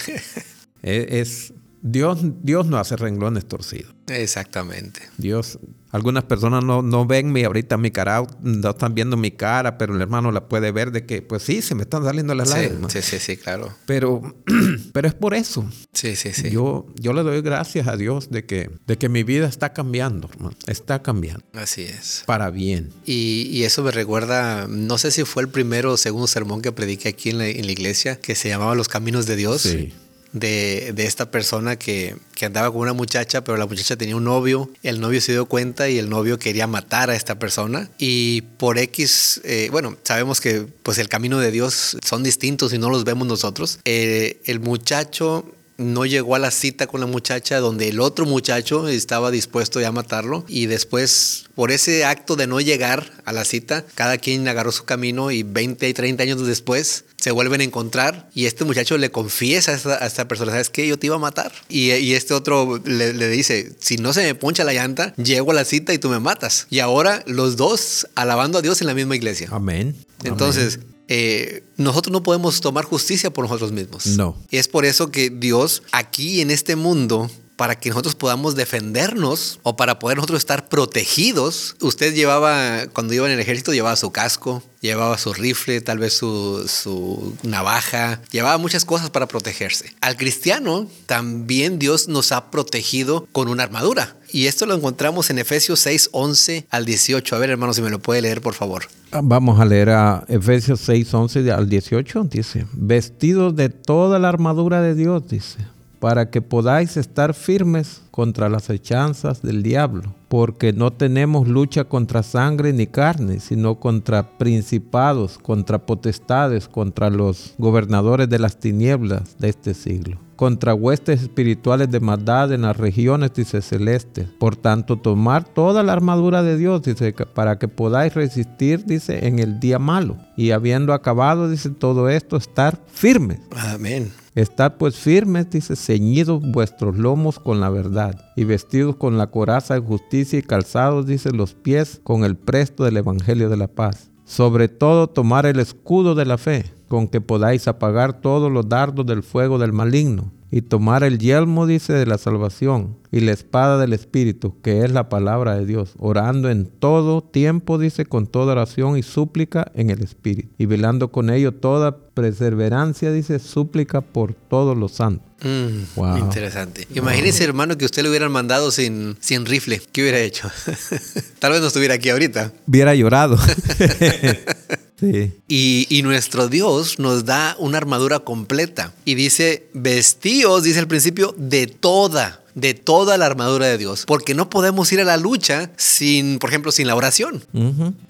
Es, 0.81 1.05
es- 1.07 1.53
Dios, 1.81 2.19
Dios 2.43 2.67
no 2.67 2.77
hace 2.77 2.97
renglones 2.97 3.45
torcidos. 3.47 3.95
Exactamente. 4.07 4.99
Dios, 5.17 5.59
algunas 5.91 6.23
personas 6.23 6.63
no, 6.63 6.81
no 6.81 7.05
ven 7.05 7.31
mi, 7.31 7.43
ahorita 7.43 7.77
mi 7.77 7.91
cara, 7.91 8.23
no 8.41 8.69
están 8.69 8.93
viendo 8.95 9.17
mi 9.17 9.31
cara, 9.31 9.77
pero 9.77 9.95
el 9.95 10.01
hermano 10.01 10.31
la 10.31 10.47
puede 10.47 10.71
ver 10.71 10.91
de 10.91 11.05
que, 11.05 11.21
pues 11.21 11.43
sí, 11.43 11.61
se 11.61 11.75
me 11.75 11.83
están 11.83 12.03
saliendo 12.03 12.33
las 12.35 12.49
Sí, 12.49 12.55
lágrimas. 12.55 12.93
sí, 12.93 13.01
sí, 13.01 13.19
sí, 13.19 13.37
claro. 13.37 13.73
Pero, 13.85 14.21
pero 14.93 15.07
es 15.07 15.13
por 15.13 15.33
eso. 15.33 15.65
Sí, 15.93 16.15
sí, 16.15 16.31
sí. 16.33 16.49
Yo, 16.49 16.87
yo 16.99 17.13
le 17.13 17.23
doy 17.23 17.41
gracias 17.41 17.87
a 17.87 17.97
Dios 17.97 18.29
de 18.29 18.45
que, 18.45 18.69
de 18.87 18.97
que 18.97 19.09
mi 19.09 19.23
vida 19.23 19.47
está 19.47 19.73
cambiando, 19.73 20.29
hermano. 20.31 20.55
Está 20.67 21.01
cambiando. 21.01 21.43
Así 21.53 21.83
es. 21.83 22.23
Para 22.25 22.49
bien. 22.49 22.89
Y, 23.05 23.47
y 23.51 23.63
eso 23.63 23.83
me 23.83 23.91
recuerda, 23.91 24.67
no 24.67 24.97
sé 24.97 25.11
si 25.11 25.23
fue 25.23 25.43
el 25.43 25.49
primero 25.49 25.93
o 25.93 25.97
segundo 25.97 26.27
sermón 26.27 26.61
que 26.61 26.71
prediqué 26.71 27.09
aquí 27.09 27.29
en 27.31 27.37
la, 27.37 27.47
en 27.47 27.65
la 27.65 27.71
iglesia, 27.71 28.19
que 28.19 28.35
se 28.35 28.49
llamaba 28.49 28.75
Los 28.75 28.87
Caminos 28.87 29.25
de 29.25 29.35
Dios. 29.35 29.61
Sí. 29.61 29.93
De, 30.33 30.93
de 30.95 31.05
esta 31.07 31.29
persona 31.29 31.75
que, 31.75 32.15
que 32.35 32.45
andaba 32.45 32.71
con 32.71 32.79
una 32.79 32.93
muchacha, 32.93 33.43
pero 33.43 33.57
la 33.57 33.65
muchacha 33.65 33.97
tenía 33.97 34.15
un 34.15 34.23
novio. 34.23 34.71
El 34.81 35.01
novio 35.01 35.19
se 35.19 35.33
dio 35.33 35.45
cuenta 35.45 35.89
y 35.89 35.97
el 35.97 36.09
novio 36.09 36.39
quería 36.39 36.67
matar 36.67 37.09
a 37.09 37.15
esta 37.15 37.37
persona. 37.37 37.89
Y 37.97 38.41
por 38.57 38.77
X, 38.77 39.41
eh, 39.43 39.67
bueno, 39.71 39.97
sabemos 40.03 40.39
que 40.39 40.65
pues 40.83 40.97
el 40.99 41.09
camino 41.09 41.39
de 41.39 41.51
Dios 41.51 41.97
son 42.03 42.23
distintos 42.23 42.73
y 42.73 42.77
no 42.77 42.89
los 42.89 43.03
vemos 43.03 43.27
nosotros. 43.27 43.79
Eh, 43.83 44.41
el 44.45 44.59
muchacho 44.59 45.45
no 45.81 46.05
llegó 46.05 46.35
a 46.35 46.39
la 46.39 46.51
cita 46.51 46.87
con 46.87 47.01
la 47.01 47.07
muchacha 47.07 47.59
donde 47.59 47.89
el 47.89 47.99
otro 47.99 48.25
muchacho 48.25 48.87
estaba 48.87 49.31
dispuesto 49.31 49.81
ya 49.81 49.89
a 49.89 49.91
matarlo 49.91 50.45
y 50.47 50.67
después 50.67 51.45
por 51.55 51.71
ese 51.71 52.05
acto 52.05 52.35
de 52.35 52.47
no 52.47 52.61
llegar 52.61 53.11
a 53.25 53.33
la 53.33 53.45
cita 53.45 53.85
cada 53.95 54.17
quien 54.17 54.47
agarró 54.47 54.71
su 54.71 54.85
camino 54.85 55.31
y 55.31 55.43
20 55.43 55.89
y 55.89 55.93
30 55.93 56.23
años 56.23 56.47
después 56.47 57.05
se 57.17 57.31
vuelven 57.31 57.61
a 57.61 57.63
encontrar 57.63 58.29
y 58.33 58.45
este 58.45 58.65
muchacho 58.65 58.97
le 58.97 59.11
confiesa 59.11 59.71
a 59.71 59.75
esta, 59.75 60.03
a 60.03 60.07
esta 60.07 60.27
persona, 60.27 60.51
¿sabes 60.51 60.69
qué? 60.69 60.87
Yo 60.87 60.97
te 60.97 61.05
iba 61.05 61.17
a 61.17 61.19
matar. 61.19 61.51
Y, 61.69 61.91
y 61.91 62.15
este 62.15 62.33
otro 62.33 62.81
le, 62.83 63.13
le 63.13 63.27
dice, 63.27 63.73
si 63.79 63.97
no 63.97 64.11
se 64.11 64.23
me 64.23 64.33
poncha 64.33 64.63
la 64.63 64.73
llanta, 64.73 65.13
llego 65.17 65.51
a 65.51 65.53
la 65.53 65.63
cita 65.63 65.93
y 65.93 65.99
tú 65.99 66.09
me 66.09 66.19
matas. 66.19 66.65
Y 66.71 66.79
ahora 66.79 67.23
los 67.27 67.57
dos 67.57 68.07
alabando 68.15 68.57
a 68.57 68.63
Dios 68.63 68.81
en 68.81 68.87
la 68.87 68.95
misma 68.95 69.15
iglesia. 69.15 69.49
Amén. 69.51 69.95
Entonces, 70.23 70.79
eh, 71.13 71.65
nosotros 71.75 72.13
no 72.13 72.23
podemos 72.23 72.61
tomar 72.61 72.85
justicia 72.85 73.33
por 73.33 73.43
nosotros 73.43 73.73
mismos. 73.73 74.05
No. 74.05 74.37
Y 74.49 74.55
es 74.55 74.69
por 74.69 74.85
eso 74.85 75.11
que 75.11 75.29
Dios 75.29 75.83
aquí 75.91 76.39
en 76.39 76.49
este 76.51 76.77
mundo, 76.77 77.29
para 77.61 77.75
que 77.75 77.89
nosotros 77.89 78.15
podamos 78.15 78.55
defendernos 78.55 79.59
o 79.61 79.75
para 79.75 79.99
poder 79.99 80.17
nosotros 80.17 80.39
estar 80.39 80.67
protegidos, 80.67 81.75
usted 81.79 82.11
llevaba, 82.15 82.87
cuando 82.91 83.13
iba 83.13 83.27
en 83.27 83.33
el 83.33 83.39
ejército, 83.39 83.71
llevaba 83.71 83.95
su 83.95 84.11
casco, 84.11 84.63
llevaba 84.79 85.15
su 85.19 85.31
rifle, 85.31 85.79
tal 85.79 85.99
vez 85.99 86.13
su, 86.13 86.65
su 86.67 87.35
navaja, 87.43 88.19
llevaba 88.31 88.57
muchas 88.57 88.83
cosas 88.83 89.11
para 89.11 89.27
protegerse. 89.27 89.93
Al 90.01 90.17
cristiano 90.17 90.87
también 91.05 91.77
Dios 91.77 92.07
nos 92.07 92.31
ha 92.31 92.49
protegido 92.49 93.27
con 93.31 93.47
una 93.47 93.61
armadura. 93.61 94.15
Y 94.31 94.47
esto 94.47 94.65
lo 94.65 94.73
encontramos 94.73 95.29
en 95.29 95.37
Efesios 95.37 95.81
6, 95.81 96.09
11 96.13 96.65
al 96.71 96.85
18. 96.85 97.35
A 97.35 97.37
ver, 97.37 97.51
hermano, 97.51 97.75
si 97.75 97.83
me 97.83 97.91
lo 97.91 97.99
puede 97.99 98.23
leer, 98.23 98.41
por 98.41 98.55
favor. 98.55 98.87
Vamos 99.11 99.59
a 99.59 99.65
leer 99.65 99.89
a 99.89 100.23
Efesios 100.29 100.79
6, 100.79 101.13
11 101.13 101.51
al 101.51 101.69
18. 101.69 102.23
Dice, 102.23 102.65
vestidos 102.71 103.55
de 103.55 103.69
toda 103.69 104.17
la 104.17 104.29
armadura 104.29 104.81
de 104.81 104.95
Dios, 104.95 105.27
dice, 105.27 105.57
para 106.01 106.31
que 106.31 106.41
podáis 106.41 106.97
estar 106.97 107.35
firmes 107.35 108.01
contra 108.09 108.49
las 108.49 108.71
hechanzas 108.71 109.43
del 109.43 109.61
diablo. 109.61 110.15
Porque 110.29 110.73
no 110.73 110.91
tenemos 110.91 111.47
lucha 111.47 111.83
contra 111.83 112.23
sangre 112.23 112.73
ni 112.73 112.87
carne, 112.87 113.39
sino 113.39 113.79
contra 113.79 114.39
principados, 114.39 115.37
contra 115.37 115.85
potestades, 115.85 116.67
contra 116.67 117.11
los 117.11 117.53
gobernadores 117.59 118.27
de 118.27 118.39
las 118.39 118.59
tinieblas 118.59 119.37
de 119.37 119.49
este 119.49 119.75
siglo 119.75 120.17
contra 120.41 120.73
huestes 120.73 121.21
espirituales 121.21 121.91
de 121.91 121.99
maldad 121.99 122.51
en 122.51 122.63
las 122.63 122.75
regiones, 122.75 123.31
dice 123.31 123.61
celestes. 123.61 124.27
Por 124.39 124.55
tanto, 124.55 124.97
tomar 124.97 125.43
toda 125.43 125.83
la 125.83 125.93
armadura 125.93 126.41
de 126.41 126.57
Dios, 126.57 126.81
dice, 126.81 127.13
para 127.13 127.59
que 127.59 127.67
podáis 127.67 128.15
resistir, 128.15 128.83
dice, 128.83 129.27
en 129.27 129.37
el 129.37 129.59
día 129.59 129.77
malo. 129.77 130.17
Y 130.35 130.49
habiendo 130.49 130.93
acabado, 130.93 131.47
dice, 131.47 131.69
todo 131.69 132.09
esto, 132.09 132.37
estar 132.37 132.83
firmes. 132.91 133.37
Amén. 133.55 134.11
Estad 134.33 134.77
pues 134.77 134.95
firmes, 134.95 135.47
dice, 135.51 135.75
ceñidos 135.75 136.41
vuestros 136.41 136.97
lomos 136.97 137.37
con 137.37 137.59
la 137.59 137.69
verdad, 137.69 138.19
y 138.35 138.43
vestidos 138.43 138.95
con 138.95 139.19
la 139.19 139.27
coraza 139.27 139.75
de 139.75 139.81
justicia 139.81 140.39
y 140.39 140.41
calzados, 140.41 141.05
dice, 141.05 141.29
los 141.29 141.53
pies 141.53 142.01
con 142.03 142.23
el 142.23 142.35
presto 142.35 142.83
del 142.83 142.97
Evangelio 142.97 143.47
de 143.47 143.57
la 143.57 143.67
paz. 143.67 144.10
Sobre 144.31 144.69
todo 144.69 145.07
tomar 145.07 145.45
el 145.45 145.59
escudo 145.59 146.15
de 146.15 146.25
la 146.25 146.37
fe, 146.37 146.73
con 146.87 147.09
que 147.09 147.19
podáis 147.19 147.67
apagar 147.67 148.21
todos 148.21 148.49
los 148.49 148.69
dardos 148.69 149.05
del 149.05 149.23
fuego 149.23 149.59
del 149.59 149.73
maligno, 149.73 150.31
y 150.51 150.61
tomar 150.61 151.03
el 151.03 151.17
yelmo, 151.17 151.65
dice, 151.65 151.93
de 151.93 152.05
la 152.05 152.17
salvación, 152.17 152.97
y 153.09 153.21
la 153.21 153.31
espada 153.31 153.77
del 153.77 153.93
Espíritu, 153.93 154.59
que 154.61 154.83
es 154.83 154.91
la 154.91 155.07
palabra 155.09 155.55
de 155.57 155.65
Dios, 155.65 155.93
orando 155.97 156.49
en 156.49 156.65
todo 156.65 157.21
tiempo, 157.23 157.77
dice, 157.77 158.05
con 158.05 158.27
toda 158.27 158.51
oración 158.51 158.97
y 158.97 159.03
súplica 159.03 159.71
en 159.75 159.89
el 159.89 160.03
Espíritu, 160.03 160.49
y 160.57 160.65
velando 160.65 161.11
con 161.11 161.29
ello 161.29 161.53
toda 161.53 161.97
perseverancia, 162.13 163.11
dice, 163.11 163.39
súplica 163.39 164.01
por 164.01 164.33
todos 164.33 164.77
los 164.77 164.91
santos. 164.91 165.27
Mm, 165.43 165.95
Wow. 165.95 166.17
Interesante. 166.17 166.87
Imagínese, 166.93 167.43
hermano, 167.43 167.77
que 167.77 167.85
usted 167.85 168.03
le 168.03 168.09
hubieran 168.09 168.31
mandado 168.31 168.69
sin, 168.71 169.17
sin 169.19 169.45
rifle. 169.45 169.81
¿Qué 169.91 170.01
hubiera 170.01 170.19
hecho? 170.19 170.49
Tal 171.39 171.51
vez 171.53 171.61
no 171.61 171.67
estuviera 171.67 171.95
aquí 171.95 172.09
ahorita. 172.09 172.51
Hubiera 172.67 172.93
llorado. 172.93 173.37
sí. 175.01 175.33
Y, 175.49 175.87
y 175.89 176.01
nuestro 176.03 176.47
Dios 176.47 176.97
nos 176.99 177.25
da 177.25 177.55
una 177.59 177.77
armadura 177.77 178.19
completa. 178.19 178.93
Y 179.03 179.15
dice, 179.15 179.67
vestíos, 179.73 180.63
dice 180.63 180.79
al 180.79 180.87
principio, 180.87 181.35
de 181.37 181.67
toda 181.67 182.37
de 182.53 182.73
toda 182.73 183.17
la 183.17 183.27
armadura 183.27 183.67
de 183.67 183.77
Dios, 183.77 184.03
porque 184.05 184.33
no 184.35 184.49
podemos 184.49 184.91
ir 184.91 184.99
a 184.99 185.05
la 185.05 185.15
lucha 185.15 185.71
sin, 185.77 186.37
por 186.37 186.49
ejemplo, 186.49 186.73
sin 186.73 186.85
la 186.85 186.95
oración, 186.97 187.41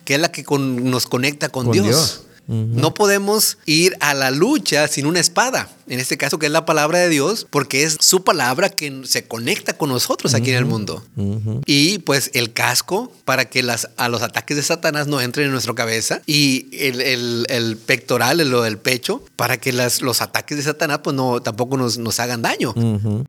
que 0.03 0.15
es 0.15 0.20
la 0.20 0.32
que 0.32 0.43
con- 0.43 0.89
nos 0.89 1.05
conecta 1.05 1.49
con, 1.49 1.65
Con 1.65 1.74
Dios. 1.74 1.86
Dios. 1.86 2.22
No 2.47 2.93
podemos 2.93 3.57
ir 3.65 3.95
a 4.01 4.13
la 4.13 4.29
lucha 4.29 4.87
sin 4.89 5.05
una 5.05 5.19
espada, 5.21 5.69
en 5.87 5.99
este 6.01 6.17
caso 6.17 6.37
que 6.37 6.47
es 6.47 6.51
la 6.51 6.65
palabra 6.65 6.99
de 6.99 7.07
Dios, 7.07 7.47
porque 7.49 7.83
es 7.83 7.97
su 8.01 8.23
palabra 8.25 8.69
que 8.69 9.01
se 9.05 9.23
conecta 9.25 9.77
con 9.77 9.89
nosotros 9.89 10.33
aquí 10.33 10.49
en 10.51 10.57
el 10.57 10.65
mundo. 10.65 11.01
Y 11.65 11.99
pues 11.99 12.29
el 12.33 12.51
casco 12.51 13.11
para 13.23 13.45
que 13.45 13.63
las, 13.63 13.89
a 13.95 14.09
los 14.09 14.21
ataques 14.21 14.57
de 14.57 14.63
Satanás 14.63 15.07
no 15.07 15.21
entren 15.21 15.45
en 15.45 15.51
nuestra 15.53 15.73
cabeza. 15.75 16.21
Y 16.25 16.67
el, 16.73 16.99
el- 17.01 17.45
el 17.49 17.77
pectoral, 17.77 18.41
el- 18.41 18.49
lo 18.49 18.63
del 18.63 18.77
pecho, 18.77 19.23
para 19.41 19.57
que 19.57 19.73
las, 19.73 20.03
los 20.03 20.21
ataques 20.21 20.55
de 20.55 20.61
Satanás 20.61 20.99
pues 21.03 21.15
no, 21.15 21.41
tampoco 21.41 21.75
nos, 21.75 21.97
nos 21.97 22.19
hagan 22.19 22.43
daño. 22.43 22.75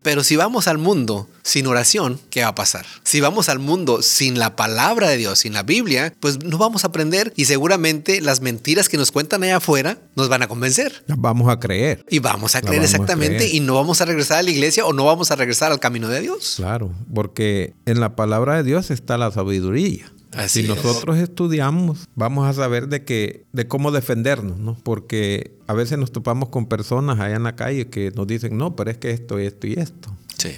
Pero 0.03 0.23
si 0.23 0.37
vamos 0.37 0.69
al 0.69 0.77
mundo 0.77 1.27
sin 1.43 1.67
oración, 1.67 2.21
¿qué 2.29 2.43
va 2.43 2.49
a 2.49 2.55
pasar? 2.55 2.85
Si 3.03 3.23
vamos 3.23 3.49
al 3.49 3.61
mundo 3.61 4.03
sin 4.03 4.39
la 4.39 4.57
palabra 4.57 5.09
de 5.09 5.17
Dios, 5.17 5.39
sin 5.39 5.55
la 5.55 5.63
Biblia, 5.63 6.13
pues 6.21 6.45
no 6.45 6.59
vamos 6.59 6.85
a 6.85 6.89
aprender 6.89 7.33
y 7.35 7.47
seguramente 7.47 8.21
las 8.21 8.43
mentiras 8.43 8.91
que 8.91 8.99
nos 8.99 9.11
cuentan 9.11 9.43
allá 9.43 9.57
afuera 9.57 9.97
nos 10.15 10.29
van 10.29 10.43
a 10.43 10.49
convencer. 10.49 11.03
Vamos 11.09 11.49
a 11.49 11.59
creer. 11.59 12.05
Y 12.11 12.19
vamos 12.19 12.43
vamos 12.43 12.57
a 12.57 12.63
creer 12.63 12.83
exactamente 12.83 13.49
y 13.49 13.61
no 13.61 13.75
vamos 13.75 14.01
a 14.01 14.05
regresar 14.05 14.39
a 14.39 14.43
la 14.43 14.51
iglesia 14.51 14.85
o 14.85 14.93
no 14.93 15.05
vamos 15.05 15.31
a 15.31 15.37
regresar 15.37 15.71
al 15.71 15.79
camino 15.79 16.09
de 16.09 16.21
Dios. 16.21 16.55
Claro, 16.57 16.91
porque 17.15 17.73
en 17.87 18.01
la 18.01 18.17
palabra 18.17 18.57
de 18.57 18.65
Dios 18.65 18.91
está 18.91 19.17
la 19.17 19.31
sabiduría. 19.31 20.13
Si 20.47 20.63
nosotros 20.65 21.19
estudiamos, 21.19 22.09
vamos 22.15 22.49
a 22.49 22.53
saber 22.53 22.89
de 22.89 23.05
que, 23.05 23.47
de 23.53 23.69
cómo 23.69 23.91
defendernos, 23.91 24.59
¿no? 24.59 24.77
Porque 24.83 25.59
a 25.67 25.75
veces 25.75 25.99
nos 25.99 26.13
topamos 26.13 26.49
con 26.49 26.67
personas 26.67 27.21
allá 27.21 27.37
en 27.37 27.43
la 27.43 27.57
calle 27.57 27.89
que 27.89 28.11
nos 28.13 28.27
dicen, 28.27 28.57
no, 28.57 28.77
pero 28.77 28.91
es 28.91 28.99
que 28.99 29.11
esto, 29.11 29.39
esto 29.39 29.67
y 29.67 29.75
esto. 29.75 30.17
Sí. 30.39 30.53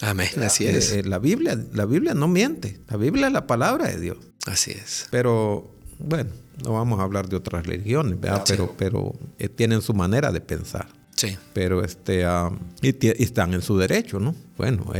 Amén. 0.00 0.28
Así 0.42 0.66
es. 0.66 0.92
Eh, 0.92 1.02
la 1.04 1.18
Biblia, 1.18 1.58
la 1.72 1.84
Biblia 1.84 2.14
no 2.14 2.26
miente. 2.28 2.80
La 2.88 2.96
Biblia 2.96 3.26
es 3.26 3.32
la 3.32 3.46
palabra 3.46 3.88
de 3.88 4.00
Dios. 4.00 4.18
Así 4.46 4.70
es. 4.70 5.06
Pero, 5.10 5.70
bueno, 5.98 6.30
no 6.64 6.72
vamos 6.72 7.00
a 7.00 7.02
hablar 7.02 7.28
de 7.28 7.36
otras 7.36 7.66
religiones, 7.66 8.18
¿verdad? 8.18 8.44
Pero, 8.46 8.74
pero 8.76 9.12
eh, 9.38 9.48
tienen 9.48 9.82
su 9.82 9.94
manera 9.94 10.32
de 10.32 10.40
pensar. 10.40 10.88
Sí. 11.14 11.36
Pero 11.52 11.84
este, 11.84 12.24
ah, 12.24 12.50
y, 12.80 12.94
están 13.22 13.52
en 13.52 13.60
su 13.60 13.76
derecho, 13.76 14.18
¿no? 14.18 14.34
Bueno, 14.56 14.90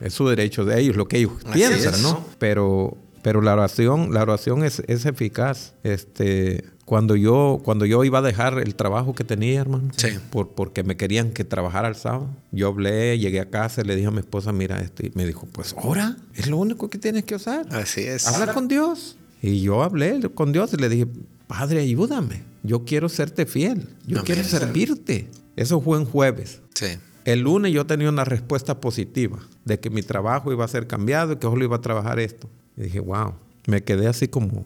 es 0.00 0.12
su 0.12 0.28
derecho 0.28 0.64
de 0.64 0.80
ellos, 0.80 0.96
lo 0.96 1.06
que 1.06 1.18
ellos 1.18 1.32
piensan, 1.52 2.02
¿no? 2.02 2.26
Pero, 2.38 2.96
pero 3.22 3.40
la 3.40 3.52
oración, 3.52 4.12
la 4.12 4.22
oración 4.22 4.64
es, 4.64 4.82
es 4.86 5.06
eficaz. 5.06 5.74
Este, 5.82 6.64
cuando 6.84 7.16
yo, 7.16 7.60
cuando 7.64 7.84
yo 7.84 8.02
iba 8.04 8.20
a 8.20 8.22
dejar 8.22 8.58
el 8.58 8.74
trabajo 8.74 9.14
que 9.14 9.24
tenía, 9.24 9.60
hermano, 9.60 9.90
por, 10.30 10.50
porque 10.50 10.82
me 10.82 10.96
querían 10.96 11.32
que 11.32 11.44
trabajara 11.44 11.88
el 11.88 11.96
sábado, 11.96 12.30
yo 12.50 12.68
hablé, 12.68 13.18
llegué 13.18 13.40
a 13.40 13.50
casa, 13.50 13.82
le 13.82 13.94
dije 13.94 14.08
a 14.08 14.10
mi 14.10 14.20
esposa, 14.20 14.52
mira 14.52 14.80
esto, 14.80 15.04
y 15.04 15.12
me 15.14 15.26
dijo, 15.26 15.46
pues 15.52 15.74
ora, 15.82 16.16
es 16.34 16.48
lo 16.48 16.56
único 16.56 16.88
que 16.88 16.98
tienes 16.98 17.24
que 17.24 17.34
usar. 17.34 17.66
Así 17.74 18.02
es. 18.02 18.26
Habla 18.26 18.54
con 18.54 18.68
Dios. 18.68 19.16
Y 19.42 19.60
yo 19.60 19.82
hablé 19.82 20.20
con 20.34 20.52
Dios 20.52 20.72
y 20.72 20.76
le 20.78 20.88
dije, 20.88 21.06
Padre, 21.46 21.80
ayúdame, 21.80 22.42
yo 22.62 22.84
quiero 22.84 23.08
serte 23.08 23.46
fiel, 23.46 23.88
yo 24.06 24.22
quiero 24.24 24.44
servirte. 24.44 25.28
Eso 25.56 25.80
fue 25.80 25.98
en 25.98 26.04
jueves. 26.04 26.60
Sí. 26.74 26.86
El 27.24 27.40
lunes 27.40 27.72
yo 27.72 27.84
tenía 27.84 28.08
una 28.08 28.24
respuesta 28.24 28.80
positiva 28.80 29.38
de 29.64 29.78
que 29.78 29.90
mi 29.90 30.02
trabajo 30.02 30.52
iba 30.52 30.64
a 30.64 30.68
ser 30.68 30.86
cambiado 30.86 31.32
y 31.32 31.36
que 31.36 31.42
solo 31.42 31.64
iba 31.64 31.76
a 31.76 31.80
trabajar 31.80 32.18
esto. 32.18 32.48
Y 32.78 32.84
dije, 32.84 33.00
wow, 33.00 33.34
me 33.66 33.82
quedé 33.82 34.06
así 34.06 34.28
como... 34.28 34.64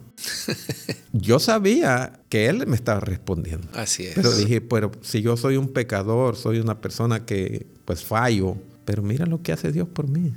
yo 1.13 1.39
sabía 1.39 2.19
que 2.29 2.47
él 2.47 2.65
me 2.67 2.75
estaba 2.75 2.99
respondiendo. 2.99 3.67
Así 3.73 4.05
es. 4.05 4.13
Pero 4.15 4.31
dije, 4.33 4.61
pero 4.61 4.91
si 5.01 5.21
yo 5.21 5.35
soy 5.35 5.57
un 5.57 5.73
pecador, 5.73 6.35
soy 6.35 6.59
una 6.59 6.79
persona 6.79 7.25
que 7.25 7.67
pues 7.85 8.03
fallo, 8.03 8.55
pero 8.85 9.01
mira 9.01 9.25
lo 9.25 9.41
que 9.41 9.51
hace 9.51 9.71
Dios 9.71 9.87
por 9.91 10.07
mí. 10.07 10.33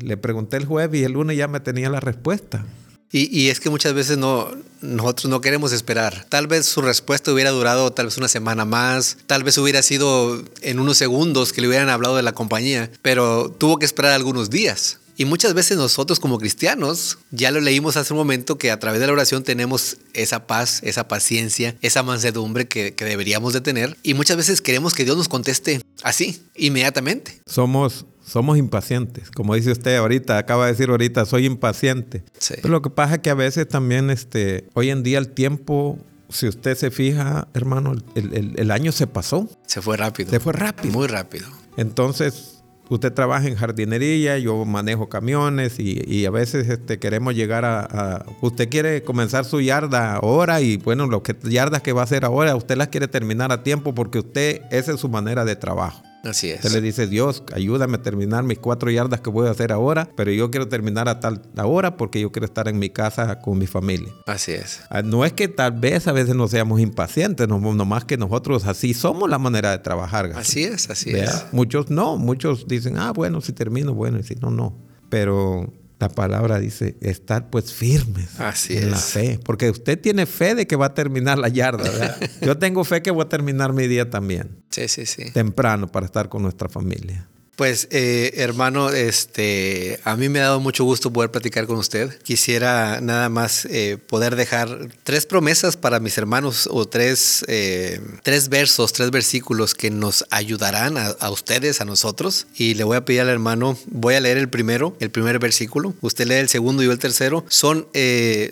le 0.00 0.16
pregunté 0.16 0.56
el 0.56 0.64
jueves 0.64 1.00
y 1.00 1.04
el 1.04 1.12
lunes 1.12 1.36
ya 1.36 1.48
me 1.48 1.60
tenía 1.60 1.90
la 1.90 2.00
respuesta. 2.00 2.64
Y, 3.10 3.34
y, 3.36 3.48
es 3.48 3.58
que 3.58 3.70
muchas 3.70 3.94
veces 3.94 4.18
no, 4.18 4.50
nosotros 4.82 5.30
no 5.30 5.40
queremos 5.40 5.72
esperar. 5.72 6.26
Tal 6.28 6.46
vez 6.46 6.66
su 6.66 6.82
respuesta 6.82 7.32
hubiera 7.32 7.50
durado 7.50 7.90
tal 7.90 8.06
vez 8.06 8.18
una 8.18 8.28
semana 8.28 8.66
más, 8.66 9.16
tal 9.26 9.44
vez 9.44 9.56
hubiera 9.56 9.82
sido 9.82 10.42
en 10.60 10.78
unos 10.78 10.98
segundos 10.98 11.54
que 11.54 11.62
le 11.62 11.68
hubieran 11.68 11.88
hablado 11.88 12.16
de 12.16 12.22
la 12.22 12.32
compañía, 12.32 12.90
pero 13.00 13.50
tuvo 13.50 13.78
que 13.78 13.86
esperar 13.86 14.12
algunos 14.12 14.50
días. 14.50 14.98
Y 15.18 15.24
muchas 15.24 15.52
veces 15.52 15.76
nosotros 15.76 16.20
como 16.20 16.38
cristianos, 16.38 17.18
ya 17.32 17.50
lo 17.50 17.60
leímos 17.60 17.96
hace 17.96 18.12
un 18.12 18.20
momento, 18.20 18.56
que 18.56 18.70
a 18.70 18.78
través 18.78 19.00
de 19.00 19.08
la 19.08 19.12
oración 19.12 19.42
tenemos 19.42 19.98
esa 20.14 20.46
paz, 20.46 20.80
esa 20.84 21.08
paciencia, 21.08 21.76
esa 21.82 22.04
mansedumbre 22.04 22.68
que, 22.68 22.94
que 22.94 23.04
deberíamos 23.04 23.52
de 23.52 23.60
tener. 23.60 23.96
Y 24.04 24.14
muchas 24.14 24.36
veces 24.36 24.62
queremos 24.62 24.94
que 24.94 25.04
Dios 25.04 25.16
nos 25.16 25.28
conteste 25.28 25.82
así, 26.04 26.40
inmediatamente. 26.54 27.42
Somos 27.46 28.06
somos 28.24 28.58
impacientes. 28.58 29.30
Como 29.30 29.54
dice 29.54 29.72
usted 29.72 29.96
ahorita, 29.96 30.38
acaba 30.38 30.66
de 30.66 30.72
decir 30.72 30.90
ahorita, 30.90 31.24
soy 31.24 31.46
impaciente. 31.46 32.22
Pero 32.48 32.68
lo 32.68 32.82
que 32.82 32.90
pasa 32.90 33.16
es 33.16 33.20
que 33.20 33.30
a 33.30 33.34
veces 33.34 33.66
también, 33.66 34.10
este, 34.10 34.68
hoy 34.74 34.90
en 34.90 35.02
día 35.02 35.18
el 35.18 35.30
tiempo, 35.30 35.98
si 36.28 36.46
usted 36.46 36.76
se 36.76 36.90
fija, 36.90 37.48
hermano, 37.54 37.96
el, 38.14 38.54
el 38.56 38.70
año 38.70 38.92
se 38.92 39.08
pasó. 39.08 39.48
Se 39.66 39.82
fue 39.82 39.96
rápido. 39.96 40.30
Se 40.30 40.38
fue 40.38 40.52
rápido. 40.52 40.92
Muy 40.92 41.08
rápido. 41.08 41.48
Entonces, 41.76 42.57
usted 42.88 43.12
trabaja 43.12 43.46
en 43.46 43.54
jardinería, 43.54 44.38
yo 44.38 44.64
manejo 44.64 45.08
camiones 45.08 45.78
y, 45.78 46.26
a 46.26 46.30
veces 46.30 46.68
este, 46.68 46.98
queremos 46.98 47.34
llegar 47.34 47.64
a, 47.64 48.24
Usted 48.40 48.68
quiere 48.68 49.02
comenzar 49.02 49.44
su 49.44 49.60
yarda 49.60 50.14
ahora 50.14 50.60
y 50.60 50.76
bueno, 50.76 51.22
que 51.22 51.36
yardas 51.42 51.82
que 51.82 51.92
va 51.92 52.02
a 52.02 52.04
hacer 52.04 52.24
ahora, 52.24 52.56
usted 52.56 52.76
las 52.76 52.88
quiere 52.88 53.08
terminar 53.08 53.52
a 53.52 53.62
tiempo 53.62 53.94
porque 53.94 54.18
usted, 54.18 54.62
esa 54.70 54.92
es 54.92 55.00
su 55.00 55.08
manera 55.08 55.44
de 55.44 55.56
trabajo. 55.56 56.07
Así 56.24 56.50
es. 56.50 56.64
Usted 56.64 56.72
le 56.72 56.80
dice, 56.80 57.06
Dios, 57.06 57.42
ayúdame 57.52 57.96
a 57.96 58.02
terminar 58.02 58.42
mis 58.44 58.58
cuatro 58.58 58.90
yardas 58.90 59.20
que 59.20 59.30
voy 59.30 59.48
a 59.48 59.50
hacer 59.50 59.72
ahora, 59.72 60.08
pero 60.16 60.30
yo 60.32 60.50
quiero 60.50 60.68
terminar 60.68 61.08
a 61.08 61.20
tal 61.20 61.42
hora 61.56 61.96
porque 61.96 62.20
yo 62.20 62.32
quiero 62.32 62.46
estar 62.46 62.68
en 62.68 62.78
mi 62.78 62.90
casa 62.90 63.40
con 63.40 63.58
mi 63.58 63.66
familia. 63.66 64.12
Así 64.26 64.52
es. 64.52 64.80
Ah, 64.90 65.02
no 65.02 65.24
es 65.24 65.32
que 65.32 65.48
tal 65.48 65.72
vez 65.72 66.08
a 66.08 66.12
veces 66.12 66.34
no 66.34 66.48
seamos 66.48 66.80
impacientes, 66.80 67.48
no, 67.48 67.58
más 67.60 68.04
que 68.04 68.16
nosotros 68.16 68.66
así 68.66 68.94
somos 68.94 69.28
la 69.30 69.38
manera 69.38 69.70
de 69.70 69.78
trabajar. 69.78 70.32
Así 70.34 70.64
es, 70.64 70.90
así 70.90 71.10
es. 71.10 71.46
Muchos 71.52 71.90
no, 71.90 72.16
muchos 72.16 72.66
dicen, 72.66 72.98
ah, 72.98 73.12
bueno, 73.12 73.40
si 73.40 73.52
termino, 73.52 73.94
bueno, 73.94 74.18
y 74.18 74.22
si 74.22 74.34
no, 74.34 74.50
no. 74.50 74.76
Pero 75.08 75.72
la 75.98 76.08
palabra 76.08 76.60
dice, 76.60 76.96
estar 77.00 77.50
pues 77.50 77.72
firmes 77.72 78.38
Así 78.38 78.76
en 78.76 78.92
la 78.92 78.98
fe. 78.98 79.40
Porque 79.44 79.70
usted 79.70 80.00
tiene 80.00 80.26
fe 80.26 80.54
de 80.54 80.66
que 80.66 80.76
va 80.76 80.86
a 80.86 80.94
terminar 80.94 81.38
la 81.38 81.48
yarda, 81.48 81.90
¿verdad? 81.90 82.30
Yo 82.40 82.56
tengo 82.58 82.84
fe 82.84 83.02
que 83.02 83.10
voy 83.10 83.24
a 83.24 83.28
terminar 83.28 83.72
mi 83.72 83.88
día 83.88 84.08
también. 84.08 84.62
Sí, 84.70 84.86
sí, 84.86 85.06
sí. 85.06 85.30
Temprano 85.32 85.88
para 85.88 86.06
estar 86.06 86.28
con 86.28 86.42
nuestra 86.42 86.68
familia. 86.68 87.28
Pues 87.58 87.88
eh, 87.90 88.34
hermano, 88.36 88.90
este, 88.90 89.98
a 90.04 90.14
mí 90.14 90.28
me 90.28 90.38
ha 90.38 90.44
dado 90.44 90.60
mucho 90.60 90.84
gusto 90.84 91.12
poder 91.12 91.32
platicar 91.32 91.66
con 91.66 91.76
usted. 91.76 92.16
Quisiera 92.22 93.00
nada 93.00 93.28
más 93.30 93.64
eh, 93.64 93.98
poder 93.98 94.36
dejar 94.36 94.90
tres 95.02 95.26
promesas 95.26 95.76
para 95.76 95.98
mis 95.98 96.16
hermanos 96.18 96.68
o 96.70 96.86
tres, 96.86 97.44
eh, 97.48 98.00
tres 98.22 98.48
versos, 98.48 98.92
tres 98.92 99.10
versículos 99.10 99.74
que 99.74 99.90
nos 99.90 100.24
ayudarán 100.30 100.96
a, 100.98 101.30
ustedes, 101.30 101.80
a 101.80 101.84
nosotros. 101.84 102.46
Y 102.54 102.74
le 102.74 102.84
voy 102.84 102.96
a 102.96 103.04
pedir 103.04 103.22
al 103.22 103.28
hermano, 103.28 103.76
voy 103.86 104.14
a 104.14 104.20
leer 104.20 104.38
el 104.38 104.48
primero, 104.48 104.96
el 105.00 105.10
primer 105.10 105.40
versículo. 105.40 105.94
Usted 106.00 106.28
lee 106.28 106.34
el 106.34 106.48
segundo 106.48 106.84
y 106.84 106.86
yo 106.86 106.92
el 106.92 107.00
tercero. 107.00 107.44
Son, 107.48 107.88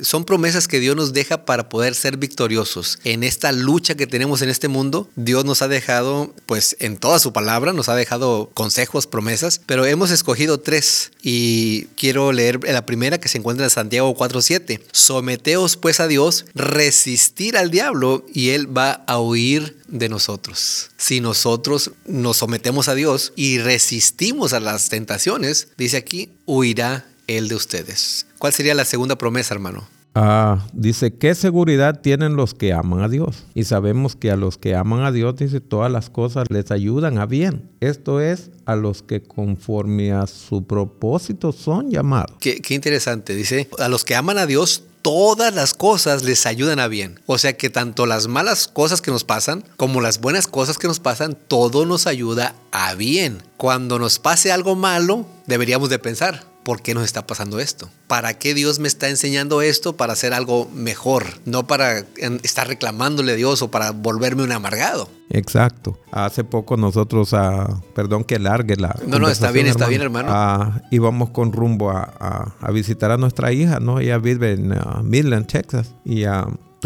son 0.00 0.24
promesas 0.24 0.66
que 0.66 0.80
Dios 0.80 0.96
nos 0.96 1.12
deja 1.12 1.44
para 1.44 1.68
poder 1.68 1.94
ser 1.94 2.16
victoriosos 2.16 2.98
en 3.04 3.22
esta 3.22 3.52
lucha 3.52 3.94
que 3.94 4.08
tenemos 4.08 4.42
en 4.42 4.48
este 4.48 4.66
mundo. 4.66 5.08
Dios 5.14 5.44
nos 5.44 5.62
ha 5.62 5.68
dejado, 5.68 6.34
pues 6.46 6.74
en 6.80 6.96
toda 6.96 7.20
su 7.20 7.32
palabra, 7.32 7.72
nos 7.72 7.88
ha 7.88 7.94
dejado 7.94 8.50
consejos 8.52 8.95
promesas, 9.06 9.60
pero 9.66 9.84
hemos 9.84 10.10
escogido 10.10 10.58
tres 10.60 11.10
y 11.22 11.86
quiero 11.96 12.32
leer 12.32 12.60
la 12.62 12.86
primera 12.86 13.18
que 13.18 13.28
se 13.28 13.38
encuentra 13.38 13.66
en 13.66 13.70
Santiago 13.70 14.16
4.7. 14.16 14.80
Someteos 14.92 15.76
pues 15.76 16.00
a 16.00 16.06
Dios, 16.06 16.46
resistir 16.54 17.56
al 17.56 17.70
diablo 17.70 18.24
y 18.32 18.50
él 18.50 18.74
va 18.74 19.04
a 19.06 19.18
huir 19.18 19.76
de 19.88 20.08
nosotros. 20.08 20.90
Si 20.96 21.20
nosotros 21.20 21.90
nos 22.06 22.38
sometemos 22.38 22.88
a 22.88 22.94
Dios 22.94 23.32
y 23.36 23.58
resistimos 23.58 24.52
a 24.52 24.60
las 24.60 24.88
tentaciones, 24.88 25.68
dice 25.76 25.96
aquí, 25.96 26.30
huirá 26.46 27.06
él 27.26 27.48
de 27.48 27.56
ustedes. 27.56 28.26
¿Cuál 28.38 28.52
sería 28.52 28.74
la 28.74 28.84
segunda 28.84 29.16
promesa, 29.16 29.54
hermano? 29.54 29.95
Ah, 30.18 30.66
dice, 30.72 31.12
¿qué 31.12 31.34
seguridad 31.34 32.00
tienen 32.00 32.36
los 32.36 32.54
que 32.54 32.72
aman 32.72 33.02
a 33.02 33.08
Dios? 33.10 33.44
Y 33.52 33.64
sabemos 33.64 34.16
que 34.16 34.30
a 34.30 34.36
los 34.36 34.56
que 34.56 34.74
aman 34.74 35.04
a 35.04 35.12
Dios, 35.12 35.36
dice, 35.36 35.60
todas 35.60 35.92
las 35.92 36.08
cosas 36.08 36.46
les 36.48 36.70
ayudan 36.70 37.18
a 37.18 37.26
bien. 37.26 37.68
Esto 37.80 38.22
es, 38.22 38.50
a 38.64 38.76
los 38.76 39.02
que 39.02 39.22
conforme 39.22 40.12
a 40.12 40.26
su 40.26 40.66
propósito 40.66 41.52
son 41.52 41.90
llamados. 41.90 42.34
Qué, 42.40 42.62
qué 42.62 42.72
interesante, 42.72 43.34
dice, 43.34 43.68
a 43.78 43.88
los 43.90 44.06
que 44.06 44.14
aman 44.14 44.38
a 44.38 44.46
Dios, 44.46 44.84
todas 45.02 45.54
las 45.54 45.74
cosas 45.74 46.24
les 46.24 46.46
ayudan 46.46 46.80
a 46.80 46.88
bien. 46.88 47.20
O 47.26 47.36
sea 47.36 47.54
que 47.58 47.68
tanto 47.68 48.06
las 48.06 48.26
malas 48.26 48.68
cosas 48.68 49.02
que 49.02 49.10
nos 49.10 49.24
pasan 49.24 49.64
como 49.76 50.00
las 50.00 50.22
buenas 50.22 50.46
cosas 50.46 50.78
que 50.78 50.88
nos 50.88 50.98
pasan, 50.98 51.36
todo 51.46 51.84
nos 51.84 52.06
ayuda 52.06 52.54
a 52.72 52.94
bien. 52.94 53.42
Cuando 53.58 53.98
nos 53.98 54.18
pase 54.18 54.50
algo 54.50 54.76
malo, 54.76 55.26
deberíamos 55.46 55.90
de 55.90 55.98
pensar, 55.98 56.42
¿por 56.66 56.82
qué 56.82 56.94
nos 56.94 57.04
está 57.04 57.28
pasando 57.28 57.60
esto? 57.60 57.88
¿Para 58.08 58.34
qué 58.40 58.52
Dios 58.52 58.80
me 58.80 58.88
está 58.88 59.08
enseñando 59.08 59.62
esto? 59.62 59.96
Para 59.96 60.14
hacer 60.14 60.34
algo 60.34 60.68
mejor, 60.74 61.24
no 61.44 61.64
para 61.68 62.04
estar 62.42 62.66
reclamándole 62.66 63.32
a 63.32 63.36
Dios 63.36 63.62
o 63.62 63.70
para 63.70 63.92
volverme 63.92 64.42
un 64.42 64.50
amargado. 64.50 65.08
Exacto. 65.30 65.96
Hace 66.10 66.42
poco 66.42 66.76
nosotros, 66.76 67.32
uh, 67.34 67.80
perdón 67.94 68.24
que 68.24 68.40
largue 68.40 68.74
la... 68.74 68.98
No, 69.06 69.20
no, 69.20 69.28
está 69.28 69.52
bien, 69.52 69.68
está 69.68 69.86
bien, 69.86 70.02
hermano. 70.02 70.32
Uh, 70.32 70.80
íbamos 70.90 71.30
con 71.30 71.52
rumbo 71.52 71.92
a, 71.92 72.56
a, 72.60 72.70
visitar 72.72 73.12
a 73.12 73.16
nuestra 73.16 73.52
hija, 73.52 73.78
¿no? 73.78 74.00
Ella 74.00 74.18
vive 74.18 74.54
en 74.54 74.72
uh, 74.72 75.04
Midland, 75.04 75.46
Texas. 75.46 75.94
Y 76.04 76.24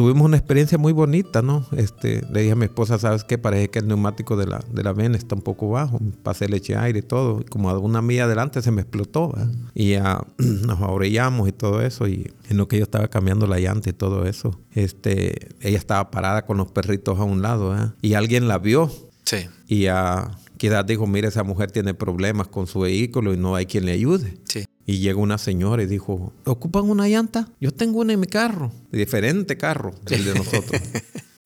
tuvimos 0.01 0.24
una 0.24 0.38
experiencia 0.38 0.78
muy 0.78 0.94
bonita, 0.94 1.42
¿no? 1.42 1.66
Este, 1.76 2.22
le 2.32 2.40
dije 2.40 2.53
a 2.53 2.57
mi 2.57 2.64
esposa, 2.64 2.98
¿sabes 2.98 3.22
qué? 3.22 3.36
Parece 3.36 3.68
que 3.68 3.80
el 3.80 3.86
neumático 3.86 4.34
de 4.34 4.46
la, 4.46 4.64
de 4.72 4.82
la 4.82 4.94
ven 4.94 5.14
está 5.14 5.34
un 5.34 5.42
poco 5.42 5.68
bajo. 5.68 6.01
Pasé 6.22 6.48
leche 6.48 6.74
aire 6.74 7.01
y 7.01 7.03
todo. 7.03 7.42
Y 7.42 7.44
como 7.44 7.68
a 7.68 7.78
una 7.78 8.01
milla 8.01 8.24
adelante 8.24 8.62
se 8.62 8.70
me 8.70 8.80
explotó. 8.80 9.34
Y 9.74 9.90
ya 9.90 10.24
nos 10.38 10.80
abrillamos 10.80 11.51
y 11.51 11.53
todo 11.53 11.82
eso. 11.82 12.09
Y 12.09 12.32
en 12.48 12.57
lo 12.57 12.66
que 12.66 12.78
yo 12.78 12.82
estaba 12.82 13.09
cambiando 13.09 13.46
la 13.46 13.59
llanta 13.59 13.90
y 13.90 13.92
todo 13.92 14.24
eso, 14.24 14.59
este, 14.72 15.48
ella 15.61 15.76
estaba 15.76 16.11
parada 16.11 16.46
con 16.46 16.57
los 16.57 16.72
perritos 16.72 17.18
a 17.18 17.24
un 17.24 17.42
lado. 17.42 17.76
Y 18.01 18.14
alguien 18.14 18.48
la 18.48 18.57
vio. 18.57 18.90
Sí. 19.24 19.48
Y 19.68 19.88
a 19.88 20.30
Quizás 20.61 20.86
dijo, 20.86 21.07
mire, 21.07 21.26
esa 21.26 21.42
mujer 21.42 21.70
tiene 21.70 21.94
problemas 21.94 22.46
con 22.46 22.66
su 22.66 22.80
vehículo 22.80 23.32
y 23.32 23.38
no 23.38 23.55
hay 23.57 23.64
quien 23.64 23.86
le 23.86 23.92
ayude. 23.92 24.36
Sí. 24.44 24.66
Y 24.91 24.99
llegó 24.99 25.22
una 25.22 25.38
señora 25.38 25.84
y 25.84 25.86
dijo, 25.86 26.32
¿ocupan 26.45 26.91
una 26.91 27.07
llanta? 27.07 27.49
Yo 27.61 27.70
tengo 27.70 28.01
una 28.01 28.12
en 28.12 28.18
mi 28.18 28.26
carro, 28.26 28.72
diferente 28.91 29.57
carro 29.57 29.95
del 30.05 30.24
de 30.24 30.34
nosotros. 30.34 30.82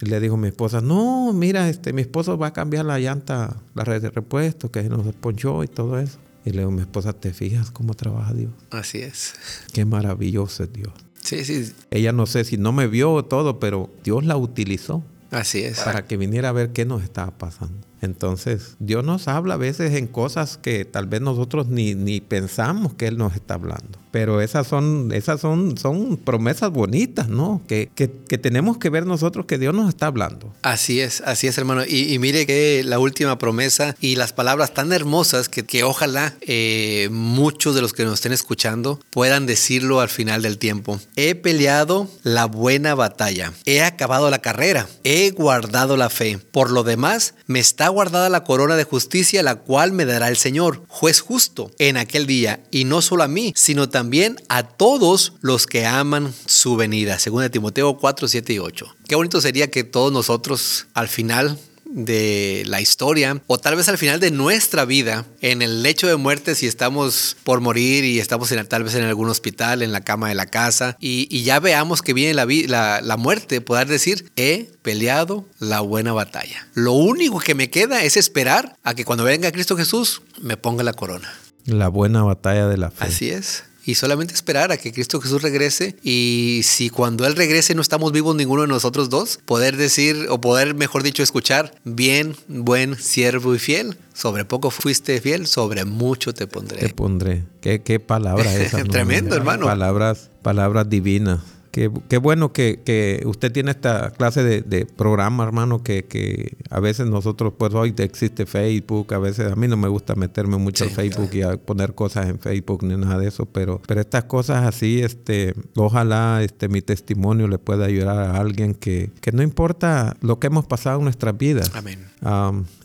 Y 0.00 0.06
le 0.06 0.18
dijo 0.18 0.36
mi 0.36 0.48
esposa, 0.48 0.80
no, 0.80 1.32
mira, 1.32 1.68
este, 1.68 1.92
mi 1.92 2.02
esposo 2.02 2.36
va 2.36 2.48
a 2.48 2.52
cambiar 2.52 2.84
la 2.84 2.98
llanta, 2.98 3.56
la 3.74 3.84
red 3.84 4.02
de 4.02 4.10
repuesto, 4.10 4.70
que 4.70 4.82
nos 4.82 5.14
ponchó 5.14 5.62
y 5.62 5.68
todo 5.68 6.00
eso. 6.00 6.18
Y 6.44 6.50
le 6.50 6.58
digo, 6.58 6.72
mi 6.72 6.80
esposa, 6.80 7.12
¿te 7.12 7.32
fijas 7.32 7.70
cómo 7.70 7.94
trabaja 7.94 8.34
Dios? 8.34 8.50
Así 8.70 8.98
es. 8.98 9.34
Qué 9.72 9.84
maravilloso 9.84 10.64
es 10.64 10.72
Dios. 10.72 10.92
Sí, 11.22 11.44
sí. 11.44 11.72
Ella 11.90 12.12
no 12.12 12.26
sé 12.26 12.44
si 12.44 12.56
no 12.56 12.72
me 12.72 12.88
vio 12.88 13.24
todo, 13.26 13.60
pero 13.60 13.88
Dios 14.02 14.24
la 14.24 14.36
utilizó. 14.36 15.04
Así 15.30 15.62
es. 15.62 15.80
Para 15.80 16.06
que 16.06 16.16
viniera 16.16 16.48
a 16.48 16.52
ver 16.52 16.72
qué 16.72 16.84
nos 16.84 17.02
estaba 17.02 17.30
pasando. 17.38 17.86
Entonces, 18.04 18.76
Dios 18.78 19.04
nos 19.04 19.28
habla 19.28 19.54
a 19.54 19.58
veces 19.58 19.94
en 19.94 20.06
cosas 20.06 20.56
que 20.56 20.84
tal 20.84 21.06
vez 21.06 21.20
nosotros 21.20 21.68
ni, 21.68 21.94
ni 21.94 22.20
pensamos 22.20 22.94
que 22.94 23.06
Él 23.06 23.18
nos 23.18 23.34
está 23.34 23.54
hablando 23.54 24.03
pero 24.14 24.40
esas 24.40 24.68
son, 24.68 25.10
esas 25.12 25.40
son, 25.40 25.76
son 25.76 26.16
promesas 26.16 26.70
bonitas, 26.70 27.28
¿no? 27.28 27.60
Que, 27.66 27.90
que, 27.96 28.06
tenemos 28.38 28.78
que 28.78 28.88
ver 28.88 29.06
nosotros 29.06 29.46
que 29.46 29.58
Dios 29.58 29.74
nos 29.74 29.88
está 29.88 30.06
hablando. 30.06 30.54
Así 30.62 31.00
es, 31.00 31.20
así 31.22 31.48
es, 31.48 31.58
hermano. 31.58 31.82
Y, 31.84 32.16
mire 32.20 32.46
que 32.46 32.84
la 32.84 33.00
última 33.00 33.38
promesa 33.38 33.96
y 34.00 34.14
las 34.14 34.32
palabras 34.32 34.72
tan 34.72 34.92
hermosas 34.92 35.48
que, 35.48 35.64
que 35.64 35.82
ojalá 35.82 36.36
eh, 36.42 37.08
muchos 37.10 37.74
de 37.74 37.80
los 37.80 37.92
que 37.92 38.04
nos 38.04 38.14
estén 38.14 38.32
escuchando 38.32 39.00
puedan 39.10 39.46
decirlo 39.46 39.98
al 39.98 40.10
final 40.10 40.42
del 40.42 40.58
tiempo. 40.58 41.00
He 41.16 41.34
peleado 41.34 42.08
la 42.22 42.44
buena 42.44 42.94
batalla, 42.94 43.52
he 43.64 43.82
acabado 43.82 44.30
la 44.30 44.40
carrera, 44.40 44.86
he 45.02 45.30
guardado 45.30 45.96
la 45.96 46.08
fe. 46.08 46.38
Por 46.52 46.70
lo 46.70 46.84
demás, 46.84 47.34
me 47.48 47.58
está 47.58 47.88
guardada 47.88 48.28
la 48.28 48.44
corona 48.44 48.76
de 48.76 48.84
justicia, 48.84 49.42
la 49.42 49.56
cual 49.56 49.90
me 49.90 50.04
dará 50.04 50.28
el 50.28 50.36
Señor, 50.36 50.84
juez 50.86 51.20
justo, 51.20 51.72
en 51.80 51.96
aquel 51.96 52.28
día, 52.28 52.62
y 52.70 52.84
no 52.84 53.02
solo 53.02 53.24
a 53.24 53.28
mí, 53.28 53.52
sino 53.56 53.88
también 53.88 54.03
también 54.04 54.36
a 54.50 54.64
todos 54.64 55.32
los 55.40 55.66
que 55.66 55.86
aman 55.86 56.30
su 56.44 56.76
venida. 56.76 57.18
Según 57.18 57.48
Timoteo 57.48 57.96
4, 57.96 58.28
7 58.28 58.52
y 58.52 58.58
8. 58.58 58.96
Qué 59.08 59.14
bonito 59.14 59.40
sería 59.40 59.70
que 59.70 59.82
todos 59.82 60.12
nosotros 60.12 60.88
al 60.92 61.08
final 61.08 61.58
de 61.86 62.64
la 62.66 62.82
historia 62.82 63.40
o 63.46 63.56
tal 63.56 63.76
vez 63.76 63.88
al 63.88 63.96
final 63.96 64.20
de 64.20 64.30
nuestra 64.30 64.84
vida 64.84 65.24
en 65.40 65.62
el 65.62 65.82
lecho 65.82 66.06
de 66.06 66.16
muerte 66.16 66.54
si 66.54 66.66
estamos 66.66 67.34
por 67.44 67.62
morir 67.62 68.04
y 68.04 68.20
estamos 68.20 68.52
en, 68.52 68.66
tal 68.66 68.84
vez 68.84 68.94
en 68.94 69.04
algún 69.04 69.30
hospital 69.30 69.80
en 69.80 69.92
la 69.92 70.02
cama 70.02 70.28
de 70.28 70.34
la 70.34 70.46
casa 70.46 70.98
y, 71.00 71.42
ya 71.44 71.60
veamos 71.60 72.02
que 72.02 72.12
viene 72.12 72.34
la, 72.34 72.46
la, 72.66 73.00
la 73.00 73.16
muerte 73.16 73.60
poder 73.60 73.86
decir 73.86 74.30
he 74.34 74.70
peleado 74.82 75.46
la 75.60 75.80
buena 75.80 76.12
batalla 76.12 76.66
lo 76.74 76.92
único 76.92 77.38
que 77.38 77.54
me 77.54 77.70
queda 77.70 78.02
es 78.02 78.16
esperar 78.16 78.76
a 78.82 78.94
que 78.94 79.04
cuando 79.04 79.24
venga 79.24 79.52
Cristo 79.52 79.76
Jesús 79.76 80.20
me 80.42 80.56
ponga 80.56 80.82
la 80.82 80.94
corona 80.94 81.32
la 81.64 81.88
buena 81.88 82.24
batalla 82.24 82.66
de 82.66 82.76
la 82.76 82.90
fe 82.90 83.04
así 83.04 83.30
es 83.30 83.64
y 83.84 83.94
solamente 83.94 84.34
esperar 84.34 84.72
a 84.72 84.76
que 84.76 84.92
Cristo 84.92 85.20
Jesús 85.20 85.42
regrese 85.42 85.96
y 86.02 86.60
si 86.64 86.90
cuando 86.90 87.26
Él 87.26 87.36
regrese 87.36 87.74
no 87.74 87.82
estamos 87.82 88.12
vivos 88.12 88.34
ninguno 88.36 88.62
de 88.62 88.68
nosotros 88.68 89.10
dos, 89.10 89.38
poder 89.44 89.76
decir 89.76 90.26
o 90.30 90.40
poder, 90.40 90.74
mejor 90.74 91.02
dicho, 91.02 91.22
escuchar, 91.22 91.74
bien, 91.84 92.36
buen, 92.48 92.96
siervo 92.96 93.54
y 93.54 93.58
fiel. 93.58 93.96
Sobre 94.12 94.44
poco 94.44 94.70
fuiste 94.70 95.20
fiel, 95.20 95.46
sobre 95.46 95.84
mucho 95.84 96.32
te 96.32 96.46
pondré. 96.46 96.78
Te 96.78 96.88
pondré. 96.90 97.44
Qué, 97.60 97.82
qué 97.82 97.98
palabra 97.98 98.54
esa. 98.54 98.84
Tremendo, 98.84 99.34
hermano. 99.34 99.66
Palabras, 99.66 100.30
palabras 100.42 100.88
divinas. 100.88 101.40
Qué, 101.74 102.18
bueno 102.18 102.52
que, 102.52 103.20
usted 103.26 103.50
tiene 103.50 103.72
esta 103.72 104.12
clase 104.12 104.44
de, 104.44 104.86
programa, 104.86 105.42
hermano, 105.42 105.82
que, 105.82 106.56
a 106.70 106.78
veces 106.78 107.08
nosotros, 107.08 107.52
pues 107.58 107.74
hoy 107.74 107.92
existe 107.98 108.46
Facebook, 108.46 109.12
a 109.12 109.18
veces 109.18 109.50
a 109.50 109.56
mí 109.56 109.66
no 109.66 109.76
me 109.76 109.88
gusta 109.88 110.14
meterme 110.14 110.56
mucho 110.56 110.84
en 110.84 110.90
Facebook 110.90 111.30
y 111.32 111.42
a 111.42 111.56
poner 111.56 111.96
cosas 111.96 112.28
en 112.28 112.38
Facebook 112.38 112.84
ni 112.84 112.96
nada 112.96 113.18
de 113.18 113.26
eso, 113.26 113.46
pero, 113.46 113.82
pero 113.88 114.00
estas 114.00 114.24
cosas 114.24 114.64
así, 114.64 115.02
este, 115.02 115.54
ojalá 115.74 116.44
este, 116.44 116.68
mi 116.68 116.80
testimonio 116.80 117.48
le 117.48 117.58
pueda 117.58 117.86
ayudar 117.86 118.18
a 118.18 118.38
alguien 118.38 118.74
que, 118.74 119.10
que 119.20 119.32
no 119.32 119.42
importa 119.42 120.16
lo 120.20 120.38
que 120.38 120.46
hemos 120.46 120.66
pasado 120.66 120.98
en 120.98 121.04
nuestras 121.04 121.36
vidas. 121.36 121.72
Amén. 121.74 121.98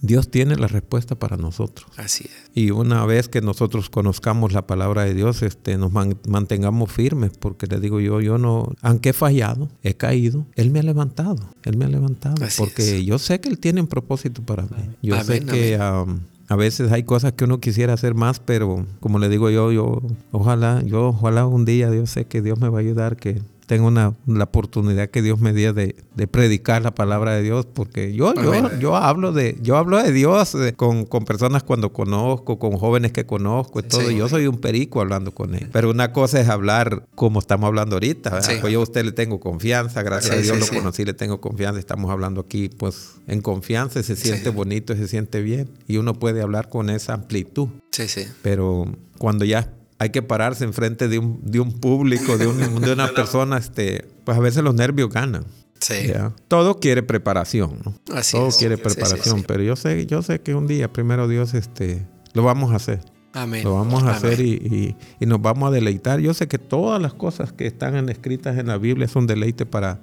Dios 0.01 0.29
tiene 0.29 0.55
la 0.55 0.67
respuesta 0.67 1.15
para 1.15 1.37
nosotros. 1.37 1.89
Así 1.95 2.25
es. 2.25 2.51
Y 2.53 2.71
una 2.71 3.05
vez 3.05 3.29
que 3.29 3.41
nosotros 3.41 3.89
conozcamos 3.89 4.51
la 4.51 4.67
palabra 4.67 5.05
de 5.05 5.13
Dios, 5.13 5.43
este, 5.43 5.77
nos 5.77 5.91
mantengamos 5.93 6.91
firmes, 6.91 7.31
porque 7.39 7.67
le 7.67 7.79
digo 7.79 7.99
yo, 7.99 8.19
yo 8.19 8.37
no, 8.37 8.73
aunque 8.81 9.09
he 9.09 9.13
fallado, 9.13 9.69
he 9.83 9.93
caído, 9.93 10.45
Él 10.55 10.71
me 10.71 10.79
ha 10.79 10.83
levantado, 10.83 11.37
Él 11.63 11.77
me 11.77 11.85
ha 11.85 11.89
levantado, 11.89 12.35
porque 12.57 13.03
yo 13.03 13.19
sé 13.19 13.39
que 13.39 13.49
Él 13.49 13.59
tiene 13.59 13.81
un 13.81 13.87
propósito 13.87 14.41
para 14.41 14.63
mí. 14.63 14.89
Yo 15.01 15.21
sé 15.23 15.41
que 15.41 15.77
a 15.77 16.55
veces 16.55 16.91
hay 16.91 17.03
cosas 17.03 17.33
que 17.33 17.43
uno 17.43 17.59
quisiera 17.59 17.93
hacer 17.93 18.15
más, 18.15 18.39
pero 18.39 18.85
como 18.99 19.19
le 19.19 19.29
digo 19.29 19.49
yo, 19.49 19.71
yo 19.71 20.01
ojalá, 20.31 20.81
yo 20.83 21.09
ojalá 21.09 21.45
un 21.45 21.65
día, 21.65 21.91
Dios 21.91 22.09
sé 22.09 22.25
que 22.25 22.41
Dios 22.41 22.59
me 22.59 22.69
va 22.69 22.79
a 22.79 22.81
ayudar, 22.81 23.17
que 23.17 23.41
tengo 23.69 23.85
una, 23.85 24.15
la 24.25 24.45
oportunidad 24.45 25.11
que 25.11 25.21
Dios 25.21 25.39
me 25.39 25.53
dio 25.53 25.73
de, 25.73 25.93
predicar 26.31 26.81
la 26.81 26.95
palabra 26.95 27.35
de 27.35 27.43
Dios, 27.43 27.67
porque 27.71 28.15
yo, 28.15 28.33
yo, 28.33 28.79
yo 28.79 28.95
hablo 28.95 29.31
de, 29.31 29.59
yo 29.61 29.77
hablo 29.77 30.01
de 30.01 30.11
Dios 30.11 30.55
eh, 30.55 30.73
con, 30.73 31.05
personas 31.05 31.61
cuando 31.61 31.93
conozco, 31.93 32.57
con 32.57 32.71
jóvenes 32.79 33.11
que 33.11 33.27
conozco 33.27 33.81
y 33.81 33.83
todo. 33.83 34.09
Yo 34.09 34.27
soy 34.27 34.47
un 34.47 34.57
perico 34.57 35.01
hablando 35.01 35.35
con 35.35 35.53
ellos. 35.53 35.69
Pero 35.71 35.91
una 35.91 36.13
cosa 36.13 36.41
es 36.41 36.49
hablar 36.49 37.05
como 37.13 37.37
estamos 37.37 37.67
hablando 37.67 37.97
ahorita. 37.97 38.39
Pues 38.59 38.73
yo 38.73 38.79
a 38.79 38.83
usted 38.83 39.05
le 39.05 39.11
tengo 39.11 39.39
confianza, 39.39 40.01
gracias 40.01 40.35
a 40.35 40.41
Dios 40.41 40.59
lo 40.59 40.67
conocí, 40.79 41.05
le 41.05 41.13
tengo 41.13 41.39
confianza. 41.39 41.79
Estamos 41.79 42.09
hablando 42.09 42.41
aquí, 42.41 42.69
pues, 42.69 43.17
en 43.27 43.41
confianza, 43.41 44.01
se 44.01 44.15
siente 44.15 44.49
bonito, 44.49 44.95
se 44.95 45.07
siente 45.07 45.43
bien. 45.43 45.69
Y 45.87 45.97
uno 45.97 46.15
puede 46.15 46.41
hablar 46.41 46.69
con 46.69 46.89
esa 46.89 47.13
amplitud. 47.13 47.67
Sí, 47.91 48.07
sí. 48.07 48.25
Pero 48.41 48.87
cuando 49.19 49.45
ya 49.45 49.59
hay 49.99 50.09
que 50.09 50.21
pararse 50.21 50.63
enfrente 50.63 51.09
de 51.09 51.19
un, 51.19 51.39
de 51.43 51.59
un 51.59 51.73
público, 51.79 52.37
de, 52.37 52.47
de 52.47 52.93
una 52.93 53.07
persona, 53.13 53.57
este, 53.57 54.07
pues 54.23 54.37
a 54.37 54.41
veces 54.41 54.63
los 54.63 54.73
nervios 54.73 55.09
ganan. 55.09 55.45
Sí. 55.79 56.11
Todo 56.47 56.79
quiere 56.79 57.03
preparación, 57.03 57.79
¿no? 57.85 57.93
Así 58.13 58.35
Todo 58.35 58.49
quiere 58.49 58.77
preparación, 58.77 59.43
pero 59.43 59.63
yo 59.63 59.75
sé, 59.75 60.05
yo 60.05 60.21
sé 60.21 60.41
que 60.41 60.55
un 60.55 60.67
día, 60.67 60.91
primero 60.91 61.27
Dios, 61.27 61.53
este, 61.53 62.05
lo 62.33 62.43
vamos 62.43 62.71
a 62.71 62.77
hacer. 62.77 62.99
Amén. 63.33 63.63
Lo 63.63 63.75
vamos 63.75 64.03
a 64.03 64.11
hacer 64.11 64.39
y, 64.39 64.95
y, 65.19 65.25
nos 65.25 65.41
vamos 65.41 65.69
a 65.69 65.71
deleitar. 65.71 66.19
Yo 66.19 66.33
sé 66.33 66.47
que 66.47 66.57
todas 66.57 67.01
las 67.01 67.13
cosas 67.13 67.53
que 67.53 67.67
están 67.67 68.09
escritas 68.09 68.57
en 68.57 68.67
la 68.67 68.77
Biblia 68.77 69.07
son 69.07 69.27
deleite 69.27 69.65
para, 69.65 69.99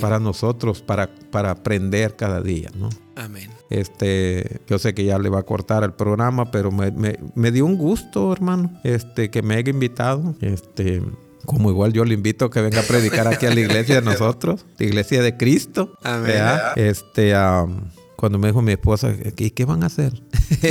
para 0.00 0.18
nosotros, 0.18 0.82
para, 0.82 1.08
para 1.30 1.50
aprender 1.50 2.16
cada 2.16 2.40
día, 2.40 2.70
¿no? 2.76 2.90
Amén. 3.16 3.50
Este, 3.70 4.60
yo 4.66 4.78
sé 4.78 4.94
que 4.94 5.04
ya 5.04 5.18
le 5.18 5.28
va 5.28 5.40
a 5.40 5.42
cortar 5.44 5.84
el 5.84 5.92
programa, 5.92 6.50
pero 6.50 6.70
me, 6.70 6.92
me, 7.34 7.50
dio 7.50 7.66
un 7.66 7.76
gusto, 7.76 8.32
hermano, 8.32 8.80
este, 8.84 9.30
que 9.30 9.42
me 9.42 9.54
haya 9.54 9.70
invitado. 9.70 10.34
Este, 10.40 11.02
como 11.44 11.70
igual 11.70 11.92
yo 11.92 12.04
le 12.04 12.14
invito 12.14 12.46
a 12.46 12.50
que 12.50 12.60
venga 12.60 12.80
a 12.80 12.84
predicar 12.84 13.28
aquí 13.28 13.46
a 13.46 13.54
la 13.54 13.60
iglesia 13.60 13.96
de 13.96 14.02
nosotros, 14.02 14.64
la 14.78 14.86
iglesia 14.86 15.22
de 15.22 15.36
Cristo. 15.36 15.96
Amén. 16.02 16.42
Este, 16.76 17.34
cuando 18.24 18.38
me 18.38 18.48
dijo 18.48 18.62
mi 18.62 18.72
esposa, 18.72 19.14
¿y 19.36 19.50
qué 19.50 19.66
van 19.66 19.82
a 19.82 19.86
hacer? 19.86 20.22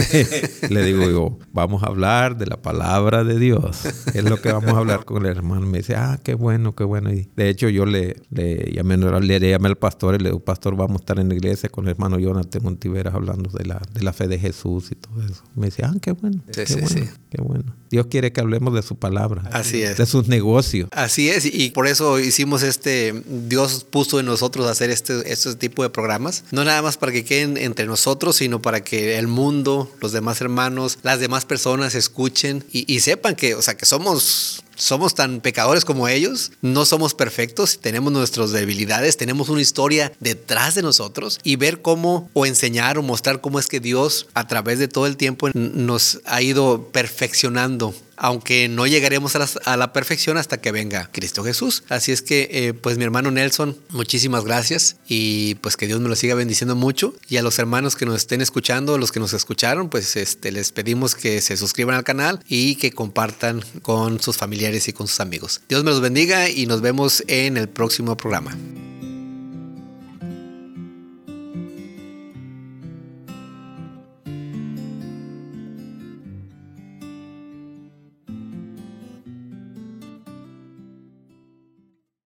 le 0.72 0.84
digo 0.84 1.08
yo, 1.08 1.38
vamos 1.52 1.84
a 1.84 1.86
hablar 1.86 2.36
de 2.36 2.48
la 2.48 2.60
palabra 2.60 3.24
de 3.24 3.38
Dios. 3.38 3.86
Es 4.16 4.24
lo 4.24 4.42
que 4.42 4.52
vamos 4.52 4.72
a 4.72 4.80
hablar 4.80 5.06
con 5.06 5.24
el 5.24 5.38
hermano. 5.38 5.68
Me 5.68 5.78
dice, 5.78 5.96
ah, 5.96 6.20
qué 6.24 6.34
bueno, 6.34 6.74
qué 6.74 6.84
bueno. 6.84 7.14
Y 7.14 7.30
de 7.36 7.50
hecho 7.50 7.70
yo 7.70 7.86
le, 7.86 8.16
le, 8.32 8.72
llamé, 8.74 8.98
le 8.98 9.40
llamé 9.52 9.68
al 9.68 9.76
pastor 9.76 10.16
y 10.16 10.18
le 10.18 10.30
digo, 10.30 10.40
pastor, 10.40 10.76
vamos 10.76 10.96
a 10.96 11.04
estar 11.04 11.20
en 11.20 11.30
la 11.30 11.36
iglesia 11.36 11.70
con 11.70 11.86
el 11.86 11.92
hermano 11.92 12.18
Jonathan 12.18 12.64
Montiveras 12.64 13.14
hablando 13.14 13.52
de 13.52 13.66
la, 13.66 13.80
de 13.94 14.02
la 14.02 14.14
fe 14.14 14.28
de 14.28 14.40
Jesús 14.40 14.92
y 14.92 14.96
todo 14.96 15.22
eso. 15.22 15.44
Me 15.54 15.68
dice, 15.68 15.84
ah, 15.86 15.94
qué 16.02 16.14
bueno. 16.14 16.42
qué 16.52 16.66
bueno, 16.74 17.12
qué 17.30 17.42
bueno. 17.44 17.76
Dios 17.94 18.08
quiere 18.10 18.34
que 18.34 18.42
hablemos 18.42 18.74
de 18.74 18.82
su 18.82 18.96
palabra. 18.96 19.44
Así 19.52 19.84
es. 19.84 19.98
De 19.98 20.08
sus 20.08 20.28
negocios. 20.28 20.90
Así 20.94 21.30
es. 21.30 21.46
Y 21.46 21.70
por 21.70 21.86
eso 21.86 22.18
hicimos 22.18 22.64
este, 22.64 23.14
Dios 23.28 23.86
puso 23.88 24.20
en 24.20 24.26
nosotros 24.26 24.66
hacer 24.66 24.90
este, 24.90 25.32
este 25.32 25.54
tipo 25.54 25.84
de 25.84 25.92
programas. 25.92 26.44
No 26.50 26.66
nada 26.66 26.82
más 26.82 26.98
para 26.98 27.12
que 27.12 27.24
queden 27.24 27.56
entre 27.56 27.86
nosotros, 27.86 28.38
sino 28.38 28.64
para 28.64 28.84
que 28.84 29.20
el 29.20 29.28
mundo, 29.28 29.92
los 30.02 30.12
demás 30.12 30.42
hermanos, 30.42 30.98
las 31.04 31.20
demás 31.20 31.46
personas 31.46 31.94
escuchen 31.94 32.66
y, 32.72 33.00
sepan 33.02 33.36
que, 33.36 33.54
o 33.54 33.62
sea, 33.62 33.78
que 33.78 33.86
somos 33.86 34.64
somos 34.76 35.16
tan 35.16 35.42
pecadores 35.42 35.86
como 35.86 36.08
ellos, 36.08 36.52
no 36.62 36.86
somos 36.86 37.14
perfectos, 37.14 37.80
tenemos 37.80 38.12
nuestras 38.12 38.52
debilidades, 38.52 39.18
tenemos 39.18 39.50
una 39.50 39.62
historia 39.62 40.12
detrás 40.20 40.76
de 40.76 40.82
nosotros 40.82 41.40
y 41.44 41.56
ver 41.56 41.82
cómo 41.82 42.30
o 42.34 42.46
enseñar 42.46 42.98
o 42.98 43.04
mostrar 43.04 43.42
cómo 43.42 43.60
es 43.60 43.68
que 43.68 43.80
Dios 43.80 44.28
a 44.34 44.48
través 44.48 44.80
de 44.80 44.88
todo 44.88 45.08
el 45.08 45.18
tiempo 45.18 45.50
nos 45.54 46.22
ha 46.26 46.42
ido 46.42 46.90
perfeccionando 46.92 47.94
aunque 48.18 48.68
no 48.70 48.88
llegaremos 48.88 49.36
a 49.36 49.78
la, 49.78 49.94
perfección 49.94 50.38
hasta 50.38 50.60
que 50.60 50.72
venga 50.72 51.10
Cristo 51.12 51.44
Jesús. 51.44 51.84
Así 51.90 52.12
es 52.12 52.22
que, 52.22 52.50
eh, 52.52 52.74
pues 52.74 52.98
mi 52.98 53.04
hermano 53.04 53.32
Nelson, 53.32 53.78
muchísimas 53.90 54.44
gracias 54.44 54.98
y 55.08 55.56
pues 55.56 55.78
que 55.78 55.88
Dios 55.88 56.00
me 56.00 56.10
lo 56.10 56.16
siga 56.16 56.36
bendiciendo 56.36 56.76
mucho. 56.76 57.14
Y 57.30 57.38
a 57.38 57.44
los 57.44 57.60
hermanos 57.60 57.96
que 57.96 58.06
nos 58.06 58.16
estén 58.16 58.42
escuchando, 58.42 58.98
los 58.98 59.12
que 59.12 59.20
nos 59.20 59.34
escucharon, 59.34 59.90
pues 59.90 60.16
este, 60.16 60.52
les 60.52 60.72
pedimos 60.72 61.16
que 61.16 61.42
se 61.42 61.58
suscriban 61.58 61.96
al 61.96 62.04
canal 62.04 62.40
y 62.48 62.76
que 62.76 62.92
compartan 62.92 63.62
con 63.82 64.20
sus 64.20 64.38
familiares 64.38 64.88
y 64.88 64.94
con 64.94 65.08
sus 65.08 65.20
amigos. 65.20 65.62
Dios 65.70 65.84
me 65.84 65.92
los 65.92 66.02
bendiga 66.02 66.50
y 66.50 66.66
nos 66.66 66.82
vemos 66.82 67.24
en 67.28 67.58
el 67.58 67.70
próximo 67.70 68.18
programa. 68.18 68.58